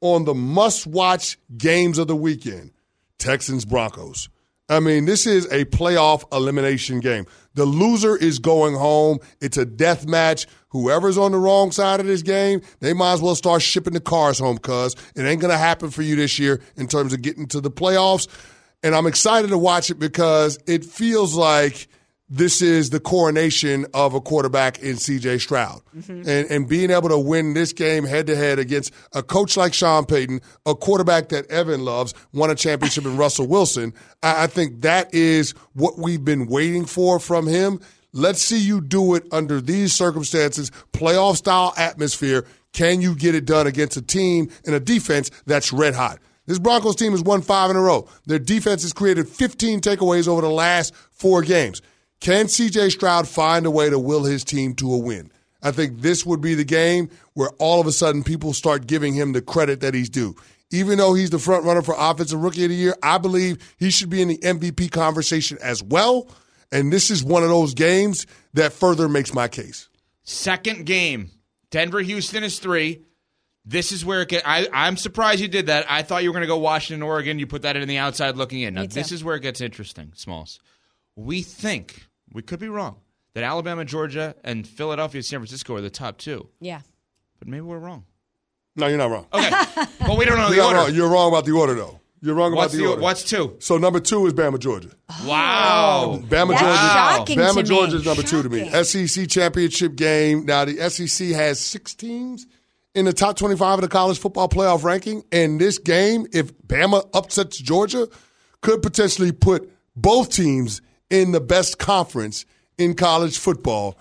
on 0.00 0.24
the 0.24 0.34
must 0.34 0.86
watch 0.86 1.38
games 1.56 1.98
of 1.98 2.06
the 2.06 2.14
weekend 2.14 2.70
Texans 3.18 3.64
Broncos. 3.64 4.28
I 4.68 4.80
mean, 4.80 5.04
this 5.04 5.26
is 5.26 5.46
a 5.46 5.64
playoff 5.66 6.24
elimination 6.32 7.00
game. 7.00 7.26
The 7.54 7.64
loser 7.64 8.16
is 8.16 8.38
going 8.40 8.74
home. 8.74 9.18
It's 9.40 9.56
a 9.56 9.64
death 9.64 10.06
match. 10.06 10.46
Whoever's 10.70 11.16
on 11.16 11.32
the 11.32 11.38
wrong 11.38 11.70
side 11.72 12.00
of 12.00 12.06
this 12.06 12.22
game, 12.22 12.60
they 12.80 12.92
might 12.92 13.14
as 13.14 13.22
well 13.22 13.36
start 13.36 13.62
shipping 13.62 13.94
the 13.94 14.00
cars 14.00 14.38
home, 14.38 14.58
cuz 14.58 14.94
it 15.14 15.22
ain't 15.22 15.40
going 15.40 15.52
to 15.52 15.58
happen 15.58 15.90
for 15.90 16.02
you 16.02 16.16
this 16.16 16.38
year 16.38 16.60
in 16.76 16.88
terms 16.88 17.12
of 17.12 17.22
getting 17.22 17.46
to 17.48 17.60
the 17.60 17.70
playoffs. 17.70 18.28
And 18.82 18.94
I'm 18.94 19.06
excited 19.06 19.48
to 19.48 19.58
watch 19.58 19.90
it 19.90 19.98
because 19.98 20.58
it 20.66 20.84
feels 20.84 21.34
like 21.34 21.88
this 22.28 22.60
is 22.60 22.90
the 22.90 22.98
coronation 22.98 23.86
of 23.94 24.14
a 24.14 24.20
quarterback 24.20 24.80
in 24.80 24.96
CJ 24.96 25.40
Stroud. 25.40 25.80
Mm-hmm. 25.96 26.28
And, 26.28 26.50
and 26.50 26.68
being 26.68 26.90
able 26.90 27.08
to 27.08 27.18
win 27.18 27.54
this 27.54 27.72
game 27.72 28.04
head 28.04 28.26
to 28.26 28.36
head 28.36 28.58
against 28.58 28.92
a 29.12 29.22
coach 29.22 29.56
like 29.56 29.72
Sean 29.72 30.06
Payton, 30.06 30.40
a 30.64 30.74
quarterback 30.74 31.28
that 31.28 31.46
Evan 31.50 31.84
loves, 31.84 32.14
won 32.32 32.50
a 32.50 32.54
championship 32.54 33.04
in 33.04 33.16
Russell 33.16 33.46
Wilson, 33.46 33.94
I, 34.22 34.44
I 34.44 34.46
think 34.48 34.82
that 34.82 35.14
is 35.14 35.52
what 35.74 35.98
we've 35.98 36.24
been 36.24 36.46
waiting 36.46 36.84
for 36.84 37.20
from 37.20 37.46
him. 37.46 37.80
Let's 38.12 38.42
see 38.42 38.58
you 38.58 38.80
do 38.80 39.14
it 39.14 39.24
under 39.30 39.60
these 39.60 39.92
circumstances, 39.92 40.72
playoff 40.92 41.36
style 41.36 41.74
atmosphere. 41.76 42.46
Can 42.72 43.00
you 43.00 43.14
get 43.14 43.34
it 43.34 43.44
done 43.44 43.66
against 43.66 43.96
a 43.96 44.02
team 44.02 44.50
and 44.64 44.74
a 44.74 44.80
defense 44.80 45.30
that's 45.46 45.72
red 45.72 45.94
hot? 45.94 46.18
This 46.46 46.58
Broncos 46.58 46.96
team 46.96 47.12
has 47.12 47.22
won 47.22 47.42
five 47.42 47.70
in 47.70 47.76
a 47.76 47.80
row. 47.80 48.08
Their 48.26 48.38
defense 48.38 48.82
has 48.82 48.92
created 48.92 49.28
15 49.28 49.80
takeaways 49.80 50.28
over 50.28 50.40
the 50.40 50.50
last 50.50 50.94
four 51.10 51.42
games. 51.42 51.82
Can 52.20 52.46
CJ 52.46 52.90
Stroud 52.92 53.28
find 53.28 53.66
a 53.66 53.70
way 53.70 53.90
to 53.90 53.98
will 53.98 54.24
his 54.24 54.44
team 54.44 54.74
to 54.74 54.92
a 54.92 54.98
win? 54.98 55.30
I 55.62 55.70
think 55.70 56.00
this 56.00 56.24
would 56.24 56.40
be 56.40 56.54
the 56.54 56.64
game 56.64 57.10
where 57.34 57.50
all 57.58 57.80
of 57.80 57.86
a 57.86 57.92
sudden 57.92 58.22
people 58.22 58.52
start 58.52 58.86
giving 58.86 59.14
him 59.14 59.32
the 59.32 59.42
credit 59.42 59.80
that 59.80 59.94
he's 59.94 60.08
due. 60.08 60.36
Even 60.70 60.98
though 60.98 61.14
he's 61.14 61.30
the 61.30 61.38
front 61.38 61.64
runner 61.64 61.82
for 61.82 61.94
Offensive 61.96 62.42
Rookie 62.42 62.64
of 62.64 62.70
the 62.70 62.76
Year, 62.76 62.96
I 63.02 63.18
believe 63.18 63.74
he 63.78 63.90
should 63.90 64.10
be 64.10 64.20
in 64.20 64.28
the 64.28 64.38
MVP 64.38 64.90
conversation 64.90 65.58
as 65.62 65.82
well. 65.82 66.28
And 66.72 66.92
this 66.92 67.10
is 67.10 67.22
one 67.22 67.42
of 67.42 67.48
those 67.48 67.74
games 67.74 68.26
that 68.54 68.72
further 68.72 69.08
makes 69.08 69.32
my 69.32 69.46
case. 69.46 69.88
Second 70.24 70.86
game, 70.86 71.30
Denver 71.70 72.00
Houston 72.00 72.42
is 72.42 72.58
three. 72.58 73.04
This 73.64 73.92
is 73.92 74.04
where 74.04 74.22
it 74.22 74.28
get. 74.28 74.42
I, 74.46 74.68
I'm 74.72 74.96
surprised 74.96 75.40
you 75.40 75.48
did 75.48 75.66
that. 75.66 75.86
I 75.88 76.02
thought 76.02 76.22
you 76.22 76.30
were 76.30 76.34
going 76.34 76.42
to 76.42 76.48
go 76.48 76.58
Washington, 76.58 77.02
Oregon. 77.02 77.38
You 77.38 77.46
put 77.46 77.62
that 77.62 77.76
in 77.76 77.88
the 77.88 77.98
outside 77.98 78.36
looking 78.36 78.60
in. 78.60 78.74
Now 78.74 78.86
this 78.86 79.12
is 79.12 79.22
where 79.22 79.36
it 79.36 79.40
gets 79.40 79.60
interesting, 79.60 80.12
Smalls. 80.14 80.60
We 81.16 81.42
think 81.42 82.06
we 82.32 82.42
could 82.42 82.60
be 82.60 82.68
wrong 82.68 82.96
that 83.34 83.42
Alabama, 83.44 83.84
Georgia, 83.84 84.34
and 84.44 84.66
Philadelphia, 84.66 85.22
San 85.22 85.40
Francisco 85.40 85.74
are 85.76 85.80
the 85.80 85.90
top 85.90 86.18
two, 86.18 86.48
Yeah. 86.60 86.80
but 87.38 87.48
maybe 87.48 87.62
we're 87.62 87.78
wrong. 87.78 88.04
No, 88.76 88.86
you're 88.88 88.98
not 88.98 89.10
wrong. 89.10 89.26
Okay, 89.32 89.50
but 90.00 90.18
we 90.18 90.24
don't 90.26 90.36
know 90.38 90.50
the 90.50 90.56
You're, 90.56 90.64
not 90.64 90.66
order. 90.66 90.78
wrong. 90.78 90.94
You're 90.94 91.08
wrong 91.08 91.28
about 91.28 91.44
the 91.46 91.52
order, 91.52 91.74
though. 91.74 92.00
You're 92.22 92.34
wrong 92.34 92.54
What's 92.54 92.72
about 92.74 92.78
the, 92.78 92.82
the 92.84 92.90
order. 92.90 93.02
what's 93.02 93.24
two? 93.24 93.56
so 93.60 93.76
number 93.78 94.00
two 94.00 94.26
is 94.26 94.32
Bama, 94.34 94.58
Georgia. 94.58 94.90
Oh. 95.10 95.24
Wow. 95.28 96.18
Bama, 96.22 96.28
That's 96.28 96.60
Georgia. 96.60 96.76
shocking 96.76 97.38
Bama, 97.38 97.50
to 97.50 97.56
me. 97.56 97.62
Georgia 97.62 97.96
is 97.96 98.04
number 98.06 98.22
two 98.22 98.42
to 98.42 98.48
me. 98.48 98.82
SEC 98.84 99.28
championship 99.28 99.96
game. 99.96 100.44
Now 100.46 100.64
the 100.64 100.76
SEC 100.90 101.28
has 101.28 101.60
six 101.60 101.94
teams 101.94 102.46
in 102.94 103.04
the 103.04 103.12
top 103.12 103.36
25 103.36 103.74
of 103.78 103.80
the 103.82 103.88
college 103.88 104.18
football 104.18 104.48
playoff 104.48 104.82
ranking, 104.82 105.24
and 105.30 105.60
this 105.60 105.76
game, 105.78 106.26
if 106.32 106.56
Bama 106.66 107.06
upsets 107.14 107.58
Georgia, 107.58 108.08
could 108.62 108.82
potentially 108.82 109.30
put 109.32 109.70
both 109.94 110.30
teams 110.30 110.80
in 111.10 111.32
the 111.32 111.40
best 111.40 111.78
conference 111.78 112.44
in 112.78 112.94
college 112.94 113.38
football. 113.38 113.98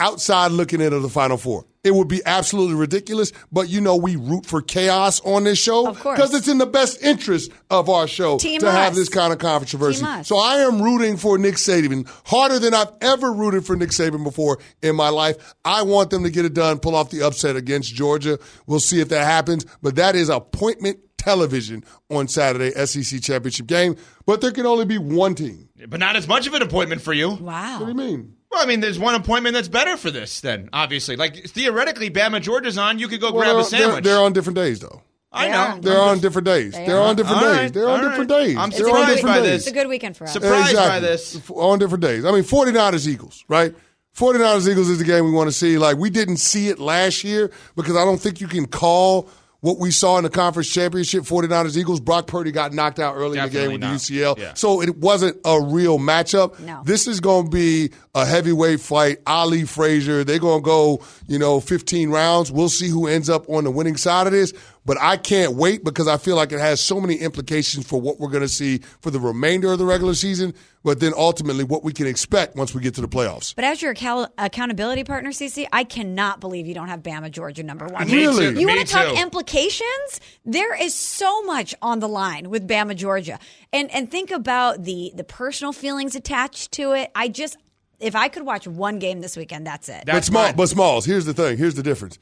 Outside 0.00 0.50
looking 0.50 0.80
into 0.80 0.98
the 0.98 1.08
Final 1.08 1.36
Four, 1.36 1.64
it 1.84 1.94
would 1.94 2.08
be 2.08 2.22
absolutely 2.26 2.74
ridiculous. 2.74 3.32
But 3.52 3.68
you 3.68 3.80
know, 3.80 3.94
we 3.94 4.16
root 4.16 4.46
for 4.46 4.60
chaos 4.60 5.20
on 5.20 5.44
this 5.44 5.58
show 5.60 5.92
because 5.92 6.34
it's 6.34 6.48
in 6.48 6.58
the 6.58 6.66
best 6.66 7.00
interest 7.04 7.52
of 7.70 7.88
our 7.88 8.08
show 8.08 8.36
Team 8.38 8.60
to 8.62 8.70
have 8.72 8.96
this 8.96 9.08
kind 9.08 9.32
of 9.32 9.38
controversy. 9.38 10.04
So 10.24 10.38
I 10.38 10.56
am 10.62 10.82
rooting 10.82 11.16
for 11.18 11.38
Nick 11.38 11.54
Saban 11.54 12.10
harder 12.24 12.58
than 12.58 12.74
I've 12.74 12.90
ever 13.00 13.32
rooted 13.32 13.64
for 13.64 13.76
Nick 13.76 13.90
Saban 13.90 14.24
before 14.24 14.58
in 14.82 14.96
my 14.96 15.10
life. 15.10 15.54
I 15.64 15.82
want 15.82 16.10
them 16.10 16.24
to 16.24 16.30
get 16.30 16.44
it 16.44 16.54
done, 16.54 16.80
pull 16.80 16.96
off 16.96 17.10
the 17.10 17.22
upset 17.22 17.54
against 17.54 17.94
Georgia. 17.94 18.40
We'll 18.66 18.80
see 18.80 19.00
if 19.00 19.08
that 19.10 19.24
happens. 19.24 19.64
But 19.82 19.94
that 19.96 20.16
is 20.16 20.30
appointment 20.30 20.98
television 21.16 21.84
on 22.10 22.26
Saturday, 22.26 22.72
SEC 22.86 23.20
championship 23.22 23.66
game. 23.66 23.96
But 24.26 24.40
there 24.40 24.50
can 24.50 24.66
only 24.66 24.84
be 24.84 24.98
one 24.98 25.36
team. 25.36 25.68
But 25.88 26.00
not 26.00 26.16
as 26.16 26.28
much 26.28 26.46
of 26.46 26.54
an 26.54 26.62
appointment 26.62 27.00
for 27.02 27.12
you. 27.12 27.30
Wow. 27.30 27.80
What 27.80 27.86
do 27.86 27.92
you 27.92 27.96
mean? 27.98 28.36
Well, 28.50 28.62
I 28.62 28.66
mean, 28.66 28.80
there's 28.80 28.98
one 28.98 29.14
appointment 29.14 29.54
that's 29.54 29.68
better 29.68 29.96
for 29.96 30.10
this. 30.10 30.40
Then 30.40 30.68
obviously, 30.72 31.16
like 31.16 31.44
theoretically, 31.48 32.10
Bama 32.10 32.40
Georgia's 32.40 32.76
on. 32.78 32.98
You 32.98 33.08
could 33.08 33.20
go 33.20 33.32
grab 33.32 33.56
a 33.56 33.64
sandwich. 33.64 34.04
They're, 34.04 34.14
they're 34.14 34.22
on 34.24 34.32
different 34.32 34.56
days, 34.56 34.80
though. 34.80 35.02
I 35.34 35.48
know. 35.48 35.56
are. 35.56 35.80
They're 35.80 35.98
on 36.00 36.20
different 36.20 36.44
days. 36.44 36.72
They 36.74 36.84
They're 36.84 36.98
are. 36.98 37.08
on 37.08 37.16
different 37.16 37.38
All 37.42 37.48
days. 37.48 37.56
right, 37.58 37.72
They're 37.72 37.88
on 37.88 38.04
all 38.04 38.10
different 38.10 38.30
right. 38.30 38.44
days. 38.44 38.56
I'm 38.58 38.68
They're 38.68 38.78
surprised 38.80 39.08
different 39.16 39.22
by 39.36 39.40
days. 39.40 39.46
this. 39.50 39.62
It's 39.62 39.70
a 39.70 39.74
good 39.80 39.88
weekend 39.88 40.16
for 40.18 40.24
us. 40.24 40.32
Surprised 40.34 40.76
by 40.76 41.00
this. 41.00 41.36
F- 41.36 41.50
On 41.52 41.78
different 41.78 42.02
days. 42.02 42.26
I 42.26 42.32
mean, 42.32 42.42
49ers 42.42 43.08
Eagles, 43.08 43.42
right? 43.48 43.74
49ers 44.14 44.68
Eagles 44.70 44.90
is 44.90 44.98
the 44.98 45.04
game 45.06 45.24
we 45.24 45.30
want 45.30 45.48
to 45.48 45.52
see. 45.56 45.78
Like, 45.78 45.96
we 45.96 46.10
didn't 46.10 46.36
see 46.36 46.68
it 46.68 46.78
last 46.78 47.24
year 47.24 47.50
because 47.76 47.96
I 47.96 48.04
don't 48.04 48.20
think 48.20 48.42
you 48.42 48.46
can 48.46 48.66
call 48.66 49.30
what 49.62 49.78
we 49.78 49.92
saw 49.92 50.18
in 50.18 50.24
the 50.24 50.30
conference 50.30 50.68
championship 50.68 51.22
49ers 51.22 51.76
Eagles. 51.76 52.00
Brock 52.00 52.26
Purdy 52.26 52.50
got 52.50 52.72
knocked 52.72 52.98
out 52.98 53.14
early 53.14 53.38
in 53.38 53.44
the 53.44 53.50
game 53.50 53.72
with 53.72 53.80
not. 53.80 53.92
the 53.92 53.96
UCL. 53.96 54.36
Yeah. 54.36 54.54
So 54.54 54.82
it 54.82 54.98
wasn't 54.98 55.38
a 55.44 55.60
real 55.60 55.98
matchup. 55.98 56.58
No. 56.58 56.82
This 56.84 57.06
is 57.06 57.20
going 57.20 57.44
to 57.44 57.50
be 57.50 57.92
a 58.12 58.26
heavyweight 58.26 58.80
fight. 58.80 59.18
Ali 59.24 59.64
Frazier, 59.64 60.24
they're 60.24 60.40
going 60.40 60.62
to 60.62 60.64
go, 60.64 61.00
you 61.28 61.38
know, 61.38 61.60
15 61.60 62.10
rounds. 62.10 62.50
We'll 62.50 62.68
see 62.68 62.88
who 62.88 63.06
ends 63.06 63.30
up 63.30 63.48
on 63.48 63.62
the 63.62 63.70
winning 63.70 63.96
side 63.96 64.26
of 64.26 64.32
this. 64.32 64.52
But 64.84 64.98
I 65.00 65.16
can't 65.16 65.52
wait 65.54 65.84
because 65.84 66.08
I 66.08 66.16
feel 66.16 66.34
like 66.34 66.50
it 66.50 66.58
has 66.58 66.80
so 66.80 67.00
many 67.00 67.14
implications 67.14 67.86
for 67.86 68.00
what 68.00 68.18
we're 68.18 68.30
going 68.30 68.42
to 68.42 68.48
see 68.48 68.78
for 69.00 69.12
the 69.12 69.20
remainder 69.20 69.72
of 69.72 69.78
the 69.78 69.84
regular 69.84 70.14
season, 70.14 70.54
but 70.82 70.98
then 70.98 71.12
ultimately 71.16 71.62
what 71.62 71.84
we 71.84 71.92
can 71.92 72.08
expect 72.08 72.56
once 72.56 72.74
we 72.74 72.80
get 72.80 72.92
to 72.96 73.00
the 73.00 73.06
playoffs. 73.06 73.54
But 73.54 73.64
as 73.64 73.80
your 73.80 73.92
account- 73.92 74.32
accountability 74.38 75.04
partner, 75.04 75.30
CC, 75.30 75.68
I 75.72 75.84
cannot 75.84 76.40
believe 76.40 76.66
you 76.66 76.74
don't 76.74 76.88
have 76.88 77.00
Bama, 77.04 77.30
Georgia 77.30 77.62
number 77.62 77.86
one. 77.86 78.08
Really? 78.08 78.46
You 78.46 78.52
Me 78.52 78.66
want 78.66 78.80
to 78.80 78.92
talk 78.92 79.14
too. 79.14 79.22
implications? 79.22 80.20
There 80.44 80.74
is 80.74 80.94
so 80.94 81.42
much 81.42 81.76
on 81.80 82.00
the 82.00 82.08
line 82.08 82.50
with 82.50 82.66
Bama, 82.66 82.96
Georgia, 82.96 83.38
and 83.72 83.88
and 83.92 84.10
think 84.10 84.32
about 84.32 84.82
the 84.82 85.12
the 85.14 85.22
personal 85.24 85.72
feelings 85.72 86.16
attached 86.16 86.72
to 86.72 86.90
it. 86.92 87.10
I 87.14 87.28
just, 87.28 87.56
if 88.00 88.16
I 88.16 88.26
could 88.28 88.44
watch 88.44 88.66
one 88.66 88.98
game 88.98 89.20
this 89.20 89.36
weekend, 89.36 89.64
that's 89.64 89.88
it. 89.88 90.04
but 90.06 90.24
small, 90.24 90.52
but 90.54 90.68
Smalls. 90.68 91.04
Here's 91.04 91.24
the 91.24 91.34
thing. 91.34 91.56
Here's 91.56 91.74
the 91.76 91.82
difference. 91.84 92.18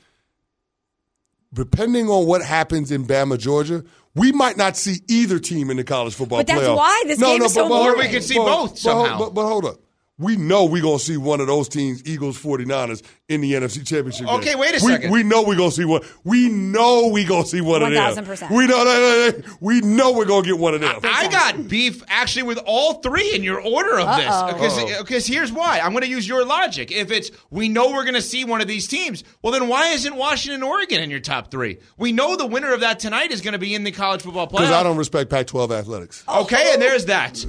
Depending 1.53 2.09
on 2.09 2.27
what 2.27 2.43
happens 2.43 2.93
in 2.93 3.07
Bama, 3.07 3.37
Georgia, 3.39 3.83
we 4.15 4.31
might 4.33 4.57
not 4.57 4.77
see 4.77 4.97
either 5.09 5.39
team 5.39 5.69
in 5.71 5.77
the 5.77 5.85
college 5.85 6.15
football 6.15 6.39
But 6.39 6.47
that's 6.47 6.61
playoff. 6.61 6.77
why 6.77 7.03
this 7.07 7.19
game 7.21 7.43
is 7.43 7.55
so 7.55 7.67
hold- 7.67 7.73
important. 7.73 7.99
Or 7.99 8.07
we 8.07 8.13
could 8.13 8.23
see 8.25 8.37
but- 8.37 8.45
both 8.45 8.71
but, 8.71 8.79
somehow. 8.79 9.19
But, 9.19 9.35
but 9.35 9.47
hold 9.47 9.65
up. 9.65 9.81
We 10.21 10.37
know 10.37 10.67
we're 10.67 10.83
going 10.83 10.99
to 10.99 11.05
see 11.05 11.17
one 11.17 11.41
of 11.41 11.47
those 11.47 11.69
teams, 11.69 12.05
Eagles, 12.07 12.39
49ers, 12.41 13.03
in 13.29 13.41
the 13.41 13.55
NFC 13.55 13.87
Championship 13.87 14.27
game. 14.27 14.37
Okay, 14.37 14.55
wait 14.55 14.81
a 14.81 14.85
We- 14.85 14.93
second. 14.93 15.11
We, 15.13 15.23
know 15.23 15.43
we're 15.43 15.57
going 15.57 15.71
to 15.71 15.77
see 15.77 15.85
one. 15.85 16.03
We 16.25 16.49
know 16.51 17.09
we're 17.09 17.27
going 17.27 17.45
to 17.45 17.49
see 17.49 17.61
one 17.61 17.83
of 17.83 17.91
them. 17.91 18.25
1000%. 18.25 18.51
We 18.51 18.67
know, 18.67 18.85
no, 18.85 18.85
no, 18.85 19.31
no, 19.39 19.55
we 19.61 19.81
know 19.81 20.13
we're 20.13 20.27
going 20.27 20.43
to 20.45 20.51
get 20.51 20.59
one 20.59 20.75
of 20.75 20.81
them. 20.83 21.01
I 21.05 21.29
got 21.29 21.69
beef 21.69 22.03
actually 22.09 22.43
with 22.43 22.59
all 22.67 22.95
three 23.01 23.35
in 23.35 23.43
your 23.43 23.61
order 23.61 23.99
of 23.99 24.07
Uh-oh. 24.09 24.59
this. 24.59 24.99
Because 25.01 25.27
here's 25.27 25.51
why. 25.51 25.81
I'm 25.81 25.93
going 25.93 26.03
to 26.05 26.09
use 26.11 26.29
your 26.29 26.45
logic. 26.45 26.93
If 26.93 27.11
it's 27.11 27.31
we 27.51 27.69
know 27.71 27.91
we're 27.93 28.05
going 28.05 28.15
to 28.15 28.23
see 28.23 28.45
one 28.45 28.61
of 28.61 28.69
these 28.69 28.87
teams, 28.89 29.25
well, 29.43 29.53
then 29.53 29.69
why 29.69 29.89
isn't 29.93 30.15
Washington, 30.15 30.63
Oregon 30.63 31.01
in 31.03 31.09
your 31.11 31.21
top 31.21 31.51
three? 31.51 31.79
We 31.97 32.13
know 32.13 32.37
the 32.37 32.47
winner 32.47 32.75
of 32.75 32.81
that 32.81 32.99
tonight 32.99 33.31
is 33.31 33.41
going 33.41 33.53
to 33.53 33.59
be 33.59 33.75
in 33.75 33.85
the 33.85 33.93
college 33.93 34.23
football 34.23 34.47
playoff. 34.49 34.59
Because 34.59 34.71
I 34.73 34.83
don't 34.83 34.97
respect 34.99 35.31
Pac 35.31 35.47
12 35.47 35.73
athletics. 35.73 36.25
Okay, 36.29 36.73
and 36.75 36.83
there's 36.83 37.07
that. 37.07 37.39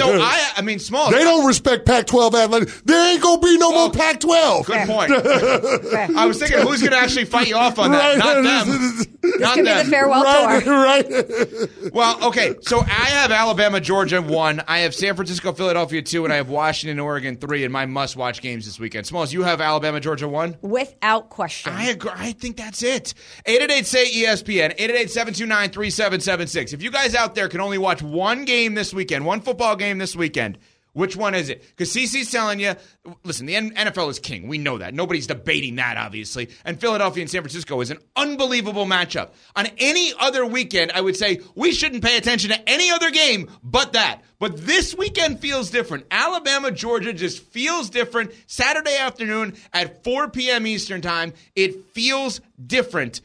So 0.00 0.20
I, 0.20 0.52
I 0.56 0.62
mean, 0.62 0.78
small. 0.78 1.10
They 1.10 1.22
don't 1.22 1.46
respect 1.46 1.84
Pac 1.86 1.99
Pac-12 2.06 2.34
athletic. 2.44 2.68
There 2.84 3.12
ain't 3.12 3.22
gonna 3.22 3.40
be 3.40 3.56
no 3.58 3.70
more 3.72 3.90
Pac-12. 3.90 4.66
Good 4.66 4.88
point. 4.88 5.10
I 6.16 6.26
was 6.26 6.38
thinking, 6.38 6.60
who's 6.60 6.80
going 6.80 6.92
to 6.92 6.98
actually 6.98 7.24
fight 7.24 7.48
you 7.48 7.56
off 7.56 7.78
on 7.78 7.92
that? 7.92 8.18
Not 8.18 8.42
them. 8.42 9.06
Not 9.40 9.54
Give 9.56 9.64
me 9.64 9.70
the 9.70 9.76
them. 9.78 9.86
farewell 9.90 10.22
Right, 10.22 10.64
tour. 10.64 10.74
right. 11.82 11.92
Well, 11.92 12.24
okay. 12.28 12.54
So 12.62 12.80
I 12.80 12.84
have 12.84 13.30
Alabama, 13.30 13.80
Georgia 13.80 14.22
one. 14.22 14.62
I 14.66 14.80
have 14.80 14.94
San 14.94 15.14
Francisco, 15.14 15.52
Philadelphia 15.52 16.02
two, 16.02 16.24
and 16.24 16.32
I 16.32 16.36
have 16.36 16.48
Washington, 16.48 16.98
Oregon 16.98 17.36
three 17.36 17.64
in 17.64 17.70
my 17.72 17.86
must-watch 17.86 18.40
games 18.40 18.64
this 18.64 18.80
weekend. 18.80 19.06
Smalls, 19.06 19.32
you 19.32 19.42
have 19.42 19.60
Alabama, 19.60 20.00
Georgia 20.00 20.28
one. 20.28 20.56
Without 20.62 21.28
question. 21.28 21.72
I 21.72 21.88
agree. 21.88 22.10
I 22.14 22.32
think 22.32 22.56
that's 22.56 22.82
it. 22.82 23.14
888 23.46 23.86
say 23.86 24.06
E 24.06 24.24
ESPN, 24.24 24.72
888 24.78 25.10
729 25.10 25.70
3776. 25.70 26.72
If 26.72 26.82
you 26.82 26.90
guys 26.90 27.14
out 27.14 27.34
there 27.34 27.48
can 27.48 27.60
only 27.60 27.78
watch 27.78 28.02
one 28.02 28.44
game 28.44 28.74
this 28.74 28.94
weekend, 28.94 29.24
one 29.26 29.40
football 29.42 29.76
game 29.76 29.98
this 29.98 30.16
weekend, 30.16 30.58
which 30.92 31.16
one 31.16 31.34
is 31.34 31.48
it? 31.48 31.62
Because 31.62 31.92
CC's 31.92 32.30
telling 32.30 32.60
you, 32.60 32.74
listen, 33.24 33.46
the 33.46 33.54
NFL 33.54 34.10
is 34.10 34.18
king. 34.18 34.48
We 34.48 34.58
know 34.58 34.78
that. 34.78 34.94
Nobody's 34.94 35.26
debating 35.26 35.76
that, 35.76 35.96
obviously. 35.96 36.50
And 36.64 36.80
Philadelphia 36.80 37.22
and 37.22 37.30
San 37.30 37.42
Francisco 37.42 37.80
is 37.80 37.90
an 37.90 37.98
unbelievable 38.16 38.86
matchup. 38.86 39.30
On 39.54 39.66
any 39.78 40.12
other 40.18 40.44
weekend, 40.44 40.92
I 40.92 41.00
would 41.00 41.16
say 41.16 41.40
we 41.54 41.72
shouldn't 41.72 42.02
pay 42.02 42.16
attention 42.16 42.50
to 42.50 42.68
any 42.68 42.90
other 42.90 43.10
game 43.10 43.50
but 43.62 43.92
that. 43.92 44.22
But 44.38 44.56
this 44.66 44.94
weekend 44.96 45.40
feels 45.40 45.70
different. 45.70 46.06
Alabama, 46.10 46.70
Georgia 46.70 47.12
just 47.12 47.42
feels 47.42 47.90
different. 47.90 48.32
Saturday 48.46 48.96
afternoon 48.96 49.54
at 49.72 50.02
4 50.02 50.30
p.m. 50.30 50.66
Eastern 50.66 51.02
Time, 51.02 51.34
it 51.54 51.84
feels 51.92 52.40
different. 52.66 53.20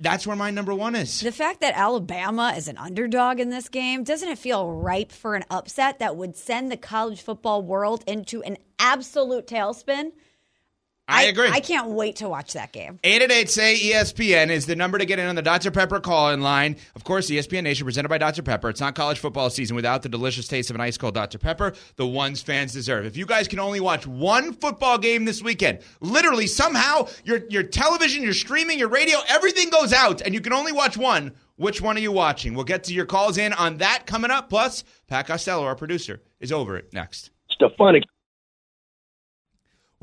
That's 0.00 0.26
where 0.26 0.36
my 0.36 0.50
number 0.50 0.74
one 0.74 0.94
is. 0.94 1.20
The 1.20 1.32
fact 1.32 1.60
that 1.60 1.76
Alabama 1.76 2.54
is 2.56 2.68
an 2.68 2.78
underdog 2.78 3.40
in 3.40 3.50
this 3.50 3.68
game, 3.68 4.04
doesn't 4.04 4.28
it 4.28 4.38
feel 4.38 4.70
ripe 4.70 5.12
for 5.12 5.34
an 5.34 5.44
upset 5.50 5.98
that 5.98 6.16
would 6.16 6.36
send 6.36 6.70
the 6.70 6.76
college 6.76 7.20
football 7.20 7.62
world 7.62 8.04
into 8.06 8.42
an 8.42 8.56
absolute 8.78 9.46
tailspin? 9.46 10.12
I 11.06 11.24
agree. 11.24 11.48
I 11.50 11.60
can't 11.60 11.88
wait 11.90 12.16
to 12.16 12.28
watch 12.28 12.54
that 12.54 12.72
game. 12.72 12.98
888 13.04 13.50
say 13.50 13.76
ESPN 13.76 14.48
is 14.48 14.64
the 14.64 14.74
number 14.74 14.96
to 14.96 15.04
get 15.04 15.18
in 15.18 15.26
on 15.26 15.34
the 15.34 15.42
Dr. 15.42 15.70
Pepper 15.70 16.00
call 16.00 16.30
in 16.30 16.40
line. 16.40 16.76
Of 16.96 17.04
course, 17.04 17.30
ESPN 17.30 17.64
Nation 17.64 17.84
presented 17.84 18.08
by 18.08 18.16
Dr. 18.16 18.42
Pepper. 18.42 18.70
It's 18.70 18.80
not 18.80 18.94
college 18.94 19.18
football 19.18 19.50
season 19.50 19.76
without 19.76 20.02
the 20.02 20.08
delicious 20.08 20.48
taste 20.48 20.70
of 20.70 20.76
an 20.76 20.80
ice 20.80 20.96
cold 20.96 21.14
Dr. 21.14 21.38
Pepper, 21.38 21.74
the 21.96 22.06
ones 22.06 22.40
fans 22.40 22.72
deserve. 22.72 23.04
If 23.04 23.18
you 23.18 23.26
guys 23.26 23.48
can 23.48 23.58
only 23.58 23.80
watch 23.80 24.06
one 24.06 24.54
football 24.54 24.96
game 24.96 25.26
this 25.26 25.42
weekend, 25.42 25.80
literally 26.00 26.46
somehow 26.46 27.08
your 27.24 27.40
your 27.50 27.64
television, 27.64 28.22
your 28.22 28.32
streaming, 28.32 28.78
your 28.78 28.88
radio, 28.88 29.18
everything 29.28 29.68
goes 29.68 29.92
out 29.92 30.22
and 30.22 30.32
you 30.32 30.40
can 30.40 30.54
only 30.54 30.72
watch 30.72 30.96
one. 30.96 31.32
Which 31.56 31.82
one 31.82 31.96
are 31.96 32.00
you 32.00 32.12
watching? 32.12 32.54
We'll 32.54 32.64
get 32.64 32.82
to 32.84 32.94
your 32.94 33.06
calls 33.06 33.36
in 33.38 33.52
on 33.52 33.76
that 33.76 34.06
coming 34.06 34.30
up. 34.30 34.48
Plus, 34.48 34.82
Pat 35.06 35.26
Costello, 35.26 35.64
our 35.64 35.76
producer, 35.76 36.20
is 36.40 36.50
over 36.50 36.76
it 36.76 36.92
next. 36.92 37.30
Stefanik 37.50 38.02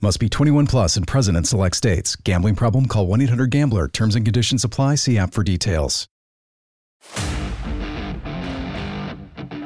Must 0.00 0.20
be 0.20 0.28
21 0.28 0.68
plus 0.68 0.96
and 0.96 1.08
present 1.08 1.36
in 1.36 1.42
select 1.42 1.74
states. 1.74 2.14
Gambling 2.14 2.54
problem? 2.54 2.86
Call 2.86 3.08
1 3.08 3.20
800 3.22 3.50
Gambler. 3.50 3.88
Terms 3.88 4.14
and 4.14 4.24
conditions 4.24 4.62
apply. 4.62 4.94
See 4.94 5.18
app 5.18 5.32
for 5.34 5.42
details. 5.42 6.06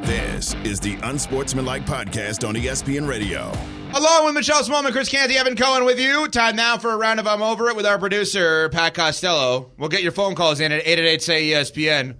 This 0.04 0.54
is 0.64 0.80
the 0.80 0.96
Unsportsmanlike 1.02 1.84
Podcast 1.84 2.48
on 2.48 2.54
ESPN 2.54 3.06
Radio. 3.06 3.52
Along 3.94 4.24
with 4.24 4.34
Michelle 4.34 4.62
Smallman, 4.62 4.92
Chris 4.92 5.10
Canty, 5.10 5.36
Evan 5.36 5.54
Cohen 5.54 5.84
with 5.84 6.00
you. 6.00 6.26
Time 6.28 6.56
now 6.56 6.78
for 6.78 6.92
a 6.92 6.96
round 6.96 7.20
of 7.20 7.26
I'm 7.26 7.42
Over 7.42 7.68
It 7.68 7.76
with 7.76 7.84
our 7.84 7.98
producer, 7.98 8.70
Pat 8.70 8.94
Costello. 8.94 9.70
We'll 9.76 9.90
get 9.90 10.02
your 10.02 10.12
phone 10.12 10.34
calls 10.34 10.60
in 10.60 10.72
at 10.72 10.80
888 10.80 11.22
say 11.22 11.44
E 11.44 11.50
ESPN. 11.52 12.16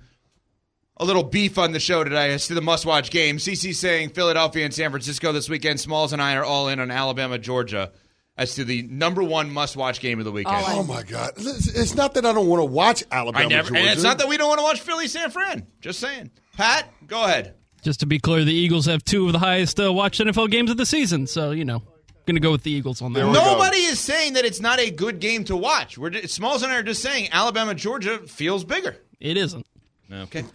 A 1.03 1.05
little 1.05 1.25
beef 1.25 1.59
on 1.59 1.73
the 1.73 1.81
show 1.81 2.05
today 2.05 2.33
as 2.33 2.47
to 2.47 2.55
the 2.55 2.61
must 2.61 2.87
watch 2.87 3.11
game. 3.11 3.39
CC 3.39 3.75
saying 3.75 4.11
Philadelphia 4.11 4.65
and 4.65 4.73
San 4.73 4.91
Francisco 4.91 5.33
this 5.33 5.49
weekend. 5.49 5.81
Smalls 5.81 6.13
and 6.13 6.23
I 6.23 6.37
are 6.37 6.45
all 6.45 6.69
in 6.69 6.79
on 6.79 6.93
Alabama, 6.93 7.39
Georgia 7.39 7.91
as 8.37 8.55
to 8.55 8.65
the 8.65 8.83
number 8.85 9.23
one 9.23 9.51
must 9.53 9.77
watch 9.77 10.01
game 10.01 10.19
of 10.21 10.25
the 10.25 10.33
weekend. 10.33 10.65
Oh 10.69 10.85
my 10.85 11.03
God! 11.03 11.33
It's 11.37 11.67
it's 11.69 11.95
not 11.95 12.15
that 12.15 12.25
I 12.25 12.33
don't 12.33 12.47
want 12.47 12.61
to 12.61 12.65
watch 12.67 13.03
Alabama. 13.11 13.45
I 13.45 13.49
never, 13.49 13.69
and 13.69 13.77
Georgia. 13.79 13.93
it's 13.93 14.03
not 14.05 14.19
that 14.19 14.29
we 14.29 14.37
don't 14.37 14.49
want 14.49 14.61
to 14.61 14.65
watch 14.65 14.81
Philly 14.81 15.09
San 15.09 15.31
Fran. 15.31 15.67
Just 15.81 15.99
saying. 15.99 16.31
Pat, 16.57 16.89
go 17.07 17.25
ahead. 17.25 17.55
Just 17.83 18.01
to 18.01 18.07
be 18.07 18.21
clear, 18.21 18.45
the 18.45 18.55
Eagles 18.55 18.87
have 18.87 19.05
two 19.05 19.27
of 19.27 19.33
the 19.33 19.41
highest 19.41 19.81
uh, 19.81 19.93
watched 19.93 20.21
NFL 20.21 20.51
games 20.51 20.71
of 20.71 20.77
the 20.77 20.87
season. 20.87 21.27
So, 21.27 21.51
you 21.51 21.65
know, 21.65 21.83
going 22.27 22.37
to 22.37 22.41
go 22.41 22.53
with 22.53 22.63
the 22.63 22.71
Eagles 22.71 23.03
on 23.03 23.13
that 23.13 23.19
There 23.19 23.27
one. 23.27 23.35
we 23.35 23.41
go. 23.41 23.53
Nobody 23.55 23.79
is 23.79 23.99
saying 23.99 24.35
that 24.35 24.45
it's 24.45 24.61
not 24.61 24.79
a 24.79 24.91
good 24.91 25.19
game 25.19 25.43
to 25.45 25.57
watch. 25.57 25.99
We're 25.99 26.11
just, 26.11 26.33
Smalls 26.33 26.63
and 26.63 26.71
I 26.71 26.77
are 26.77 26.83
just 26.85 27.03
saying 27.03 27.31
Alabama, 27.33 27.75
Georgia 27.75 28.19
feels 28.29 28.63
bigger. 28.63 28.97
It 29.19 29.37
isn't. 29.37 29.67
Okay. 30.13 30.45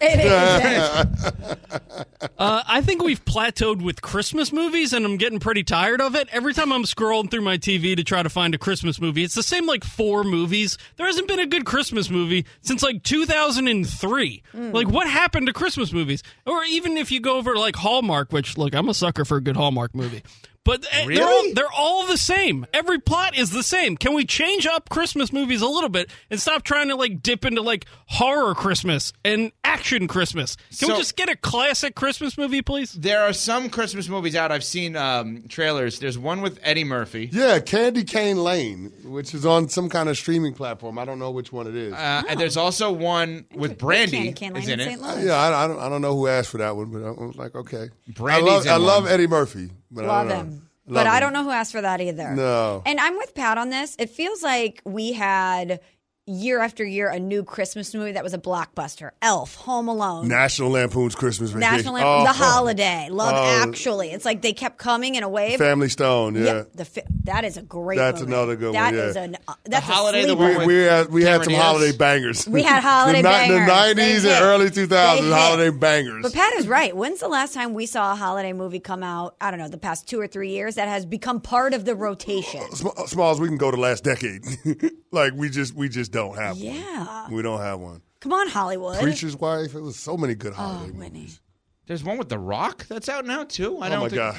Uh, 2.38 2.62
I 2.66 2.82
think 2.82 3.02
we've 3.02 3.24
plateaued 3.24 3.82
with 3.82 4.00
Christmas 4.00 4.52
movies, 4.52 4.92
and 4.92 5.04
I'm 5.04 5.16
getting 5.16 5.40
pretty 5.40 5.64
tired 5.64 6.00
of 6.00 6.14
it. 6.14 6.28
Every 6.30 6.54
time 6.54 6.72
I'm 6.72 6.84
scrolling 6.84 7.30
through 7.30 7.40
my 7.40 7.58
TV 7.58 7.96
to 7.96 8.04
try 8.04 8.22
to 8.22 8.28
find 8.28 8.54
a 8.54 8.58
Christmas 8.58 9.00
movie, 9.00 9.24
it's 9.24 9.34
the 9.34 9.42
same 9.42 9.66
like 9.66 9.82
four 9.82 10.22
movies. 10.22 10.78
There 10.96 11.06
hasn't 11.06 11.26
been 11.26 11.40
a 11.40 11.46
good 11.46 11.64
Christmas 11.64 12.10
movie 12.10 12.46
since 12.60 12.82
like 12.82 13.02
2003. 13.02 14.42
Like, 14.54 14.88
what 14.88 15.08
happened 15.08 15.48
to 15.48 15.52
Christmas 15.52 15.92
movies? 15.92 16.22
Or 16.46 16.62
even 16.64 16.96
if 16.96 17.10
you 17.10 17.20
go 17.20 17.36
over 17.36 17.54
to 17.54 17.60
like 17.60 17.76
Hallmark, 17.76 18.32
which 18.32 18.56
look, 18.56 18.74
I'm 18.74 18.88
a 18.88 18.94
sucker 18.94 19.24
for 19.24 19.36
a 19.38 19.42
good 19.42 19.56
Hallmark 19.56 19.94
movie. 19.94 20.22
But 20.68 20.84
uh, 20.84 21.06
they're, 21.06 21.24
all, 21.26 21.52
they're 21.54 21.72
all 21.74 22.06
the 22.06 22.18
same. 22.18 22.66
Every 22.74 22.98
plot 23.00 23.38
is 23.38 23.52
the 23.52 23.62
same. 23.62 23.96
Can 23.96 24.12
we 24.12 24.26
change 24.26 24.66
up 24.66 24.90
Christmas 24.90 25.32
movies 25.32 25.62
a 25.62 25.66
little 25.66 25.88
bit 25.88 26.10
and 26.30 26.38
stop 26.38 26.62
trying 26.62 26.88
to 26.88 26.94
like 26.94 27.22
dip 27.22 27.46
into 27.46 27.62
like 27.62 27.86
horror 28.06 28.54
Christmas 28.54 29.14
and 29.24 29.50
action 29.64 30.06
Christmas? 30.08 30.56
Can 30.56 30.88
So- 30.88 30.88
we 30.88 30.98
just 30.98 31.16
get 31.16 31.30
a 31.30 31.36
classic 31.36 31.94
Christmas 31.94 32.36
movie, 32.36 32.60
please? 32.60 32.92
There 32.92 33.22
are 33.22 33.32
some 33.32 33.70
Christmas 33.70 34.10
movies 34.10 34.36
out. 34.36 34.52
I've 34.52 34.62
seen 34.62 34.94
um, 34.94 35.44
trailers. 35.48 36.00
There's 36.00 36.18
one 36.18 36.42
with 36.42 36.58
Eddie 36.62 36.84
Murphy. 36.84 37.30
Yeah, 37.32 37.60
Candy 37.60 38.04
Cane 38.04 38.36
Lane, 38.36 38.92
which 39.04 39.32
is 39.32 39.46
on 39.46 39.70
some 39.70 39.88
kind 39.88 40.10
of 40.10 40.18
streaming 40.18 40.52
platform. 40.52 40.98
I 40.98 41.06
don't 41.06 41.18
know 41.18 41.30
which 41.30 41.50
one 41.50 41.66
it 41.66 41.76
is. 41.76 41.94
Uh, 41.94 42.22
and 42.28 42.38
there's 42.38 42.58
also 42.58 42.92
one 42.92 43.46
with 43.54 43.78
Brandy 43.78 44.16
Candy 44.16 44.32
Cane 44.32 44.56
is 44.56 44.66
Lane 44.68 44.80
in 44.80 44.80
in 44.80 44.88
it. 44.88 44.98
St. 44.98 45.02
Louis. 45.16 45.26
yeah, 45.28 45.32
I, 45.34 45.64
I 45.64 45.66
don't. 45.66 45.78
I 45.78 45.88
don't 45.88 46.02
know 46.02 46.14
who 46.14 46.26
asked 46.26 46.50
for 46.50 46.58
that 46.58 46.76
one, 46.76 46.90
but 46.90 47.02
I 47.02 47.10
was 47.12 47.36
like, 47.36 47.54
okay. 47.54 47.88
Brandy's 48.08 48.48
I 48.48 48.52
love, 48.52 48.66
in 48.66 48.70
I 48.72 48.76
love 48.76 49.02
one. 49.04 49.12
Eddie 49.12 49.26
Murphy, 49.26 49.70
but 49.90 50.04
I 50.04 50.08
Love 50.08 50.28
don't 50.28 50.38
him. 50.38 50.68
Love 50.86 51.04
but 51.04 51.06
I 51.06 51.20
don't 51.20 51.32
know 51.32 51.44
who 51.44 51.50
asked 51.50 51.72
for 51.72 51.82
that 51.82 52.00
either. 52.00 52.34
No. 52.34 52.82
And 52.86 52.98
I'm 52.98 53.16
with 53.16 53.34
Pat 53.34 53.58
on 53.58 53.68
this. 53.68 53.94
It 53.98 54.10
feels 54.10 54.42
like 54.42 54.80
we 54.84 55.12
had 55.12 55.80
year 56.28 56.60
after 56.60 56.84
year 56.84 57.08
a 57.08 57.18
new 57.18 57.42
Christmas 57.42 57.94
movie 57.94 58.12
that 58.12 58.22
was 58.22 58.34
a 58.34 58.38
blockbuster. 58.38 59.10
Elf, 59.22 59.54
Home 59.56 59.88
Alone. 59.88 60.28
National 60.28 60.70
Lampoon's 60.70 61.14
Christmas 61.14 61.50
Vacation. 61.50 61.72
National 61.76 61.94
Lampoon, 61.94 62.20
Oh, 62.20 62.24
The 62.24 62.32
Holiday, 62.32 63.08
Love 63.10 63.34
Oh. 63.36 63.68
Actually. 63.68 64.10
It's 64.12 64.24
like 64.24 64.42
they 64.42 64.52
kept 64.52 64.78
coming 64.78 65.14
in 65.14 65.22
a 65.22 65.28
wave. 65.28 65.58
Family 65.58 65.88
Stone. 65.88 66.34
Yeah. 66.36 66.64
the 66.74 66.84
fi- 66.84 67.02
that 67.24 67.44
is 67.44 67.56
a 67.56 67.62
great. 67.62 67.96
That's 67.98 68.20
movie. 68.20 68.32
another 68.32 68.56
good 68.56 68.74
That 68.74 68.86
one, 68.92 68.94
yeah. 68.94 69.04
is 69.06 69.16
an 69.16 69.36
uh, 69.48 69.54
that's 69.64 69.86
Holiday, 69.86 70.22
a 70.24 70.26
the 70.26 70.36
sleeper. 70.36 70.58
one 70.58 70.66
We, 70.66 70.76
we 70.76 70.82
had 70.82 71.08
we 71.10 71.22
had 71.24 71.44
some 71.44 71.52
Diaz. 71.52 71.62
holiday 71.62 71.96
bangers. 71.96 72.48
We 72.48 72.62
had 72.62 72.82
holiday 72.82 73.22
the, 73.22 73.28
ni- 73.28 73.34
bangers. 73.34 73.60
The 73.60 73.66
nineties 73.66 74.24
and 74.24 74.44
early 74.44 74.70
two 74.70 74.86
thousands 74.86 75.32
holiday 75.32 75.70
bangers. 75.70 76.22
But 76.22 76.32
Pat 76.34 76.52
is 76.54 76.66
right. 76.68 76.94
When's 76.96 77.20
the 77.20 77.28
last 77.28 77.54
time 77.54 77.74
we 77.74 77.86
saw 77.86 78.12
a 78.12 78.16
holiday 78.16 78.52
movie 78.52 78.80
come 78.80 79.02
out? 79.02 79.36
I 79.40 79.50
don't 79.50 79.58
know, 79.60 79.68
the 79.68 79.78
past 79.78 80.08
two 80.08 80.20
or 80.20 80.26
three 80.26 80.50
years 80.50 80.74
that 80.76 80.88
has 80.88 81.04
become 81.06 81.40
part 81.40 81.74
of 81.74 81.84
the 81.84 81.94
rotation. 81.94 82.62
Sm- 82.72 82.88
Smalls, 83.06 83.40
we 83.40 83.48
can 83.48 83.56
go 83.58 83.70
to 83.70 83.76
last 83.76 84.04
decade. 84.04 84.42
like 85.12 85.32
we 85.34 85.48
just 85.50 85.74
we 85.74 85.88
just 85.88 86.12
don't 86.18 86.36
have 86.36 86.56
Yeah. 86.58 87.22
one. 87.24 87.32
We 87.34 87.42
don't 87.42 87.60
have 87.60 87.80
one. 87.80 88.02
Come 88.20 88.32
on, 88.32 88.48
Hollywood. 88.48 88.98
Preacher's 89.00 89.36
Wife. 89.36 89.74
It 89.74 89.80
was 89.80 89.96
so 89.96 90.16
many 90.16 90.34
good 90.34 90.52
oh, 90.52 90.56
Hollywood 90.56 90.76
Oh, 90.76 90.78
holiday 90.86 90.98
Whitney. 90.98 91.18
movies. 91.20 91.40
There's 91.86 92.04
one 92.04 92.18
with 92.18 92.28
The 92.28 92.38
Rock 92.38 92.86
that's 92.88 93.08
out 93.08 93.24
now 93.24 93.44
too. 93.44 93.78
I 93.78 93.86
Oh 93.86 93.90
don't 93.90 94.00
my 94.00 94.08
think, 94.08 94.16
god. 94.18 94.38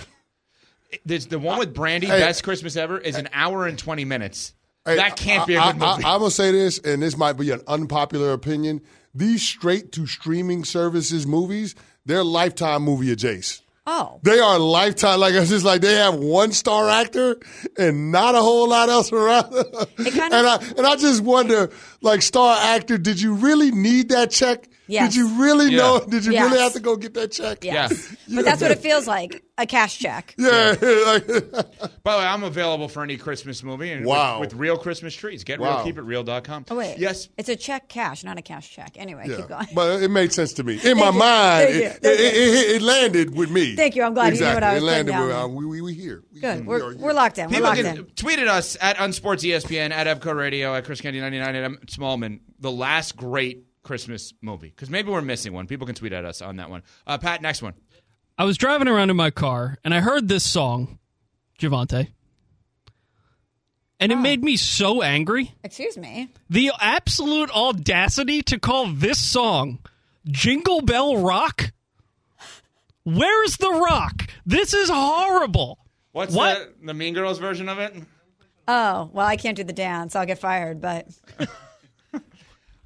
There's 1.05 1.27
the 1.27 1.39
one 1.39 1.59
with 1.59 1.73
Brandy, 1.73 2.07
Hey. 2.07 2.19
Best 2.19 2.43
Christmas 2.43 2.75
Ever, 2.75 2.97
is 2.97 3.15
an 3.15 3.29
hour 3.33 3.67
and 3.67 3.77
20 3.77 4.05
minutes. 4.05 4.53
Hey, 4.85 4.95
that 4.95 5.15
can't 5.17 5.45
be 5.47 5.55
a 5.55 5.61
I, 5.61 5.71
good 5.71 5.79
movie. 5.81 6.03
I, 6.03 6.13
am 6.15 6.19
gonna 6.19 6.31
say 6.31 6.51
this, 6.51 6.79
and 6.79 7.01
this 7.01 7.15
might 7.17 7.33
be 7.33 7.51
an 7.51 7.61
unpopular 7.67 8.33
opinion. 8.33 8.81
These 9.13 9.43
straight 9.43 9.91
to 9.93 10.07
streaming 10.07 10.63
services 10.63 11.27
movies, 11.27 11.75
they're 12.05 12.23
lifetime 12.23 12.83
movie 12.83 13.11
adjacent. 13.11 13.61
Oh. 13.91 14.19
They 14.21 14.37
are 14.37 14.59
lifetime. 14.59 15.19
Like 15.19 15.33
it's 15.33 15.49
just 15.49 15.65
like 15.65 15.81
they 15.81 15.95
have 15.95 16.13
one 16.13 16.51
star 16.51 16.87
actor 16.87 17.37
and 17.75 18.11
not 18.11 18.35
a 18.35 18.39
whole 18.39 18.69
lot 18.69 18.87
else 18.87 19.11
around. 19.11 19.51
It 19.51 20.13
kind 20.13 20.31
and 20.31 20.45
I 20.45 20.55
and 20.77 20.85
I 20.85 20.95
just 20.95 21.23
wonder, 21.23 21.71
like 22.01 22.21
star 22.21 22.57
actor, 22.59 22.97
did 22.97 23.21
you 23.21 23.33
really 23.35 23.71
need 23.71 24.09
that 24.09 24.31
check? 24.31 24.67
Yes. 24.87 25.13
Did 25.13 25.17
you 25.19 25.27
really 25.43 25.69
Yeah. 25.71 25.77
know? 25.77 25.99
Did 26.07 26.25
you 26.25 26.31
really 26.31 26.57
have 26.59 26.73
to 26.73 26.79
go 26.79 26.95
get 26.95 27.13
that 27.13 27.31
check? 27.31 27.63
Yes. 27.63 28.15
But 28.33 28.43
that's 28.43 28.59
what 28.59 28.71
it 28.71 28.79
feels 28.87 29.05
like 29.05 29.43
a 29.59 29.67
cash 29.67 29.99
check. 29.99 30.33
Yeah. 30.35 30.69
like- 30.81 31.27
By 32.01 32.13
the 32.13 32.19
way, 32.19 32.25
I'm 32.25 32.43
available 32.43 32.87
for 32.87 33.03
any 33.03 33.15
Christmas 33.17 33.61
movie 33.63 33.91
and 33.91 34.03
Wow. 34.03 34.39
with, 34.39 34.49
with 34.53 34.59
real 34.59 34.77
Christmas 34.77 35.13
trees. 35.13 35.43
Get 35.43 35.59
Wow. 35.59 35.75
real, 35.75 35.83
keep 35.85 35.97
it 35.99 36.01
real.com. 36.01 36.65
Oh, 36.71 36.75
wait. 36.75 36.97
Yes. 36.97 37.29
It's 37.37 37.49
a 37.49 37.55
check 37.55 37.87
cash, 37.87 38.23
not 38.23 38.39
a 38.39 38.41
cash 38.41 38.71
check. 38.71 38.93
Anyway, 38.95 39.25
yeah. 39.29 39.35
keep 39.35 39.47
going. 39.47 39.67
But 39.75 40.01
it 40.01 40.09
made 40.09 40.33
sense 40.33 40.53
to 40.53 40.63
me. 40.63 40.79
In 40.83 40.97
my 40.97 41.09
you. 41.11 41.19
mind, 41.19 41.69
it, 41.69 41.99
it, 42.03 42.19
it, 42.19 42.75
it 42.77 42.81
landed 42.81 43.35
with 43.35 43.51
me. 43.51 43.75
Thank 43.75 43.95
you. 43.95 44.01
I'm 44.01 44.15
glad 44.15 44.33
you 44.33 44.39
knew 44.39 44.53
what 44.55 44.63
I 44.63 44.73
was 44.73 44.81
Exactly. 44.81 44.89
It 44.89 44.91
landed 44.91 45.11
putting 45.11 45.27
with 45.27 45.35
down. 45.35 45.43
uh, 45.43 45.47
we, 45.53 45.65
we, 45.67 45.81
we 45.81 45.93
here. 45.93 46.23
We- 46.33 46.39
Good. 46.41 46.61
we 46.61 46.65
We're, 46.65 46.91
here. 46.93 46.97
we're 46.99 47.13
locked 47.13 47.37
in. 47.37 47.45
We're 47.45 47.49
People 47.51 47.63
locked 47.65 47.81
can 47.81 47.97
in. 47.97 48.05
tweet 48.15 48.39
at 48.39 48.47
us 48.47 48.75
at 48.81 48.95
Unsports 48.97 49.43
ESPN, 49.47 49.91
at 49.91 50.07
Evco 50.07 50.35
Radio, 50.35 50.73
at 50.73 50.85
Chris 50.85 50.99
Canty 50.99 51.19
99, 51.19 51.55
at 51.55 51.63
M. 51.63 51.77
Smallman, 51.89 52.39
the 52.59 52.71
last 52.71 53.15
great 53.15 53.63
Christmas 53.83 54.33
movie. 54.41 54.69
Because 54.69 54.89
maybe 54.89 55.11
we're 55.11 55.21
missing 55.21 55.53
one. 55.53 55.67
People 55.67 55.85
can 55.87 55.95
tweet 55.95 56.13
at 56.13 56.25
us 56.25 56.41
on 56.41 56.57
that 56.57 56.69
one. 56.69 56.83
Uh, 57.07 57.17
Pat, 57.17 57.41
next 57.41 57.61
one. 57.61 57.73
I 58.37 58.45
was 58.45 58.57
driving 58.57 58.87
around 58.87 59.09
in 59.09 59.17
my 59.17 59.31
car 59.31 59.77
and 59.83 59.93
I 59.93 59.99
heard 59.99 60.27
this 60.27 60.49
song, 60.49 60.99
Javante, 61.59 62.07
and 63.99 64.11
it 64.13 64.15
made 64.15 64.41
me 64.43 64.55
so 64.55 65.01
angry. 65.01 65.51
Excuse 65.63 65.97
me. 65.97 66.29
The 66.49 66.71
absolute 66.79 67.51
audacity 67.51 68.41
to 68.43 68.57
call 68.57 68.87
this 68.87 69.19
song 69.19 69.79
Jingle 70.25 70.81
Bell 70.81 71.17
Rock. 71.17 71.73
Where's 73.03 73.57
the 73.57 73.71
rock? 73.71 74.27
This 74.45 74.73
is 74.73 74.89
horrible. 74.89 75.79
What's 76.13 76.33
What? 76.33 76.75
The, 76.79 76.87
the 76.87 76.93
Mean 76.93 77.13
Girls 77.13 77.39
version 77.39 77.67
of 77.67 77.79
it? 77.79 77.93
Oh, 78.67 79.09
well, 79.13 79.25
I 79.25 79.35
can't 79.35 79.57
do 79.57 79.63
the 79.63 79.73
dance. 79.73 80.15
I'll 80.15 80.25
get 80.25 80.39
fired, 80.39 80.79
but 80.79 81.07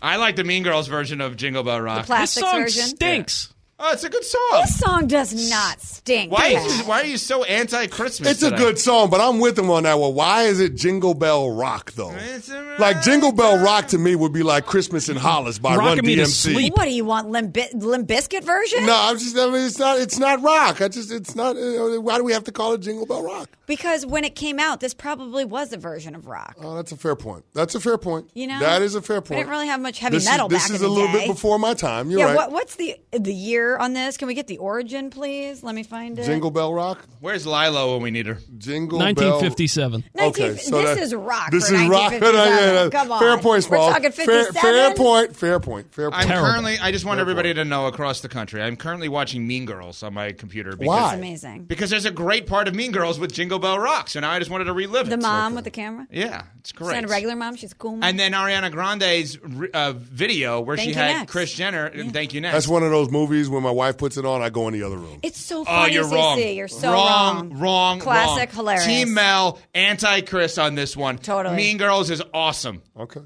I 0.04 0.18
like 0.18 0.36
the 0.36 0.44
Mean 0.44 0.64
Girls 0.64 0.90
version 0.90 1.22
of 1.22 1.38
Jingle 1.38 1.64
Bell 1.64 1.80
Rock. 1.80 2.00
This 2.00 2.06
plastics 2.08 2.46
song 2.46 2.62
version. 2.64 2.88
stinks. 2.88 3.53
Oh, 3.86 3.92
it's 3.92 4.04
a 4.06 4.10
good 4.10 4.24
song. 4.24 4.40
This 4.62 4.80
song 4.80 5.08
does 5.08 5.50
not 5.50 5.82
stink. 5.82 6.32
Why, 6.32 6.54
Pat. 6.54 6.66
is, 6.66 6.82
why 6.84 7.02
are 7.02 7.06
you 7.06 7.18
so 7.18 7.44
anti-Christmas 7.44 8.30
It's 8.32 8.42
a 8.44 8.52
good 8.52 8.80
song, 8.80 9.10
but 9.10 9.20
I'm 9.20 9.40
with 9.40 9.60
him 9.60 9.70
on 9.70 9.84
that 9.84 10.00
one. 10.00 10.14
Why 10.16 10.44
is 10.44 10.62
it 10.62 10.76
Jingle 10.76 11.14
Bell 11.14 11.52
Rock 11.52 11.92
though? 11.92 12.12
It's 12.16 12.50
Like 12.80 13.02
Jingle 13.02 13.34
Bell 13.34 13.62
Rock 13.62 13.88
to 13.90 13.98
me 13.98 14.16
would 14.16 14.32
be 14.32 14.42
like 14.42 14.66
Christmas 14.66 15.10
in 15.10 15.18
Hollis 15.18 15.60
by 15.60 15.76
Rocking 15.76 15.98
Run 15.98 16.06
me 16.06 16.16
to 16.16 16.22
DMC. 16.22 16.54
sleep. 16.54 16.74
What 16.78 16.86
do 16.86 16.92
you 16.92 17.04
want, 17.04 17.30
Limp, 17.30 17.54
Bi- 17.54 17.70
Limp 17.74 18.08
Bizkit 18.08 18.44
version? 18.46 18.86
No, 18.86 18.96
I'm 18.98 19.18
just. 19.18 19.38
I 19.38 19.48
mean, 19.48 19.66
it's 19.66 19.78
not. 19.78 20.00
It's 20.00 20.18
not 20.18 20.42
rock. 20.42 20.82
I 20.82 20.88
just. 20.88 21.12
It's 21.12 21.36
not. 21.36 21.58
Uh, 21.58 22.00
why 22.02 22.18
do 22.18 22.24
we 22.24 22.32
have 22.32 22.46
to 22.46 22.54
call 22.54 22.74
it 22.74 22.80
Jingle 22.80 23.06
Bell 23.06 23.22
Rock? 23.24 23.50
Because 23.66 24.06
when 24.06 24.24
it 24.24 24.36
came 24.36 24.60
out, 24.60 24.80
this 24.80 24.94
probably 24.94 25.44
was 25.46 25.74
a 25.74 25.78
version 25.78 26.16
of 26.16 26.28
rock. 26.28 26.56
Oh, 26.62 26.76
that's 26.76 26.92
a 26.94 26.98
fair 26.98 27.16
point. 27.16 27.44
That's 27.54 27.76
a 27.76 27.80
fair 27.82 27.98
point. 27.98 28.30
You 28.34 28.48
know, 28.48 28.60
that 28.60 28.82
is 28.82 28.96
a 28.96 29.02
fair 29.02 29.18
We 29.18 29.22
point. 29.22 29.40
didn't 29.40 29.50
really 29.50 29.68
have 29.68 29.82
much 29.82 30.00
heavy 30.00 30.18
this 30.18 30.26
metal 30.26 30.48
is, 30.48 30.54
This 30.54 30.70
is 30.70 30.82
a 30.82 30.88
little 30.88 31.08
day. 31.12 31.20
bit 31.20 31.28
before 31.28 31.60
my 31.60 31.74
time. 31.74 32.10
You're 32.10 32.20
yeah, 32.22 32.26
right. 32.28 32.36
what, 32.36 32.52
what's 32.52 32.76
the 32.76 32.98
the 33.12 33.34
year 33.34 33.73
on 33.80 33.94
this? 33.94 34.18
Can 34.18 34.28
we 34.28 34.34
get 34.34 34.48
the 34.48 34.58
origin, 34.58 35.10
please? 35.10 35.64
Let 35.64 35.76
me 35.76 35.84
find 35.84 36.18
it. 36.20 36.26
Jingle 36.26 36.52
Bell 36.52 36.74
Rock. 36.74 37.00
Where's 37.20 37.46
Lilo 37.48 37.94
when 37.94 38.02
we 38.04 38.12
need 38.12 38.26
her? 38.28 38.38
Jingle 38.58 39.00
1957. 39.00 40.02
Bell. 40.14 40.26
19 40.28 40.46
Okay, 40.46 40.58
so 40.60 40.82
this 40.82 40.96
that- 40.96 41.04
is 41.04 41.14
rock. 41.16 41.52
This 41.52 41.70
for 41.70 41.76
is 41.76 41.88
rock. 41.88 42.12
Yeah, 42.24 42.84
yeah, 42.84 42.90
Come 42.90 43.12
on, 43.12 43.20
Fair 43.20 43.38
point, 43.38 43.64
Small. 43.64 43.88
We're 43.88 43.94
talking 43.94 44.12
fair, 44.12 44.26
57. 44.26 44.62
fair 44.62 44.94
point. 44.96 45.36
Fair 45.36 45.60
point. 45.60 45.94
Fair 45.94 46.10
point. 46.12 46.22
I'm 46.22 46.28
Terrible. 46.28 46.48
currently. 46.50 46.78
I 46.80 46.92
just 46.92 47.06
want 47.06 47.20
everybody 47.20 47.54
to 47.54 47.66
know 47.66 47.88
across 47.88 48.22
the 48.22 48.30
country. 48.30 48.62
I'm 48.62 48.76
currently 48.76 49.10
watching 49.10 49.46
Mean 49.48 49.66
Girls 49.66 50.04
on 50.04 50.14
my 50.14 50.32
computer. 50.32 50.72
Because, 50.72 50.88
Why? 50.88 51.06
It's 51.06 51.14
amazing. 51.18 51.64
Because 51.66 51.90
there's 51.90 52.06
a 52.06 52.12
great 52.12 52.48
part 52.48 52.68
of 52.68 52.76
Mean 52.76 52.92
Girls 52.92 53.20
with 53.20 53.32
Jingle 53.34 53.60
Bell 53.60 53.80
Rock. 53.80 54.10
So 54.10 54.20
now 54.20 54.32
I 54.32 54.40
just 54.40 54.52
wanted 54.52 54.66
to 54.66 54.74
relive 54.74 55.08
it. 55.08 55.10
The 55.10 55.16
it. 55.16 55.22
mom 55.22 55.56
with 55.56 55.64
the 55.64 55.72
camera. 55.72 56.08
Yeah, 56.12 56.44
it's 56.60 56.70
She's 56.70 56.78
great. 56.78 56.96
not 56.96 57.04
a 57.06 57.08
regular 57.08 57.36
mom. 57.36 57.56
She's 57.56 57.72
a 57.72 57.76
cool 57.76 57.92
mom. 57.92 58.04
And 58.04 58.20
then 58.20 58.34
Ariana 58.34 58.72
Grande's 58.72 59.38
uh, 59.74 59.94
video 59.96 60.62
where 60.62 60.76
Thank 60.78 60.86
she 60.86 60.90
You 60.92 60.96
had 60.96 61.18
Next. 61.18 61.32
Kris 61.32 61.54
Jenner. 61.54 61.90
Thank 62.12 62.34
you 62.34 62.42
next. 62.42 62.54
That's 62.54 62.68
one 62.68 62.84
of 62.84 62.92
those 62.92 63.10
movies 63.10 63.50
when 63.50 63.63
my 63.64 63.72
wife 63.72 63.98
puts 63.98 64.18
it 64.18 64.26
on, 64.26 64.42
I 64.42 64.50
go 64.50 64.68
in 64.68 64.74
the 64.74 64.84
other 64.84 64.98
room. 64.98 65.20
it's 65.24 65.40
so 65.40 65.62
Oh, 65.62 65.66
funny, 65.66 65.94
you're 65.94 66.04
CC. 66.04 66.12
wrong. 66.14 66.40
You're 66.40 66.68
so 66.68 66.92
wrong. 66.92 67.50
wrong. 67.50 67.60
Wrong. 67.60 68.00
Classic, 68.00 68.50
wrong. 68.50 68.56
hilarious. 68.58 68.86
Team 68.86 69.14
Mel, 69.14 69.60
anti 69.74 70.22
Chris 70.22 70.58
on 70.58 70.76
this 70.76 70.96
one. 70.98 71.18
Totally. 71.18 71.56
Mean 71.56 71.78
Girls 71.78 72.10
is 72.12 72.22
awesome. 72.34 72.82
Okay. 72.98 73.22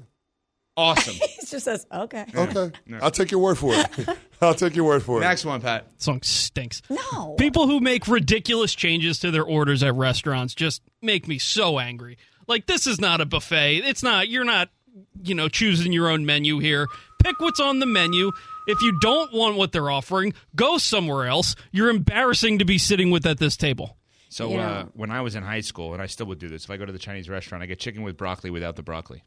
Awesome. 0.76 1.14
He 1.40 1.46
just 1.50 1.64
says, 1.64 1.86
okay. 1.90 2.26
Okay. 2.36 2.70
I'll 3.00 3.10
take 3.10 3.30
your 3.30 3.40
word 3.40 3.56
for 3.56 3.72
it. 3.74 4.08
I'll 4.42 4.54
take 4.54 4.76
your 4.76 4.84
word 4.84 5.02
for 5.02 5.16
it. 5.18 5.22
next 5.22 5.44
one, 5.46 5.60
Pat. 5.62 5.86
song 5.96 6.20
stinks. 6.22 6.82
No. 6.90 7.34
People 7.38 7.66
who 7.66 7.80
make 7.80 8.06
ridiculous 8.06 8.74
changes 8.74 9.18
to 9.20 9.30
their 9.30 9.44
orders 9.44 9.82
at 9.82 9.94
restaurants 9.94 10.54
just 10.54 10.82
make 11.02 11.26
me 11.26 11.38
so 11.38 11.78
angry. 11.78 12.18
Like 12.46 12.66
this 12.66 12.86
is 12.86 13.00
not 13.00 13.20
a 13.22 13.26
buffet. 13.26 13.78
It's 13.78 14.02
not 14.02 14.28
you're 14.28 14.44
not, 14.44 14.68
you 15.22 15.34
know, 15.34 15.48
choosing 15.48 15.90
your 15.92 16.08
own 16.10 16.26
menu 16.26 16.58
here. 16.58 16.86
Pick 17.24 17.40
what's 17.40 17.60
on 17.60 17.78
the 17.80 17.86
menu. 17.86 18.30
If 18.68 18.80
you 18.82 18.98
don't 19.00 19.32
want 19.32 19.56
what 19.56 19.72
they're 19.72 19.90
offering, 19.90 20.34
go 20.54 20.78
somewhere 20.78 21.26
else. 21.26 21.56
You're 21.72 21.88
embarrassing 21.90 22.58
to 22.58 22.64
be 22.64 22.78
sitting 22.78 23.10
with 23.10 23.26
at 23.26 23.38
this 23.38 23.56
table. 23.56 23.96
So 24.28 24.50
Yeah. 24.50 24.70
uh, 24.70 24.84
when 24.92 25.10
I 25.10 25.22
was 25.22 25.34
in 25.34 25.42
high 25.42 25.62
school, 25.62 25.94
and 25.94 26.02
I 26.02 26.06
still 26.06 26.26
would 26.26 26.38
do 26.38 26.48
this, 26.48 26.64
if 26.64 26.70
I 26.70 26.76
go 26.76 26.84
to 26.84 26.92
the 26.92 26.98
Chinese 26.98 27.28
restaurant, 27.30 27.62
I 27.62 27.66
get 27.66 27.78
chicken 27.80 28.02
with 28.02 28.16
broccoli 28.18 28.50
without 28.50 28.76
the 28.76 28.82
broccoli. 28.82 29.24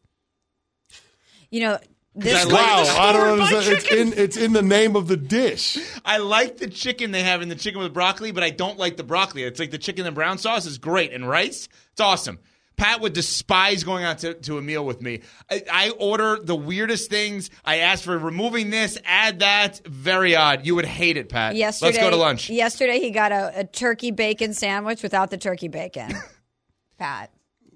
You 1.49 1.61
know, 1.61 1.79
this 2.15 2.45
Wow, 2.45 2.83
the 2.83 2.89
I 2.91 3.11
don't 3.13 3.47
store-bought 3.47 3.53
understand. 3.53 3.73
It's 3.77 3.83
chicken. 3.85 4.07
in, 4.13 4.13
it's 4.17 4.37
in 4.37 4.53
the 4.53 4.61
name 4.61 4.95
of 4.95 5.07
the 5.07 5.17
dish. 5.17 5.77
I 6.05 6.17
like 6.19 6.57
the 6.57 6.69
chicken 6.69 7.11
they 7.11 7.23
have 7.23 7.41
in 7.41 7.49
the 7.49 7.55
chicken 7.55 7.81
with 7.81 7.93
broccoli, 7.93 8.31
but 8.31 8.43
I 8.43 8.51
don't 8.51 8.77
like 8.77 8.97
the 8.97 9.03
broccoli. 9.03 9.43
It's 9.43 9.59
like 9.59 9.71
the 9.71 9.77
chicken 9.77 10.05
and 10.05 10.13
brown 10.13 10.37
sauce 10.37 10.65
is 10.65 10.77
great, 10.77 11.11
and 11.13 11.27
rice, 11.27 11.67
it's 11.91 12.01
awesome. 12.01 12.39
Pat 12.82 12.99
would 12.99 13.13
despise 13.13 13.84
going 13.84 14.03
out 14.03 14.17
to, 14.19 14.34
to 14.34 14.57
a 14.57 14.61
meal 14.61 14.84
with 14.84 15.03
me. 15.03 15.21
I, 15.51 15.63
I 15.71 15.89
order 15.91 16.39
the 16.41 16.55
weirdest 16.55 17.11
things. 17.11 17.51
I 17.63 17.77
ask 17.77 18.03
for 18.03 18.17
removing 18.17 18.71
this, 18.71 18.97
add 19.05 19.39
that. 19.39 19.86
Very 19.86 20.36
odd. 20.36 20.65
You 20.65 20.73
would 20.73 20.86
hate 20.86 21.15
it, 21.15 21.29
Pat. 21.29 21.55
yesterday, 21.55 21.91
Let's 21.91 22.03
go 22.03 22.09
to 22.09 22.15
lunch. 22.15 22.49
Yesterday, 22.49 22.99
he 22.99 23.11
got 23.11 23.32
a, 23.32 23.59
a 23.59 23.63
turkey 23.65 24.09
bacon 24.09 24.55
sandwich 24.55 25.03
without 25.03 25.29
the 25.29 25.38
turkey 25.38 25.67
bacon. 25.67 26.11
Pat. 26.97 27.32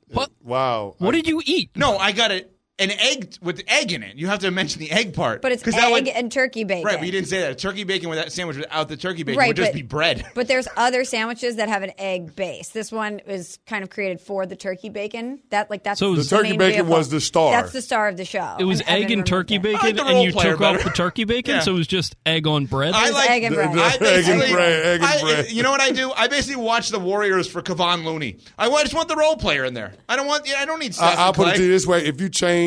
What 0.07 0.31
Wow. 0.43 0.95
what 0.97 1.11
did 1.11 1.27
you 1.27 1.39
eat? 1.45 1.69
No, 1.75 1.97
I 1.97 2.11
got 2.11 2.31
it. 2.31 2.54
An 2.77 2.91
egg 2.91 3.37
with 3.41 3.63
egg 3.69 3.93
in 3.93 4.03
it. 4.03 4.17
You 4.17 4.27
have 4.27 4.39
to 4.39 4.51
mention 4.51 4.81
the 4.81 4.91
egg 4.91 5.13
part. 5.13 5.41
But 5.41 5.53
it's 5.53 5.63
'Cause 5.63 5.73
egg 5.75 5.79
that 5.81 5.91
would- 5.91 6.07
and 6.09 6.29
turkey 6.29 6.65
bacon. 6.65 6.83
Right, 6.83 6.97
but 6.97 7.05
you 7.05 7.11
didn't 7.13 7.29
say 7.29 7.39
that. 7.39 7.51
A 7.51 7.55
turkey 7.55 7.85
bacon 7.85 8.09
with 8.09 8.17
that 8.19 8.33
sandwich 8.33 8.57
without 8.57 8.89
the 8.89 8.97
turkey 8.97 9.23
bacon 9.23 9.39
Right, 9.39 9.47
would 9.47 9.55
just 9.55 9.69
but- 9.71 9.75
be 9.75 9.81
bread. 9.81 10.25
But 10.35 10.49
there's 10.49 10.67
other 10.75 11.05
sandwiches 11.05 11.55
that 11.55 11.69
have 11.69 11.83
an 11.83 11.93
egg 11.97 12.35
base. 12.35 12.67
This 12.69 12.91
one 12.91 13.21
is 13.27 13.59
kind 13.65 13.81
of 13.83 13.89
created 13.89 14.19
for 14.19 14.45
the 14.45 14.57
turkey 14.57 14.89
bacon. 14.89 15.39
That 15.51 15.69
like 15.69 15.83
that's 15.83 15.99
So 16.01 16.13
it 16.13 16.17
The 16.17 16.23
turkey 16.25 16.49
main 16.49 16.59
bacon 16.59 16.73
vehicle. 16.81 16.97
was 16.97 17.07
the 17.09 17.21
star. 17.21 17.51
That's 17.53 17.71
the 17.71 17.81
star 17.81 18.09
of 18.09 18.17
the 18.17 18.25
show. 18.25 18.57
It 18.59 18.65
was 18.65 18.81
And 18.81 18.89
Evan 18.89 19.03
egg 19.03 19.11
and 19.11 19.25
turkey 19.25 19.55
it. 19.55 19.65
I 19.65 19.71
like 19.71 19.81
bacon, 19.95 20.07
and 20.07 20.21
you 20.23 20.33
player 20.33 20.51
took 20.51 20.61
off 20.61 20.83
the 20.83 20.89
turkey 20.89 21.23
bacon, 21.23 21.55
Yeah. 21.55 21.59
so 21.61 21.71
it 21.75 21.77
was 21.77 21.87
just 21.87 22.17
egg 22.25 22.45
on 22.45 22.65
bread. 22.65 22.93
I 22.93 23.09
like 23.11 23.29
egg 23.29 23.43
and 23.43 23.53
the- 23.53 23.55
bread. 23.55 23.73
the- 23.73 23.81
I 23.81 23.87
egg 23.87 23.93
and 23.93 23.99
basically- 24.01 24.51
bread, 24.51 24.85
egg 24.85 25.01
and 25.01 25.05
I- 25.29 25.41
You 25.47 25.63
know 25.63 25.71
what 25.71 25.79
I 25.79 25.91
do? 25.91 26.11
I 26.13 26.27
basically 26.27 26.61
watch 26.61 26.89
the 26.89 26.99
Warriors 26.99 27.47
for 27.47 27.61
Kevon 27.61 28.03
Looney. 28.03 28.35
I 28.59 28.67
wa- 28.67 28.81
just 28.81 28.93
want 28.93 29.07
the 29.07 29.15
role 29.15 29.37
player 29.37 29.63
in 29.63 29.73
there. 29.75 29.93
I 30.09 30.17
don't 30.17 30.27
want. 30.27 30.45
I 30.53 30.65
don't 30.65 30.79
need. 30.79 30.93
Steph 30.93 31.17
I, 31.17 31.23
I'll 31.23 31.31
put 31.33 31.47
it 31.47 31.55
to 31.55 31.63
you 31.63 31.69
this 31.69 31.87
way: 31.87 32.05
if 32.05 32.19
you 32.19 32.27
change 32.27 32.64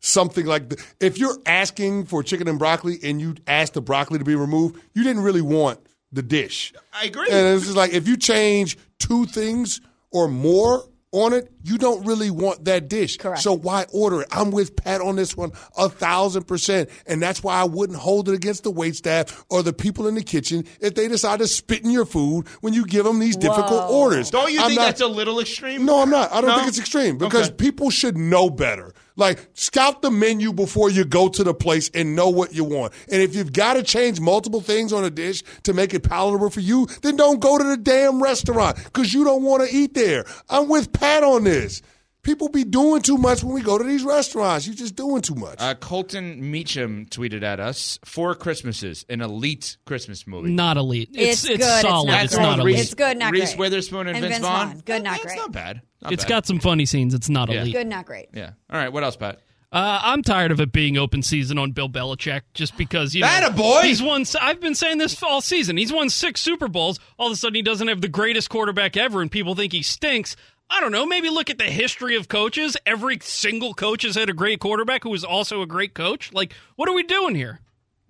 something 0.00 0.44
like, 0.46 0.68
the, 0.68 0.84
if 1.00 1.18
you're 1.18 1.38
asking 1.46 2.04
for 2.06 2.22
chicken 2.22 2.48
and 2.48 2.58
broccoli 2.58 2.98
and 3.02 3.20
you 3.20 3.34
ask 3.46 3.72
the 3.72 3.80
broccoli 3.82 4.18
to 4.18 4.24
be 4.24 4.34
removed, 4.34 4.80
you 4.94 5.02
didn't 5.02 5.22
really 5.22 5.40
want 5.42 5.80
the 6.12 6.22
dish. 6.22 6.72
I 6.92 7.06
agree. 7.06 7.28
And 7.30 7.56
it's 7.56 7.64
just 7.64 7.76
like 7.76 7.92
if 7.92 8.06
you 8.06 8.16
change 8.16 8.76
two 8.98 9.24
things 9.26 9.80
or 10.10 10.28
more 10.28 10.84
on 11.10 11.32
it, 11.32 11.48
you 11.62 11.78
don't 11.78 12.04
really 12.04 12.28
want 12.30 12.64
that 12.64 12.88
dish. 12.88 13.16
Correct. 13.18 13.40
So 13.40 13.52
why 13.56 13.86
order 13.92 14.22
it? 14.22 14.28
I'm 14.32 14.50
with 14.50 14.74
Pat 14.76 15.00
on 15.00 15.14
this 15.16 15.36
one 15.36 15.52
a 15.76 15.88
thousand 15.88 16.44
percent. 16.48 16.90
And 17.06 17.22
that's 17.22 17.42
why 17.42 17.54
I 17.54 17.64
wouldn't 17.64 17.98
hold 17.98 18.28
it 18.28 18.34
against 18.34 18.64
the 18.64 18.70
wait 18.72 18.96
staff 18.96 19.44
or 19.48 19.62
the 19.62 19.72
people 19.72 20.06
in 20.08 20.16
the 20.16 20.22
kitchen 20.24 20.64
if 20.80 20.94
they 20.96 21.06
decide 21.08 21.38
to 21.38 21.46
spit 21.46 21.84
in 21.84 21.90
your 21.90 22.04
food 22.04 22.48
when 22.62 22.74
you 22.74 22.84
give 22.84 23.04
them 23.04 23.20
these 23.20 23.36
difficult 23.36 23.88
orders. 23.90 24.30
Don't 24.30 24.52
you 24.52 24.60
I'm 24.60 24.66
think 24.68 24.80
not- 24.80 24.86
that's 24.86 25.00
a 25.00 25.06
little 25.06 25.38
extreme? 25.40 25.84
no, 25.84 26.02
I'm 26.02 26.10
not. 26.10 26.32
I 26.32 26.40
don't 26.40 26.50
No? 26.50 26.56
think 26.56 26.68
it's 26.68 26.78
extreme 26.80 27.16
because 27.16 27.46
Okay. 27.46 27.56
people 27.56 27.90
should 27.90 28.18
know 28.18 28.50
better. 28.50 28.92
Like, 29.16 29.46
scout 29.54 30.02
the 30.02 30.10
menu 30.10 30.52
before 30.52 30.90
you 30.90 31.04
go 31.04 31.28
to 31.28 31.44
the 31.44 31.54
place 31.54 31.90
and 31.94 32.16
know 32.16 32.28
what 32.28 32.52
you 32.52 32.64
want. 32.64 32.92
And 33.10 33.22
if 33.22 33.36
you've 33.36 33.52
got 33.52 33.74
to 33.74 33.82
change 33.82 34.18
multiple 34.20 34.60
things 34.60 34.92
on 34.92 35.04
a 35.04 35.10
dish 35.10 35.42
to 35.62 35.72
make 35.72 35.94
it 35.94 36.02
palatable 36.02 36.50
for 36.50 36.60
you, 36.60 36.86
then 37.02 37.16
don't 37.16 37.40
go 37.40 37.56
to 37.56 37.64
the 37.64 37.76
damn 37.76 38.22
restaurant 38.22 38.76
because 38.82 39.14
you 39.14 39.24
don't 39.24 39.42
want 39.42 39.68
to 39.68 39.74
eat 39.74 39.94
there. 39.94 40.24
I'm 40.50 40.68
with 40.68 40.92
Pat 40.92 41.22
on 41.22 41.44
this. 41.44 41.80
People 42.24 42.48
be 42.48 42.64
doing 42.64 43.02
too 43.02 43.16
much 43.18 43.44
when 43.44 43.54
we 43.54 43.60
go 43.62 43.78
to 43.78 43.84
these 43.84 44.02
restaurants. 44.02 44.66
You're 44.66 44.74
just 44.74 44.96
doing 44.96 45.22
too 45.22 45.34
much. 45.36 45.60
Uh, 45.60 45.74
Colton 45.74 46.50
Meacham 46.50 47.06
tweeted 47.06 47.42
at 47.42 47.60
us: 47.60 47.98
Four 48.04 48.34
Christmases, 48.34 49.04
an 49.08 49.20
elite 49.20 49.76
Christmas 49.84 50.26
movie. 50.26 50.50
Not 50.50 50.76
elite. 50.76 51.10
It's 51.12 51.44
It's 51.44 51.50
it's, 51.50 51.58
good, 51.58 51.60
it's 51.72 51.80
solid. 51.82 52.06
not 52.08 52.24
It's, 52.24 52.34
great. 52.34 52.42
not 52.42 52.58
elite. 52.58 52.78
It's 52.80 52.94
good, 52.94 53.16
not 53.18 53.32
Reese 53.32 53.50
great. 53.50 53.58
Witherspoon 53.60 54.06
and, 54.08 54.16
And 54.16 54.22
Vince, 54.22 54.34
Vince 54.36 54.42
Vaughn. 54.46 54.68
Vaughn. 54.68 54.82
Good, 54.84 55.02
not 55.04 55.10
That's 55.12 55.24
great. 55.24 55.36
not 55.36 55.52
bad. 55.52 55.82
Not 56.02 56.12
It's 56.12 56.24
bad. 56.24 56.28
got 56.28 56.46
some 56.46 56.58
funny 56.58 56.86
scenes. 56.86 57.14
It's 57.14 57.28
not 57.28 57.50
Yeah. 57.50 57.60
elite. 57.62 57.74
Good, 57.74 57.86
not 57.86 58.06
great. 58.06 58.26
Yeah. 58.34 58.50
All 58.70 58.78
right. 58.78 58.92
What 58.92 59.04
else, 59.04 59.16
Pat? 59.16 59.38
Uh, 59.72 59.98
I'm 60.04 60.22
tired 60.22 60.52
of 60.52 60.60
it 60.60 60.70
being 60.70 60.96
open 60.96 61.20
season 61.20 61.58
on 61.58 61.72
Bill 61.72 61.88
Belichick 61.88 62.42
just 62.54 62.76
because 62.76 63.12
you 63.12 63.22
know 63.22 63.50
boy. 63.56 63.80
he's 63.82 64.00
won. 64.00 64.24
I've 64.40 64.60
been 64.60 64.76
saying 64.76 64.98
this 64.98 65.20
all 65.20 65.40
season. 65.40 65.76
He's 65.76 65.92
won 65.92 66.10
six 66.10 66.40
Super 66.40 66.68
Bowls. 66.68 67.00
All 67.18 67.26
of 67.26 67.32
a 67.32 67.36
sudden, 67.36 67.56
he 67.56 67.62
doesn't 67.62 67.88
have 67.88 68.00
the 68.00 68.06
greatest 68.08 68.50
quarterback 68.50 68.96
ever, 68.96 69.20
and 69.20 69.28
people 69.28 69.56
think 69.56 69.72
he 69.72 69.82
stinks. 69.82 70.36
I 70.70 70.80
don't 70.80 70.92
know. 70.92 71.06
Maybe 71.06 71.30
look 71.30 71.50
at 71.50 71.58
the 71.58 71.64
history 71.64 72.16
of 72.16 72.28
coaches. 72.28 72.76
Every 72.86 73.18
single 73.20 73.74
coach 73.74 74.02
has 74.02 74.14
had 74.16 74.28
a 74.28 74.32
great 74.32 74.60
quarterback 74.60 75.02
who 75.04 75.10
was 75.10 75.22
also 75.24 75.62
a 75.62 75.66
great 75.66 75.94
coach. 75.94 76.32
Like, 76.32 76.52
what 76.76 76.88
are 76.88 76.94
we 76.94 77.02
doing 77.04 77.34
here? 77.34 77.60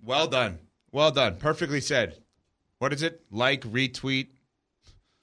Well 0.01 0.27
done. 0.27 0.59
Well 0.91 1.11
done. 1.11 1.35
Perfectly 1.37 1.81
said. 1.81 2.17
What 2.79 2.93
is 2.93 3.03
it? 3.03 3.21
Like, 3.31 3.61
retweet, 3.61 4.27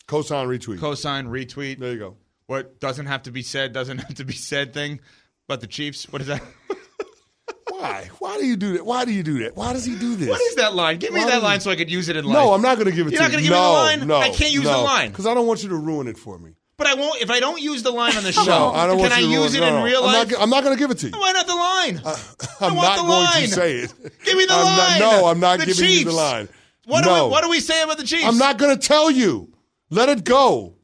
Cosign 0.09 0.47
retweet. 0.47 0.79
cosign, 0.79 1.29
retweet. 1.29 1.79
there 1.79 1.93
you 1.93 1.99
go. 1.99 2.17
What 2.47 2.81
doesn't 2.81 3.07
have 3.07 3.23
to 3.25 3.31
be 3.31 3.43
said 3.43 3.73
doesn't 3.73 3.99
have 4.07 4.15
to 4.17 4.25
be 4.25 4.33
said 4.35 4.73
thing. 4.75 5.01
But 5.49 5.61
the 5.61 5.67
Chiefs, 5.67 6.11
what 6.13 6.21
is 6.23 6.29
that? 6.29 6.43
Why? 7.69 8.11
Why 8.19 8.39
do 8.39 8.47
you 8.47 8.57
do 8.57 8.75
that? 8.75 8.87
Why 8.87 9.05
do 9.05 9.13
you 9.13 9.23
do 9.23 9.41
that? 9.41 9.57
Why 9.57 9.73
does 9.73 9.85
he 9.85 9.97
do 9.99 10.15
this? 10.15 10.29
what 10.29 10.41
is 10.41 10.55
that 10.57 10.75
line? 10.75 10.99
Give 10.99 11.13
me 11.13 11.21
Why 11.21 11.31
that 11.31 11.43
line 11.43 11.55
he- 11.59 11.61
so 11.61 11.71
I 11.71 11.77
could 11.77 11.91
use 11.91 12.09
it 12.09 12.17
in 12.17 12.25
life. 12.25 12.35
No, 12.35 12.53
I'm 12.53 12.63
not 12.63 12.77
going 12.77 12.89
to 12.91 12.95
give 12.95 13.07
it 13.07 13.11
to 13.11 13.17
You're 13.17 13.27
to 13.29 13.33
not 13.33 13.43
you. 13.43 13.49
gonna 13.49 13.49
give 13.49 13.51
me 13.51 13.57
no, 13.57 14.07
the 14.07 14.07
line? 14.07 14.09
No, 14.09 14.17
I 14.33 14.37
can't 14.37 14.53
use 14.53 14.65
the 14.65 14.79
line. 14.79 15.11
because 15.11 15.27
I 15.27 15.35
don't 15.35 15.47
want 15.47 15.63
you 15.63 15.69
to 15.71 15.77
ruin 15.77 16.07
it 16.07 16.17
for 16.19 16.39
me. 16.39 16.53
But 16.83 16.91
I 16.91 16.95
won't. 16.95 17.23
If 17.23 17.31
I 17.31 17.39
don't 17.39 17.61
use 17.63 17.85
the 17.85 17.93
line 17.93 18.17
on 18.17 18.25
the 18.25 18.33
show, 18.33 18.45
No, 18.45 18.73
I 18.73 18.87
don't 18.89 18.97
can 18.97 19.03
want 19.03 19.13
I 19.13 19.19
you 19.21 19.27
to 19.27 19.33
use 19.33 19.53
ruin 19.57 19.69
it 19.69 19.71
no, 19.71 19.77
in 19.79 19.85
real 19.85 20.03
I'm 20.03 20.13
life? 20.15 20.31
Not, 20.33 20.43
I'm 20.43 20.51
not 20.51 20.65
going 20.65 20.77
to 20.77 20.79
give 20.81 20.91
it 20.91 20.99
to 20.99 21.07
you. 21.11 21.13
Why 21.13 21.31
not 21.31 21.47
the 21.47 21.55
line? 21.55 22.01
Uh, 22.05 22.17
I'm 22.61 22.75
want 22.75 22.89
not 22.89 22.97
the 22.97 23.03
going 23.03 23.25
line. 23.25 23.43
to 23.43 23.49
say 23.49 23.77
it. 23.77 23.95
Give 24.25 24.37
me 24.37 24.47
the 24.47 24.55
I'm 24.55 24.65
line. 24.65 24.99
Not, 24.99 25.21
no, 25.21 25.27
I'm 25.27 25.39
not 25.39 25.61
The 25.61 25.67
giving 25.67 25.91
you 25.91 26.05
the 26.07 26.11
line. 26.13 26.49
What, 26.87 27.05
no. 27.05 27.17
do 27.19 27.25
we, 27.27 27.31
what 27.31 27.45
do 27.45 27.51
we 27.51 27.61
say 27.61 27.81
about 27.85 27.99
the 27.99 28.05
Chiefs? 28.05 28.25
I'm 28.25 28.37
not 28.39 28.59
going 28.59 28.77
to 28.77 28.85
tell 28.89 29.13
you. 29.13 29.53
Let 29.91 30.09
it 30.09 30.25
go. 30.25 30.75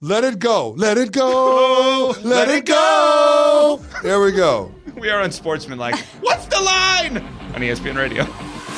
Let 0.00 0.24
it 0.24 0.40
go. 0.40 0.70
Let 0.70 0.98
it 0.98 1.12
go. 1.12 2.12
Let 2.24 2.48
it 2.48 2.66
go. 2.66 3.80
There 4.02 4.20
we 4.20 4.32
go. 4.32 4.72
We 4.96 5.10
are 5.10 5.20
Unsportsmanlike, 5.20 5.96
What's 6.22 6.46
the 6.46 6.58
line 6.58 7.18
on 7.18 7.60
ESPN 7.60 7.96
Radio? 7.96 8.24